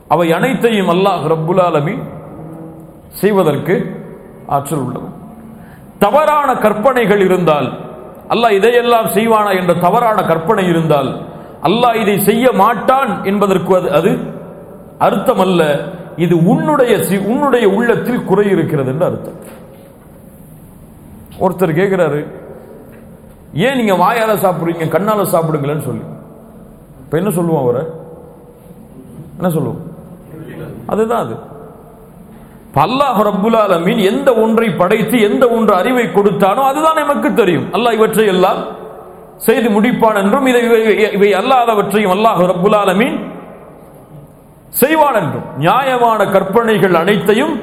அவை 0.08 0.32
அனைத்தையும் 0.32 0.88
அல்லாஹ் 0.88 1.26
ரப்புல் 1.26 1.98
செய்வதற்கு 3.10 3.74
ஆற்றல் 4.46 4.78
உள்ளவன். 4.78 5.14
தவறான 5.98 6.54
கற்பனைகள் 6.54 7.20
இருந்தால் 7.20 7.78
அல்லாஹ் 8.30 8.52
இதையெல்லாம் 8.52 9.06
செய்வானா 9.06 9.50
என்ற 9.60 9.74
தவறான 9.74 10.22
கற்பனை 10.22 10.68
இருந்தால் 10.68 11.22
அல்லாஹ் 11.62 11.94
இதை 11.94 12.18
செய்ய 12.18 12.52
மாட்டான் 12.52 13.24
என்பதற்கு 13.24 13.76
அது 13.76 13.90
அது 13.90 14.18
அர்த்தமல்ல. 14.98 15.62
இது 16.18 16.46
உன்னுடைய 16.46 16.96
சி- 16.96 17.24
உன்னுடைய 17.24 17.68
உள்ளத்தில் 17.68 18.24
குறை 18.24 18.50
இருக்கிறது 18.50 18.90
என்று 18.90 19.04
அர்த்தம். 19.04 19.38
ஒருத்தர் 21.40 21.78
கேட்கிறாரு 21.78 22.26
ஏன் 23.54 23.76
நீங்க 23.76 23.92
வாயால 23.94 24.34
சாப்பிடுறீங்க 24.34 24.88
கண்ணால 24.88 25.22
சாப்பிடுங்களேன்னு 25.32 25.84
சொல்லி. 25.84 26.02
இப்ப 27.00 27.16
என்ன 27.16 27.30
சொல்லுவோம் 27.30 27.62
அவரை? 27.62 27.82
என்ன 29.36 29.50
சொல்லுவோம் 29.50 29.82
அதுதான் 30.86 31.24
அது. 31.24 31.36
அல்லாஹ் 32.74 33.22
ரப்புல் 33.22 33.56
ஆலமீன் 33.56 34.04
எந்த 34.04 34.34
ஒன்றை 34.34 34.70
படைத்து 34.70 35.20
எந்த 35.20 35.48
ஒன்று 35.48 35.74
அறிவை 35.74 36.04
கொடுத்தானோ 36.04 36.62
அதுதான் 36.64 36.94
நமக்கு 36.94 37.34
தெரியும். 37.34 37.72
அல்லாஹ் 37.72 37.92
இவற்றை 37.92 38.26
எல்லாம் 38.26 38.60
செய்து 39.36 39.68
முடிப்பான் 39.68 40.24
என்றும் 40.24 40.46
இதை 40.46 40.62
இவை- 40.62 41.12
இவை 41.12 41.32
அல்லாதவற்றையும் 41.32 42.12
அல்லாஹ் 42.12 42.46
ரப்புல் 42.46 42.76
ஆலமீன் 42.76 43.16
செய்வான் 44.74 45.14
என்றும். 45.14 45.46
நியாயமான 45.56 46.26
கற்பனைகள் 46.26 46.94
அனைத்தையும் 46.94 47.54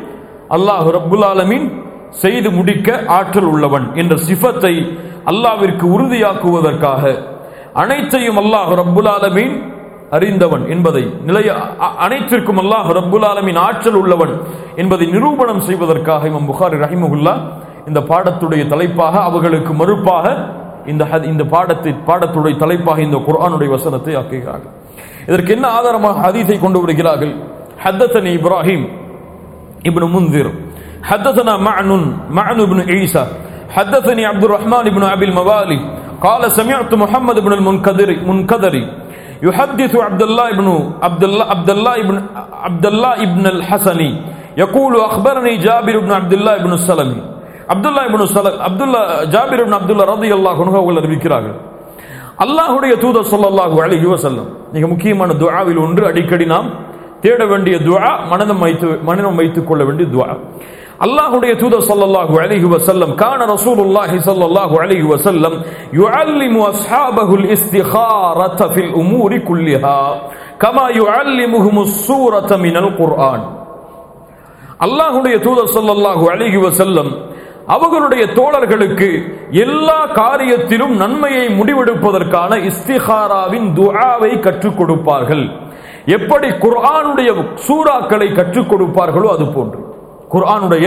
அல்லாஹ் 0.50 0.88
ரபுல் 0.92 1.26
ஆலமீன் 1.26 1.68
செய்து 2.10 2.52
முடிக்க 2.52 3.04
ஆற்றல் 3.08 3.44
உள்ளவன் 3.44 3.94
என்ற 3.94 4.16
சிஃபத்தை 4.28 4.74
அல்லாவிற்கு 5.26 5.86
உறுதியாக்குவதற்காக 5.96 7.04
அனைத்தையும் 7.74 8.38
அல்லாஹ் 8.38 8.70
ரப்புல் 8.76 9.10
ஆலமீன் 9.10 9.56
அறிந்தவன் 10.10 10.68
என்பதை 10.68 11.12
நிலைய 11.24 11.50
அ- 11.82 11.94
அனைத்திற்கும் 11.98 12.60
அல்லாஹ் 12.60 12.94
ரப்புல் 12.94 13.26
ஆலமின் 13.26 13.60
ஆற்றல் 13.60 13.94
உள்ளவன் 13.94 14.34
என்பதை 14.76 15.08
நிரூபணம் 15.08 15.60
செய்வதற்காக 15.60 16.28
இமாம் 16.28 16.50
புகாரி 16.52 16.78
ரஹிமகுல்லா 16.78 17.34
இந்த 17.88 18.00
பாடத்துடைய 18.02 18.68
தலைப்பாக 18.68 19.20
அவர்களுக்கு 19.22 19.74
மறுப்பாக 19.74 20.26
இந்த 20.86 21.04
இந்த 21.24 21.44
பாடத்தை 21.46 21.96
பாடத்துடைய 22.08 22.58
தலைப்பாக 22.58 23.02
இந்த 23.02 23.18
குரானுடைய 23.18 23.70
வசனத்தை 23.70 24.16
ஆக்குகிறார்கள். 24.16 24.74
இதற்கு 25.31 25.53
என்ன 25.57 25.67
ஆதாரமாக 25.79 26.17
ஹதீஸை 26.27 26.57
கொண்டு 26.65 26.79
வருகிறார்கள் 26.83 27.33
ஹத்தனி 27.85 28.31
இப்ராஹிம் 28.39 28.85
ابن 29.91 30.03
منذر 30.15 30.47
حدثنا 31.11 31.55
معن 31.69 31.91
معن 32.39 32.59
بن 32.71 32.79
عيسى 32.91 33.25
حدثني 33.77 34.23
عبد 34.27 34.45
الرحمن 34.45 34.85
بن 34.97 35.03
ابي 35.15 35.25
الموالي 35.25 35.79
قال 36.21 36.43
سمعت 36.59 36.91
محمد 36.95 37.37
بن 37.47 37.53
المنكدر 37.53 38.09
منكدري 38.31 38.85
يحدث 39.43 39.93
عبد 39.97 40.23
الله 40.29 40.49
بن 40.61 40.69
عبد 41.07 41.23
الله 41.25 41.45
عبد 41.55 41.71
الله 41.71 41.97
بن 42.09 42.17
عبد 42.67 42.87
الله 42.87 43.19
بن 43.35 43.45
الحسني 43.47 44.11
يقول 44.57 44.93
اخبرني 45.01 45.53
جابر 45.67 45.95
بن 46.05 46.13
عبد 46.13 46.33
الله 46.33 46.55
بن 46.65 46.73
السلمي 46.79 47.21
عبد 47.73 47.87
الله 47.87 48.05
بن 48.15 48.21
سلم 48.27 48.55
عبد 48.61 48.83
الله 48.83 49.03
جابر 49.25 49.59
بن 49.65 49.73
عبد 49.75 49.91
الله 49.91 50.05
رضي 50.05 50.31
الله 50.35 50.57
عنه 50.63 50.75
அவர்கள் 50.77 51.01
அறிவிக்கிறார்கள் 51.03 51.57
அல்லாஹுடைய 52.38 52.94
தூதர் 53.04 53.30
சொல்லல்லாஹு 53.34 53.78
அலஹி 53.86 54.08
வசல்லம் 54.14 54.48
மிக 54.74 54.84
முக்கியமான 54.94 55.30
துவாவில் 55.42 55.80
ஒன்று 55.86 56.04
அடிக்கடி 56.10 56.46
நாம் 56.46 56.68
தேட 57.24 57.42
வேண்டிய 57.52 57.76
துவா 57.86 58.10
மனதம் 58.32 58.64
வைத்து 58.66 58.88
மனிதம் 59.10 59.38
வைத்துக் 59.40 59.68
கொள்ள 59.70 59.82
வேண்டிய 59.88 60.08
துவா 60.14 60.28
அல்லாஹுடைய 61.06 61.54
தூதர் 61.62 61.88
சொல்லல்லாஹு 61.92 62.36
அலைஹி 62.44 62.68
வசல்லம் 62.76 63.14
கான 63.22 63.46
ரசூலுல்லாஹி 63.54 64.18
சொல்லல்லாஹு 64.30 64.76
அலைஹி 64.84 65.08
வசல்லம் 65.14 65.56
யுஅல்லிமு 66.00 66.62
அஸ்ஹாபஹுல் 66.72 67.48
இஸ்திகாரத 67.56 68.62
ஃபில் 68.74 68.94
உமூரி 69.02 69.40
குல்லிஹா 69.50 69.98
கமா 70.58 70.86
யுஅல்லிமுஹும் 71.00 71.80
சூரத 72.06 72.52
மினல் 72.58 72.94
குர்ஆன். 73.00 73.44
அல்லாஹுடைய 74.80 75.36
தூதர் 75.46 75.74
சொல்லல்லாஹு 75.78 76.24
அலைஹி 76.34 76.60
வசல்லம் 76.68 77.12
அவர்களுடைய 77.68 78.24
தோழர்களுக்கு 78.40 79.10
எல்லா 79.66 80.00
காரியத்திலும் 80.22 80.96
நன்மையை 80.96 81.46
முடிவெடுப்பதற்கான 81.60 82.52
இஸ்திஹாராவின் 82.70 83.68
துஆவை 83.78 84.40
கற்றுக் 84.40 84.78
கொடுப்பார்கள். 84.78 85.46
எப்படி 86.18 86.50
குர்ஆனுடைய 86.64 87.30
சூறாக்களை 87.68 88.28
கற்றுக் 88.34 88.70
கொடுப்பார்களோ 88.72 89.28
அது 89.36 89.46
போன்று. 89.56 89.80
குர்ஆனுடைய 90.34 90.86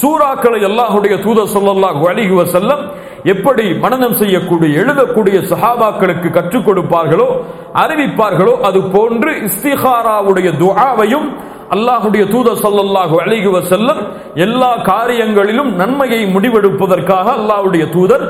சூறாக்களை 0.00 0.60
அல்லாஹுடைய 0.70 1.14
தூதர் 1.22 1.52
சொல்லல்லாஹ் 1.54 2.02
அலைஹி 2.10 2.34
செல்லம் 2.56 2.82
எப்படி 3.24 3.64
மனநம் 3.84 4.18
செய்யக்கூடிய 4.20 4.70
எழுதக்கூடிய 4.82 5.36
சஹாபாக்களுக்கு 5.52 6.28
கற்றுக் 6.30 6.66
கொடுப்பார்களோ 6.66 7.28
அறிவிப்பார்களோ 7.74 8.54
அது 8.68 8.80
போன்று 8.94 9.30
இஸ்திஹாராவுடைய 9.48 10.48
துஆவையும் 10.62 11.28
அல்லாஹுடைய 11.74 12.22
தூதர் 12.32 12.62
சல்லல்லாஹு 12.64 13.14
அழகுவ 13.24 13.60
செல்லம் 13.72 14.00
எல்லா 14.46 14.70
காரியங்களிலும் 14.92 15.70
நன்மையை 15.80 16.20
முடிவெடுப்பதற்காக 16.34 17.26
அல்லாஹுடைய 17.38 17.84
தூதர் 17.96 18.24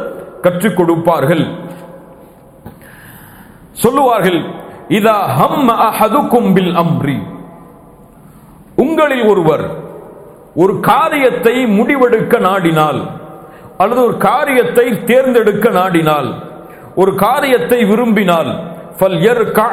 கற்றுக் 0.44 0.76
கொடுப்பார்கள். 0.78 1.44
சொல்லுவார்கள் 3.82 4.40
இதா 4.98 5.16
ஹம் 5.38 5.70
அஹதுக்கும் 5.88 6.50
பில் 6.56 6.74
அம்ரி. 6.82 7.18
உங்களில் 8.84 9.24
ஒருவர் 9.32 9.64
ஒரு 10.62 10.74
காரியத்தை 10.90 11.54
முடிவெடுக்க 11.78 12.34
நாடினால் 12.46 13.00
அல்லது 13.82 14.00
ஒரு 14.08 14.16
காரியத்தை 14.28 14.86
தேர்ந்தெடுக்க 15.10 15.66
நாடினால் 15.78 16.28
ஒரு 17.02 17.12
காரியத்தை 17.24 17.80
விரும்பினால் 17.90 18.50
ஃபல் 18.98 19.18
யர்கா 19.26 19.66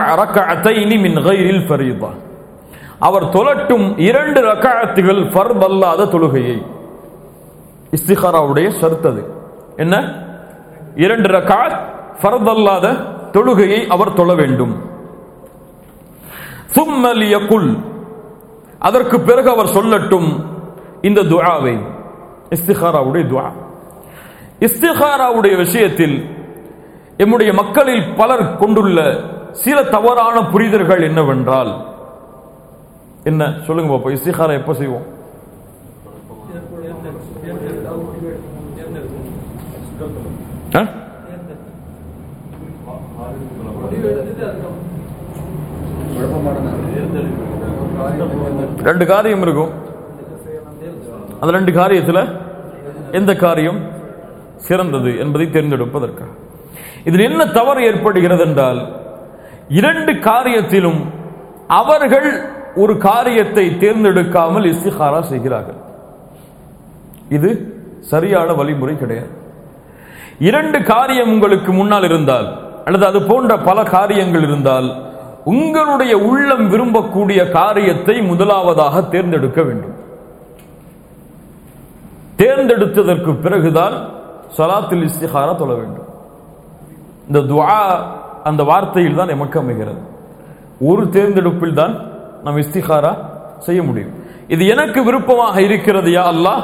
இனி 0.84 0.98
மின் 1.06 1.20
கைரில் 1.28 1.64
ஃபரீதா. 1.68 2.12
அவர் 3.00 3.24
தொலட்டும் 3.24 3.98
இரண்டு 3.98 4.42
ரக்காயத்துகள் 4.42 5.32
ஃபர்த் 5.34 5.64
அல்லாத 5.64 6.06
தொழுகையை 6.06 6.64
இஸ்திஹாராவுடைய 7.92 8.70
ஷர்த்தது 8.82 9.22
என்ன? 9.78 9.96
இரண்டு 10.96 11.30
ரக்காத் 11.30 11.78
ஃபர்த் 12.22 12.50
அல்லாத 12.50 12.86
தொழுகையை 13.32 13.88
அவர் 13.88 14.14
தொழ 14.14 14.36
வேண்டும். 14.36 14.74
சும்மலியக்குல் 16.76 17.78
அதற்கு 18.80 19.20
பிறகு 19.20 19.50
அவர் 19.50 19.66
சொல்லட்டும் 19.66 20.44
இந்த 21.02 21.22
துவாவை 21.22 21.76
இஸ்திஹாராவுடைய 22.50 23.26
துவா 23.28 23.52
இஸ்திஹாராவுடைய 24.60 25.58
விஷயத்தில் 25.58 26.30
எம்முடைய 27.18 27.54
மக்களில் 27.54 28.16
பலர் 28.16 28.56
கொண்டுள்ள 28.58 29.00
சில 29.52 29.84
தவறான 29.84 30.42
புரிதல்கள் 30.42 31.04
என்னவென்றால் 31.04 31.99
என்ன? 33.24 33.54
சொல்லுங்க 33.66 33.94
பாப்பா. 33.94 34.14
இஸ்திகாரா 34.14 34.54
எப்போ 34.54 34.74
செய்வோம்? 34.74 35.06
ஆ? 40.76 40.82
ரெண்டு 48.84 49.06
காரியம் 49.06 49.42
இருக்கும். 49.42 49.72
அந்த 51.40 51.52
ரெண்டு 51.58 51.72
காரியத்தில் 51.72 52.40
எந்த 53.12 53.36
காரியம்? 53.36 53.80
சிறந்தது 54.58 55.18
என்பதை 55.20 55.50
தேர்ந்தெடுப்பதற்காக. 55.50 56.32
இதில் 57.04 57.20
என்ன 57.20 57.46
தவறு 57.46 57.84
ஏற்படுகிறது 57.84 58.46
என்றால் 58.46 58.80
இரண்டு 59.68 60.12
காரியத்திலும் 60.14 61.02
அவர்கள் 61.68 62.59
ஒரு 62.84 62.94
காரியத்தை 62.98 63.66
தேர்ந்தெடுக்காமல் 63.84 64.66
இஸ்திஹாரா 64.74 65.20
செய்கிறார்கள். 65.32 65.80
இது 67.38 67.50
சரியான 68.12 68.50
வழிமுறை 68.60 68.96
கிடையாது. 68.98 69.32
இரண்டு 70.50 70.80
காரியம் 70.94 71.32
உங்களுக்கு 71.36 71.72
முன்னால் 71.80 72.08
இருந்தால் 72.10 72.48
அல்லது 72.86 73.06
அது 73.12 73.20
போன்ற 73.30 73.54
பல 73.70 73.80
காரியங்கள் 73.96 74.46
இருந்தால் 74.48 74.88
உங்களுடைய 75.54 76.14
உள்ளம் 76.30 76.66
விரும்பக்கூடிய 76.74 77.42
காரியத்தை 77.52 78.16
முதலாவதாக 78.30 79.02
தேர்ந்தெடுக்க 79.14 79.60
வேண்டும். 79.68 79.96
தேர்ந்தெடுத்ததற்கு 82.42 83.32
பிறகுதான் 83.46 83.96
சலாத்தில் 84.58 85.06
இஸ்திகாரா 85.10 85.54
தொழ 85.62 85.72
வேண்டும். 85.80 86.10
இந்த 87.28 87.40
துவா 87.52 87.80
அந்த 88.50 88.62
வார்த்தையில் 88.72 89.20
தான் 89.22 89.34
எமக்கு 89.36 89.58
அமைகிறது. 89.62 90.02
ஒரு 90.90 91.04
தேர்ந்தெடுப்பில் 91.16 91.80
தான் 91.82 91.96
நாம் 92.44 92.58
இஸ்திகாரா 92.64 93.14
செய்ய 93.68 93.84
முடியும். 93.84 94.14
இது 94.54 94.64
எனக்கு 94.74 95.00
விருப்பமாக 95.08 95.56
இருக்கிறது 95.62 96.10
யா 96.18 96.24
அல்லாஹ். 96.34 96.64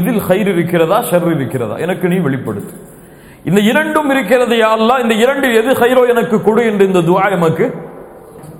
இதில் 0.00 0.22
ஹைர் 0.28 0.50
இருக்கிறதா 0.54 0.98
ஷர் 1.10 1.28
இருக்கிறதா? 1.36 1.74
எனக்கு 1.84 2.06
நீ 2.12 2.16
வெளிப்படுத்து. 2.26 2.74
இந்த 3.48 3.60
இரண்டும் 3.70 4.10
இருக்கிறது 4.14 4.56
யா 4.62 4.70
இந்த 5.04 5.14
இரண்டு 5.24 5.46
எது 5.60 5.70
ஹைரோ 5.80 6.02
எனக்கு 6.14 6.36
கொடு 6.46 6.62
என்று 6.70 6.84
இந்த 6.90 7.00
துவா 7.08 7.24
எமக்கு 7.36 7.66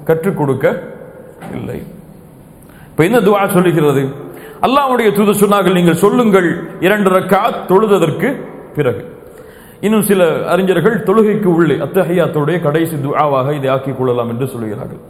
கற்றுக் 0.09 0.39
கொடுக்க 0.41 0.67
இல்லை. 1.59 1.79
இப்ப 2.91 3.05
என்ன 3.09 3.19
துவா 3.19 3.43
சொல்லுகிறது? 3.57 4.03
அல்லாவுடைய 4.67 5.09
தூது 5.17 5.33
சொன்னார்கள் 5.43 5.79
நீங்கள் 5.79 6.01
சொல்லுங்கள். 6.05 6.49
இரண்டு 6.87 7.11
ரக்கா 7.11 7.43
தொழுததற்கு 7.71 8.29
பிறகு. 8.77 9.03
இன்னும் 9.87 10.05
சில 10.11 10.25
அறிஞர்கள் 10.53 10.97
தொழுகைக்கு 11.09 11.49
உள்ளே 11.59 11.77
அத்தஹியாத்துடைய 11.85 12.59
கடைசி 12.67 12.97
துவாவாக 12.97 13.55
இதை 13.59 13.71
ஆக்கிக் 13.71 13.99
கொள்ளலாம் 13.99 14.31
என்று 14.33 14.47
சொல்கிறார்கள். 14.53 15.01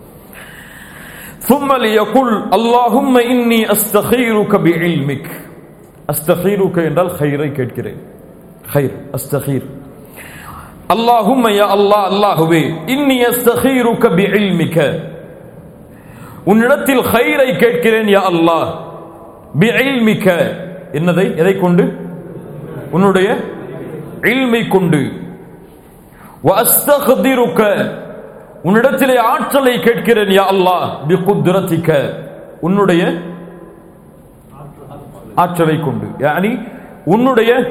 ثم 1.48 1.68
ليقول 1.86 2.30
اللهم 2.58 3.14
إني 3.18 3.60
أستخيرك 3.72 4.52
بعلمك. 4.56 5.26
أستخيرك 6.10 6.76
ان 6.78 7.08
خيரை 7.18 7.48
கேட்கிறேன் 7.58 8.00
خير 8.72 8.90
أستخير. 9.18 9.62
اللهم 10.94 11.44
يا 11.48 11.66
الله 11.74 12.02
الله 12.08 12.38
அல்லாஹுவே 12.38 12.64
إني 12.94 13.18
أستخيرك 13.32 14.02
بعلمك. 14.18 14.76
உன்னிடத்தில் 16.44 17.02
خيரை 17.14 17.48
கேட்கிறேன் 17.62 18.08
يا 18.16 18.22
الله 18.28 18.64
بعلمك 19.54 20.26
ان 20.28 21.08
என்னதை 21.08 21.26
எதை 21.36 21.54
கொண்டு 21.58 21.84
உன்னுடைய 22.90 23.28
இல்மை 24.22 24.68
கொண்டு 24.68 25.02
وأستخدرك 26.44 27.60
உன்னிடத்திலே 28.64 29.18
ஆற்றலை 29.18 29.80
கேட்கிறேன் 29.80 30.28
யா 30.28 30.42
அல்லாஹ். 30.42 30.88
பிகுத்ரத்திக. 31.08 32.12
உன்னுடைய 32.60 33.18
ஆற்றலை 35.34 35.80
கொண்டு. 35.80 36.06
யானி 36.18 36.72
உன்னுடைய 37.04 37.70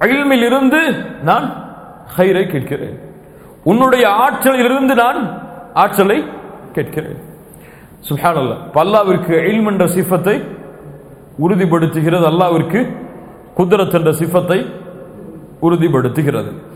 அயில்மில் 0.00 0.46
இருந்து 0.46 0.92
நான் 1.22 1.64
ஹைரை 2.16 2.50
கேட்கிறேன். 2.50 3.00
உன்னுடைய 3.64 4.08
ஆற்றலில் 4.08 4.64
இருந்து 4.64 4.94
நான் 4.94 5.42
ஆற்றலை 5.74 6.24
கேட்கிறேன். 6.72 7.20
சுப்ஹானல்லாஹ். 8.08 8.58
அல்லாவிற்கு 8.74 9.30
இல்ம் 9.30 9.66
என்ற 9.66 9.84
சிஃபத்தை 9.84 10.44
உறுதிப்படுத்துகிறது. 11.48 12.26
அல்லாவிற்கு 12.26 12.96
குதிரத் 13.56 13.94
என்ற 13.94 14.10
சிஃபத்தை 14.10 14.72
உறுதிப்படுத்துகிறது. 15.60 16.67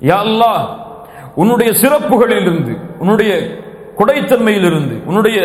அல்லாஹ் 0.00 0.66
உன்னுடைய 1.34 1.72
சிறப்புகளிலிருந்து 1.72 2.78
உன்னுடைய 2.98 3.32
கொடைத்தன்மையிலிருந்து 3.98 5.04
உன்னுடைய 5.04 5.38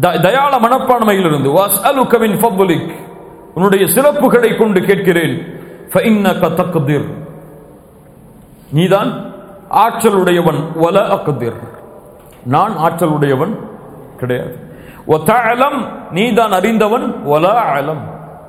தயாள 0.00 0.56
மனப்பான்மையிலிருந்து 0.58 1.48
வாஸ் 1.58 1.78
அலு 1.82 2.06
கவின் 2.06 2.32
ஃபபுலிக் 2.32 2.90
உன்னுடைய 3.54 3.84
சிறப்புகளை 3.84 4.58
கொண்டு 4.58 4.80
கேட்கிறேன். 4.80 5.58
நீதான் 8.72 9.34
ஆற்றலுடையவன் 9.70 10.60
வல 10.80 10.96
அக்குதிர் 11.16 11.58
நான் 12.44 12.76
ஆற்றலுடையவன் 12.76 13.54
கிடையாது. 14.18 14.58
நீதான் 16.10 16.52
அறிந்தவன் 16.52 17.14
வல 17.26 17.46
அலம் 17.46 18.02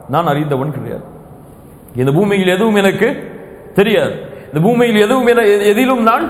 நான் 0.09 0.27
அறிந்தவன் 0.27 0.71
கிடையாது. 0.71 1.10
இந்த 1.95 2.11
பூமியில் 2.11 2.53
எதுவும் 2.55 2.75
எனக்கு 2.75 3.07
தெரியாது. 3.75 4.13
இந்த 4.47 4.59
பூமியில் 4.65 5.03
எதுவும் 5.05 5.27
என 5.27 5.41
எதிலும் 5.71 6.03
நான் 6.03 6.25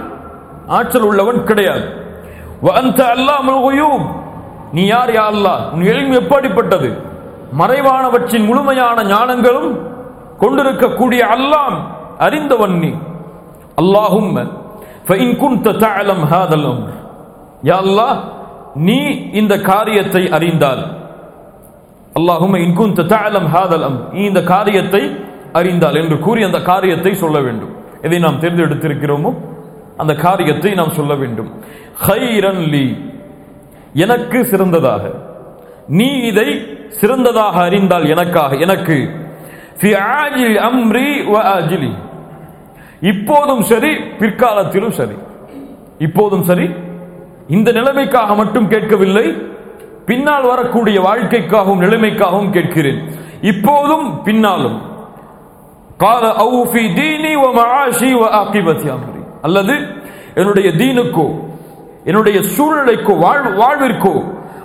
ஆற்றல் 0.77 1.07
உள்ளவன் 1.09 1.43
கிடையாது. 1.43 1.85
நீ 4.75 4.85
யார் 4.85 5.11
யா 5.17 5.23
அல்லா 5.33 5.53
உன் 5.73 5.85
எளிமை 5.91 6.15
எப்படிப்பட்டது? 6.21 6.89
மறைவானவற்றின் 7.59 8.45
முழுமையான 8.49 9.03
ஞானங்களும் 9.03 9.71
கொண்டிருக்கக்கூடிய 10.41 11.21
அல்லாம் 11.35 11.75
அறிந்தவன் 12.17 12.75
நீ. 12.83 12.91
அல்லாஹும் 13.81 14.31
யாழ்லா 17.69 18.09
நீ 18.87 18.99
இந்த 19.31 19.53
காரியத்தை 19.71 20.23
அறிந்தால். 20.37 20.83
அல்லாஹும் 22.19 22.55
இன்குந்த 22.65 23.05
தாலம் 23.13 23.49
ஹாதல் 23.53 23.85
நீ 24.13 24.21
இந்த 24.31 24.43
காரியத்தை 24.43 25.03
அறிந்தால் 25.53 25.95
என்று 25.95 26.19
கூறி 26.19 26.43
அந்த 26.43 26.61
காரியத்தை 26.61 27.15
சொல்ல 27.15 27.39
வேண்டும். 27.39 27.75
எதை 28.01 28.19
நாம் 28.19 28.39
தேர்ந்தெடுத்திருக்கிறோமோ 28.39 29.35
அந்த 29.97 30.15
காரியத்தை 30.15 30.73
நாம் 30.73 30.89
சொல்ல 30.89 31.15
வேண்டும். 31.15 31.63
ஹைரன் 32.07 32.69
லி. 32.69 33.11
எனக்கு 33.93 34.45
சிறந்ததாக. 34.45 35.11
நீ 35.87 36.13
இதை 36.13 36.77
சிறந்ததாக 36.87 37.59
அறிந்தால் 37.59 38.09
எனக்காக. 38.09 38.55
எனக்கு 38.55 39.09
அம்ரி 39.81 41.25
வ 41.25 41.93
இப்போதும் 43.01 43.61
சரி 43.61 43.95
பிற்காலத்திலும் 43.95 44.91
சரி. 44.91 45.13
இப்போதும் 45.97 46.43
சரி 46.43 46.69
இந்த 47.47 47.71
நிலைமைக்காக 47.71 48.35
மட்டும் 48.35 48.67
கேட்கவில்லை. 48.67 49.35
பின்னால் 50.05 50.43
வரக்கூடிய 50.43 51.01
வாழ்க்கைக்காகவும் 51.01 51.81
நிலைமைக்காகவும் 51.81 52.49
கேட்கிறேன். 52.49 53.07
இப்போதும் 53.41 54.23
பின்னாலும். 54.23 54.90
கால 56.01 56.23
அவுஃபி 56.45 56.83
தீனி 56.99 57.33
வ 57.35 57.47
மஆஷி 57.59 58.11
வ 58.21 58.29
ஆகிபத்தி 58.41 58.87
அம்ரி 58.89 59.23
அல்லது 59.41 59.75
என்னுடைய 60.35 60.69
தீனுக்கோ 60.69 61.27
என்னுடைய 62.05 62.37
சூழ்நிலைக்கோ 62.55 63.13
வாழ் 63.19 63.47
வாழ்விற்கோ 63.61 64.15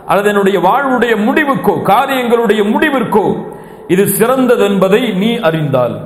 அல்லது 0.07 0.28
என்னுடைய 0.28 0.59
வாழ்வுடைய 0.59 1.14
முடிவுக்கோ 1.26 1.74
காரியங்களுடைய 1.82 2.62
முடிவிற்கோ 2.72 3.26
இது 3.89 4.05
சிறந்தது 4.09 4.64
என்பதை 4.64 5.03
நீ 5.12 5.30
அறிந்தால். 5.39 5.97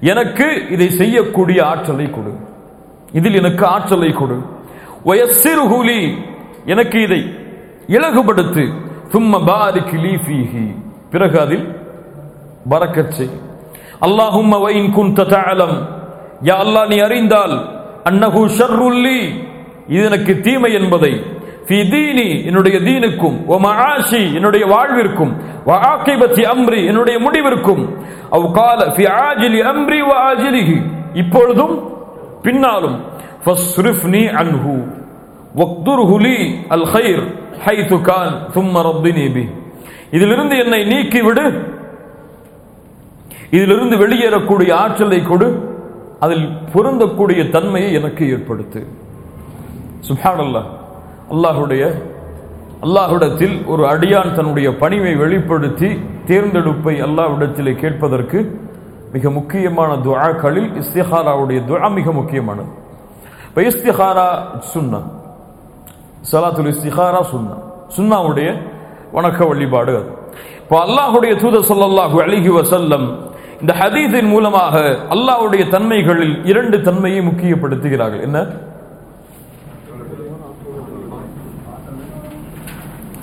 எனக்கு 0.00 0.46
இதை 0.70 0.90
செய்யக்கூடிய 0.90 1.66
ஆற்றலை 1.66 2.10
கொடு. 2.10 2.32
இதில் 3.12 3.34
எனக்கு 3.34 3.64
ஆற்றலை 3.66 4.10
கொடு. 4.12 4.36
வயசிறு 5.06 5.64
ஹூலி 5.72 6.00
எனக்கு 6.64 6.98
இதை 7.02 7.22
இலகுபடுத்து. 7.88 8.64
சும்ம 9.12 9.34
பாரிக்கு 9.48 9.96
லீஃபீஹி 10.06 10.66
பிறகு 11.12 11.36
அதில் 11.40 11.66
பறக்கச் 12.70 13.14
செய் 13.16 13.34
அல்லாஹும் 14.00 14.54
வைன் 14.64 14.90
குன் 14.90 15.12
தலம் 15.18 15.76
யா 16.44 16.56
அல்லா 16.64 16.82
நீ 16.90 16.96
அறிந்தால் 17.00 17.54
அன்னகு 18.04 18.42
ஷர்ருல்லி 18.58 19.18
இது 19.88 20.02
எனக்கு 20.04 20.32
தீமை 20.40 20.70
என்பதை 20.72 21.12
ஃபி 21.66 21.78
தீனி 21.90 22.28
என்னுடைய 22.48 22.76
தீனுக்கும் 22.86 23.36
ஓ 23.46 23.56
மஆஷி 23.64 24.22
என்னுடைய 24.38 24.64
வாழ்விற்கும் 24.66 25.32
வ 25.66 25.74
ஆகிபத்தி 25.90 26.42
அம்ரி 26.52 26.80
என்னுடைய 26.86 27.16
முடிவிற்கும் 27.18 27.82
அவ் 28.36 28.46
கால 28.56 28.80
ஃபி 28.96 29.04
ஆஜிலி 29.18 29.60
அம்ரி 29.72 30.00
வ 30.02 30.14
ஆஜிலிஹி 30.28 30.78
இப்பொழுதும் 31.14 31.74
பின்னாலும் 32.42 32.96
ஃபஸ்ரிஃப்னி 33.44 34.22
அன்ஹு 34.40 34.76
வக்துர்ஹுலி 35.60 36.36
அல் 36.70 36.86
ஹைர் 36.94 37.22
ஹைத்து 37.66 37.98
கான் 38.08 38.34
சும்ம 38.54 38.82
ரப்பினி 38.88 39.26
பி 39.34 39.44
இதிலிருந்து 40.10 40.58
என்னை 40.58 40.82
நீக்கிவிடு. 40.82 41.64
இதிலிருந்து 43.50 43.96
வெளியேறக்கூடிய 43.96 44.72
ஆற்றலை 44.72 45.22
கொடு. 45.22 45.78
அதில் 46.20 46.48
பொருந்தக்கூடிய 46.74 47.50
தன்மையை 47.50 47.92
எனக்கு 47.92 48.30
ஏற்படுத்து. 48.30 48.86
சுப்ஹானல்லாஹ். 50.08 50.64
அல்லாஹுடைய 51.30 52.02
அல்லாஹுடத்தில் 52.82 53.66
ஒரு 53.66 53.84
அடியான் 53.84 54.32
தன்னுடைய 54.32 54.70
பணிவை 54.70 55.16
வெளிப்படுத்தி 55.16 56.00
தேர்ந்தெடுப்பை 56.26 57.02
அல்லாஹ்விடத்திலே 57.02 57.74
கேட்பதற்கு 57.74 58.68
மிக 59.12 59.30
முக்கியமான 59.30 59.94
துவாக்களில் 59.94 60.82
இஸ்திஹாராவுடைய 60.82 61.62
துவா 61.68 61.90
மிக 61.90 62.12
முக்கியமானது. 62.12 62.68
இப்போ 63.48 63.62
இஸ்திஹாரா 63.62 64.38
சுன்னா. 64.74 65.02
சலாத்துல் 66.32 66.74
இஸ்திஹாரா 66.74 67.24
சுன்னா. 67.32 67.62
சுன்னாவுடைய 67.96 68.69
வணக்க 69.16 69.40
வழிபாடு 69.50 69.92
அது. 70.00 70.10
இப்போ 70.62 70.76
அல்லாஹுடைய 70.86 71.32
தூதர் 71.42 71.68
சொல்லல்லாஹு 71.72 72.16
அழகி 72.26 72.50
வசல்லம் 72.58 73.06
இந்த 73.62 73.72
ஹதீஸின் 73.80 74.30
மூலமாக 74.34 74.74
அல்லாஹுடைய 75.14 75.62
தன்மைகளில் 75.74 76.34
இரண்டு 76.50 76.76
தன்மையை 76.88 77.20
முக்கியப்படுத்துகிறார்கள். 77.28 78.22
என்ன? 78.28 78.38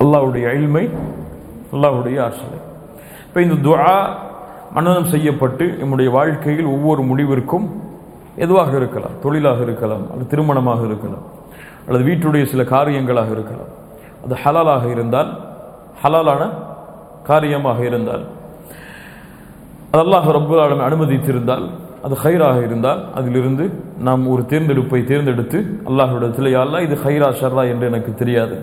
அல்லாஹுடைய 0.04 0.46
அழிமை 0.54 0.84
அல்லாஹுடைய 1.76 2.18
ஆற்றலை. 2.26 2.60
இப்போ 3.28 3.40
இந்த 3.46 3.56
துவா 3.68 3.96
மனனம் 4.76 5.10
செய்யப்பட்டு 5.14 5.66
நம்முடைய 5.82 6.10
வாழ்க்கையில் 6.18 6.70
ஒவ்வொரு 6.76 7.02
முடிவிற்கும் 7.10 7.66
எதுவாக 8.46 8.72
இருக்கலாம்? 8.80 9.16
தொழிலாக 9.24 9.60
இருக்கலாம் 9.68 10.04
அல்லது 10.12 10.30
திருமணமாக 10.32 10.82
இருக்கலாம் 10.90 11.26
அல்லது 11.88 12.04
வீட்டுடைய 12.10 12.44
சில 12.52 12.62
காரியங்களாக 12.76 13.30
இருக்கலாம். 13.36 13.72
அது 14.26 14.36
ஹலாலாக 14.44 14.86
இருந்தால் 14.96 15.30
ஹலாலான 16.04 16.44
காரியமாக 17.24 17.80
இருந்தால் 17.86 18.24
அது 19.92 20.02
அல்லாஹ் 20.02 20.28
ரப்புல் 20.38 20.62
ஆலமீன் 20.64 20.88
அனுமதித்திருந்தால் 20.88 21.66
அது 22.06 22.16
ஹைராக 22.24 22.58
இருந்தால் 22.64 23.02
அதிலிருந்து 23.14 23.66
நாம் 24.08 24.24
ஒரு 24.28 24.44
தேர்ந்தெடுப்பை 24.46 25.00
தேர்ந்தெடுத்து 25.06 25.60
அல்லாஹ்விடத்தில் 25.90 26.50
யா 26.54 26.62
அல்லாஹ் 26.66 26.86
இது 26.88 26.96
ஹைரா 27.06 27.30
ஷர்ரா 27.40 27.64
என்று 27.72 27.86
எனக்கு 27.92 28.12
தெரியாது. 28.16 28.56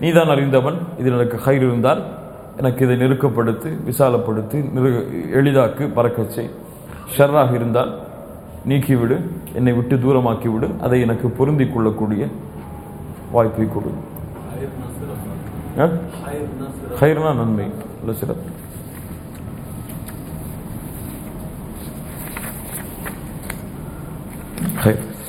நீதான் 0.00 0.30
அறிந்தவன் 0.34 0.78
இதில் 1.00 1.16
எனக்கு 1.18 1.38
ஹைர் 1.46 1.64
இருந்தால் 1.68 2.00
எனக்கு 2.60 2.80
இதை 2.86 2.96
நெருக்கப்படுத்து 2.96 3.70
விசாலப்படுத்தி 3.88 4.58
நிறு 4.74 4.90
எளிதாக்கு 5.38 5.84
பறக்கச் 5.96 6.34
செய். 6.36 6.50
ஷர்ராக 7.16 7.50
இருந்தால் 7.54 7.90
நீக்கிவிடு 8.70 9.16
என்னை 9.58 9.72
விட்டு 9.72 9.96
தூரமாக்கி 10.04 10.48
விடு 10.54 10.68
அதை 10.84 10.98
எனக்கு 11.06 11.26
பொருந்திக் 11.38 11.74
கொள்ளக்கூடிய 11.74 12.22
வாய்ப்பை 13.34 13.66
கொடு? 13.68 13.90
ஹைர்னா 17.00 17.34
நன்மை. 17.34 17.66
இல்லை 18.00 18.14
சிறப்பு. 18.14 18.48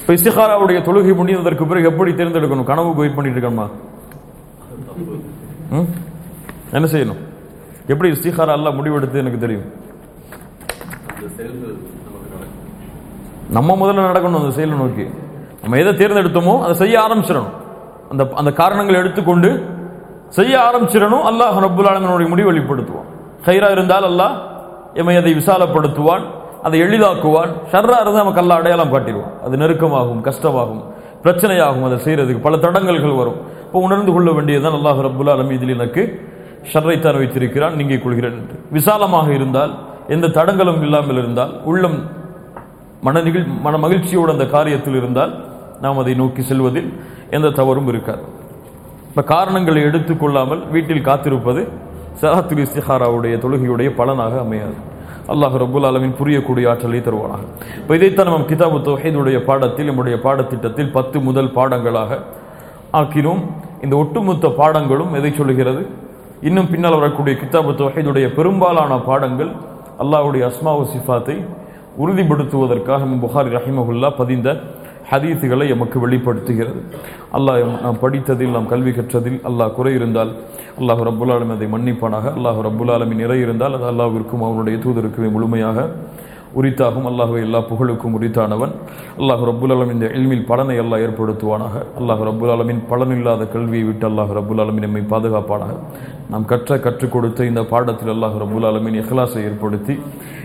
இப்போ 0.01 0.13
இசிஹாராவுடைய 0.13 0.80
தொழுகை 0.88 1.13
முடிந்ததற்கு 1.13 1.68
பிறகு 1.68 1.86
எப்படி 1.86 2.11
தேர்ந்தெடுக்கணும்? 2.11 2.63
கனவுக்கு 2.63 2.99
வெயிட் 2.99 3.15
பண்ணிட்டு 3.15 3.39
இருக்கணுமா 3.39 3.65
ம்? 5.72 5.88
என்ன 6.72 6.88
செய்யணும்? 6.91 7.20
எப்படி 7.88 8.11
இஸ்திகாரா 8.11 8.53
எல்லாம் 8.53 8.78
முடிவெடுத்து 8.78 9.22
எனக்கு 9.24 9.39
தெரியும்? 9.39 9.68
நம்ம 13.49 13.76
முதல்ல 13.82 14.05
நடக்கணும் 14.07 14.39
அந்த 14.39 14.51
செயலை 14.51 14.78
நோக்கி. 14.78 15.05
நம்ம 15.61 15.78
எதை 15.78 15.93
தேர்ந்தெடுத்தோமோ 15.93 16.61
அதை 16.61 16.76
செய்ய 16.76 16.99
ஆரம்பிச்சிடணும். 16.99 17.53
அந்த 18.09 18.24
அந்த 18.36 18.51
காரணங்களை 18.51 18.99
எடுத்துக்கொண்டு 18.99 19.49
செய்ய 20.36 20.53
ஆரம்பிச்சிடணும். 20.67 21.23
அல்லாஹ் 21.30 21.57
ரப்புல் 21.65 22.30
முடிவு 22.34 22.47
வெளிப்படுத்துவான். 22.51 23.07
ஹைரா 23.47 23.69
இருந்தால் 23.75 24.05
அல்லாஹ் 24.11 24.36
எம்மை 24.99 25.15
அதை 25.21 25.32
விசாலப்படுத்துவான் 25.39 26.23
அதை 26.67 26.78
எளிதாக்குவான். 26.86 27.51
ஷர்ரா 27.71 27.97
இருந்தால் 28.03 28.23
நமக்கு 28.23 28.41
அல்லாஹ் 28.43 28.59
அடையாளம் 28.61 28.91
காட்டிடுவான். 28.93 29.34
அது 29.45 29.57
நெருக்கமாகும் 29.61 30.21
கஷ்டமாகும் 30.28 30.82
பிரச்சனையாகும். 31.23 31.86
அதை 31.88 31.97
செய்கிறதுக்கு 32.05 32.41
பல 32.47 32.55
தடங்கல்கள் 32.65 33.19
வரும். 33.21 33.38
இப்போ 33.65 33.80
உணர்ந்து 33.88 34.11
கொள்ள 34.15 34.30
வேண்டியதுதான் 34.38 34.78
அல்லாஹ் 34.80 34.99
ரபுல்லா 35.07 35.34
ஆலமீன் 35.36 35.57
இதில் 35.59 35.75
எனக்கு 35.78 36.03
ஷர்ரைத்தான் 36.71 37.17
வைத்திருக்கிறான் 37.21 37.75
நீங்கிக் 37.80 38.03
கொள்கிறேன் 38.03 38.38
என்று. 38.41 38.55
விசாலமாக 38.78 39.28
இருந்தால் 39.38 39.71
எந்த 40.15 40.28
தடங்களும் 40.38 40.82
இல்லாமல் 40.88 41.19
இருந்தால் 41.21 41.51
உள்ளம் 41.71 41.97
மன 43.05 43.21
நிகழ் 43.21 43.45
மன 43.65 43.78
மகிழ்ச்சியோடு 43.86 44.32
அந்த 44.36 44.45
காரியத்தில் 44.55 44.97
இருந்தால் 45.01 45.34
நாம் 45.84 45.97
அதை 46.01 46.13
நோக்கி 46.21 46.41
செல்வதில் 46.41 46.89
எந்த 47.38 47.47
தவறும் 47.59 47.88
இருக்காது. 47.88 48.23
இப்போ 49.18 49.30
காரணங்களை 49.36 49.82
எடுத்துக்கொள்ளாமல் 49.89 50.59
வீட்டில் 50.74 51.05
காத்திருப்பது 51.07 51.61
சலாத்துல் 52.20 52.61
இஸ்திஹாராவுடைய 52.63 53.36
தொழுகையுடைய 53.43 53.89
பலனாக 53.99 54.34
அமையாது. 54.43 54.76
அல்லாஹ் 55.34 55.55
ரபுல் 55.61 55.88
அலமின் 55.89 56.13
புரியக்கூடிய 56.20 56.65
ஆற்றலை 56.72 56.99
தருவானாக. 57.07 57.41
இப்போ 57.80 57.93
இதைத்தான் 57.99 58.30
நம்ம 58.30 58.47
கிதாபு 58.51 58.78
தொகைதுடைய 58.88 59.38
பாடத்தில் 59.47 59.89
நம்முடைய 59.89 60.18
பாடத்திட்டத்தில் 60.26 60.91
பத்து 60.97 61.18
முதல் 61.28 61.51
பாடங்களாக 61.57 62.20
ஆக்கினோம். 62.99 63.41
இந்த 63.86 63.95
ஒட்டுமொத்த 64.03 64.53
பாடங்களும் 64.61 65.15
எதை 65.22 65.32
சொல்லுகிறது? 65.39 65.82
இன்னும் 66.49 66.70
பின்னால் 66.74 66.99
வரக்கூடிய 67.01 67.36
கிதாபு 67.41 67.74
தொகைதுடைய 67.82 68.28
பெரும்பாலான 68.38 68.99
பாடங்கள் 69.09 69.51
அல்லாஹுடைய 70.05 70.43
அஸ்மாவு 70.51 70.86
சிஃபாத்தை 70.93 71.38
உறுதிப்படுத்துவதற்காக 72.03 73.11
புகாரி 73.26 73.51
ரஹிமகுல்லா 73.57 74.11
பதிந்த 74.22 74.49
ஹதீத்துகளை 75.12 75.66
எமக்கு 75.76 75.97
வெளிப்படுத்துகிறது. 76.05 76.80
அல்லாஹ் 77.38 77.60
நாம் 77.86 77.99
படித்ததில் 78.03 78.55
நாம் 78.55 78.72
கல்வி 78.74 78.91
கற்றதில் 78.97 79.39
அல்லாஹ் 79.49 79.76
குறை 79.78 79.93
இருந்தால் 79.99 80.32
அல்லாஹ் 80.80 81.01
ரப்புல் 81.10 81.32
ஆலமீன் 81.36 81.58
அதை 81.58 81.68
மன்னிப்பானாக. 81.76 82.26
அல்லாஹ் 82.38 82.60
ரப்புல் 82.68 82.91
ஆலமின் 82.95 83.22
நிறை 83.24 83.39
இருந்தால் 83.45 83.76
அது 83.78 83.88
அல்லாஹ்விற்கும் 83.93 84.45
அவனுடைய 84.47 84.78
தூதருக்குமே 84.86 85.30
முழுமையாக 85.36 85.78
உரித்தாகும். 86.55 87.07
அல்லாஹுவை 87.11 87.39
எல்லா 87.41 87.59
புகழுக்கும் 87.59 88.15
உரித்தானவன். 88.17 88.73
அல்லாஹ் 89.19 89.43
ரப்புல் 89.49 89.73
அலமின் 89.75 89.91
இந்த 89.91 90.05
எளிமில் 90.05 90.45
பலனை 90.45 90.75
எல்லாம் 90.75 90.99
ஏற்படுத்துவானாக. 90.99 91.75
அல்லாஹ் 91.99 92.21
ரப்புல் 92.29 92.51
ஆலமீன் 92.55 92.81
பலனில்லாத 92.91 93.47
கல்வியை 93.47 93.85
விட்டு 93.85 94.07
அல்லாஹ் 94.09 94.31
ரப்புல் 94.39 94.61
ஆலமீன் 94.63 94.85
நம்மை 94.87 95.03
பாதுகாப்பானாக. 95.13 95.75
நாம் 96.29 96.45
கற்ற 96.45 96.79
கற்றுக் 96.79 97.11
கொடுத்த 97.11 97.45
இந்த 97.45 97.63
பாடத்தில் 97.63 98.13
அல்லாஹ் 98.15 98.37
ரப்புல் 98.43 98.67
அலமின் 98.71 98.99
இஹ்லாஸை 99.03 99.43
ஏற்படுத்தி 99.49 99.93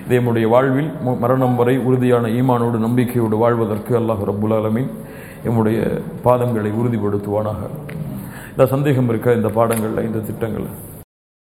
இதை 0.05 0.16
நம்முடைய 0.18 0.48
வாழ்வில் 0.48 0.90
மரணம் 1.24 1.57
வரை 1.57 1.78
உறுதியான 1.78 2.28
ஈமானோடு 2.28 2.78
நம்பிக்கையோடு 2.86 3.36
வாழ்வதற்கு 3.36 3.98
அல்லாஹ் 4.00 4.24
ரப்புல் 4.30 4.55
ஆலமீன் 4.61 4.90
எம்முடைய 5.44 6.00
பாதங்களை 6.24 6.70
உறுதிப்படுத்துவானாக. 6.80 7.61
இந்த 8.50 8.66
சந்தேகம் 8.66 9.09
இருக்க? 9.09 9.34
இந்த 9.34 9.48
பாடங்களில் 9.48 10.07
இந்த 10.07 10.18
திட்டங்களில்? 10.18 10.74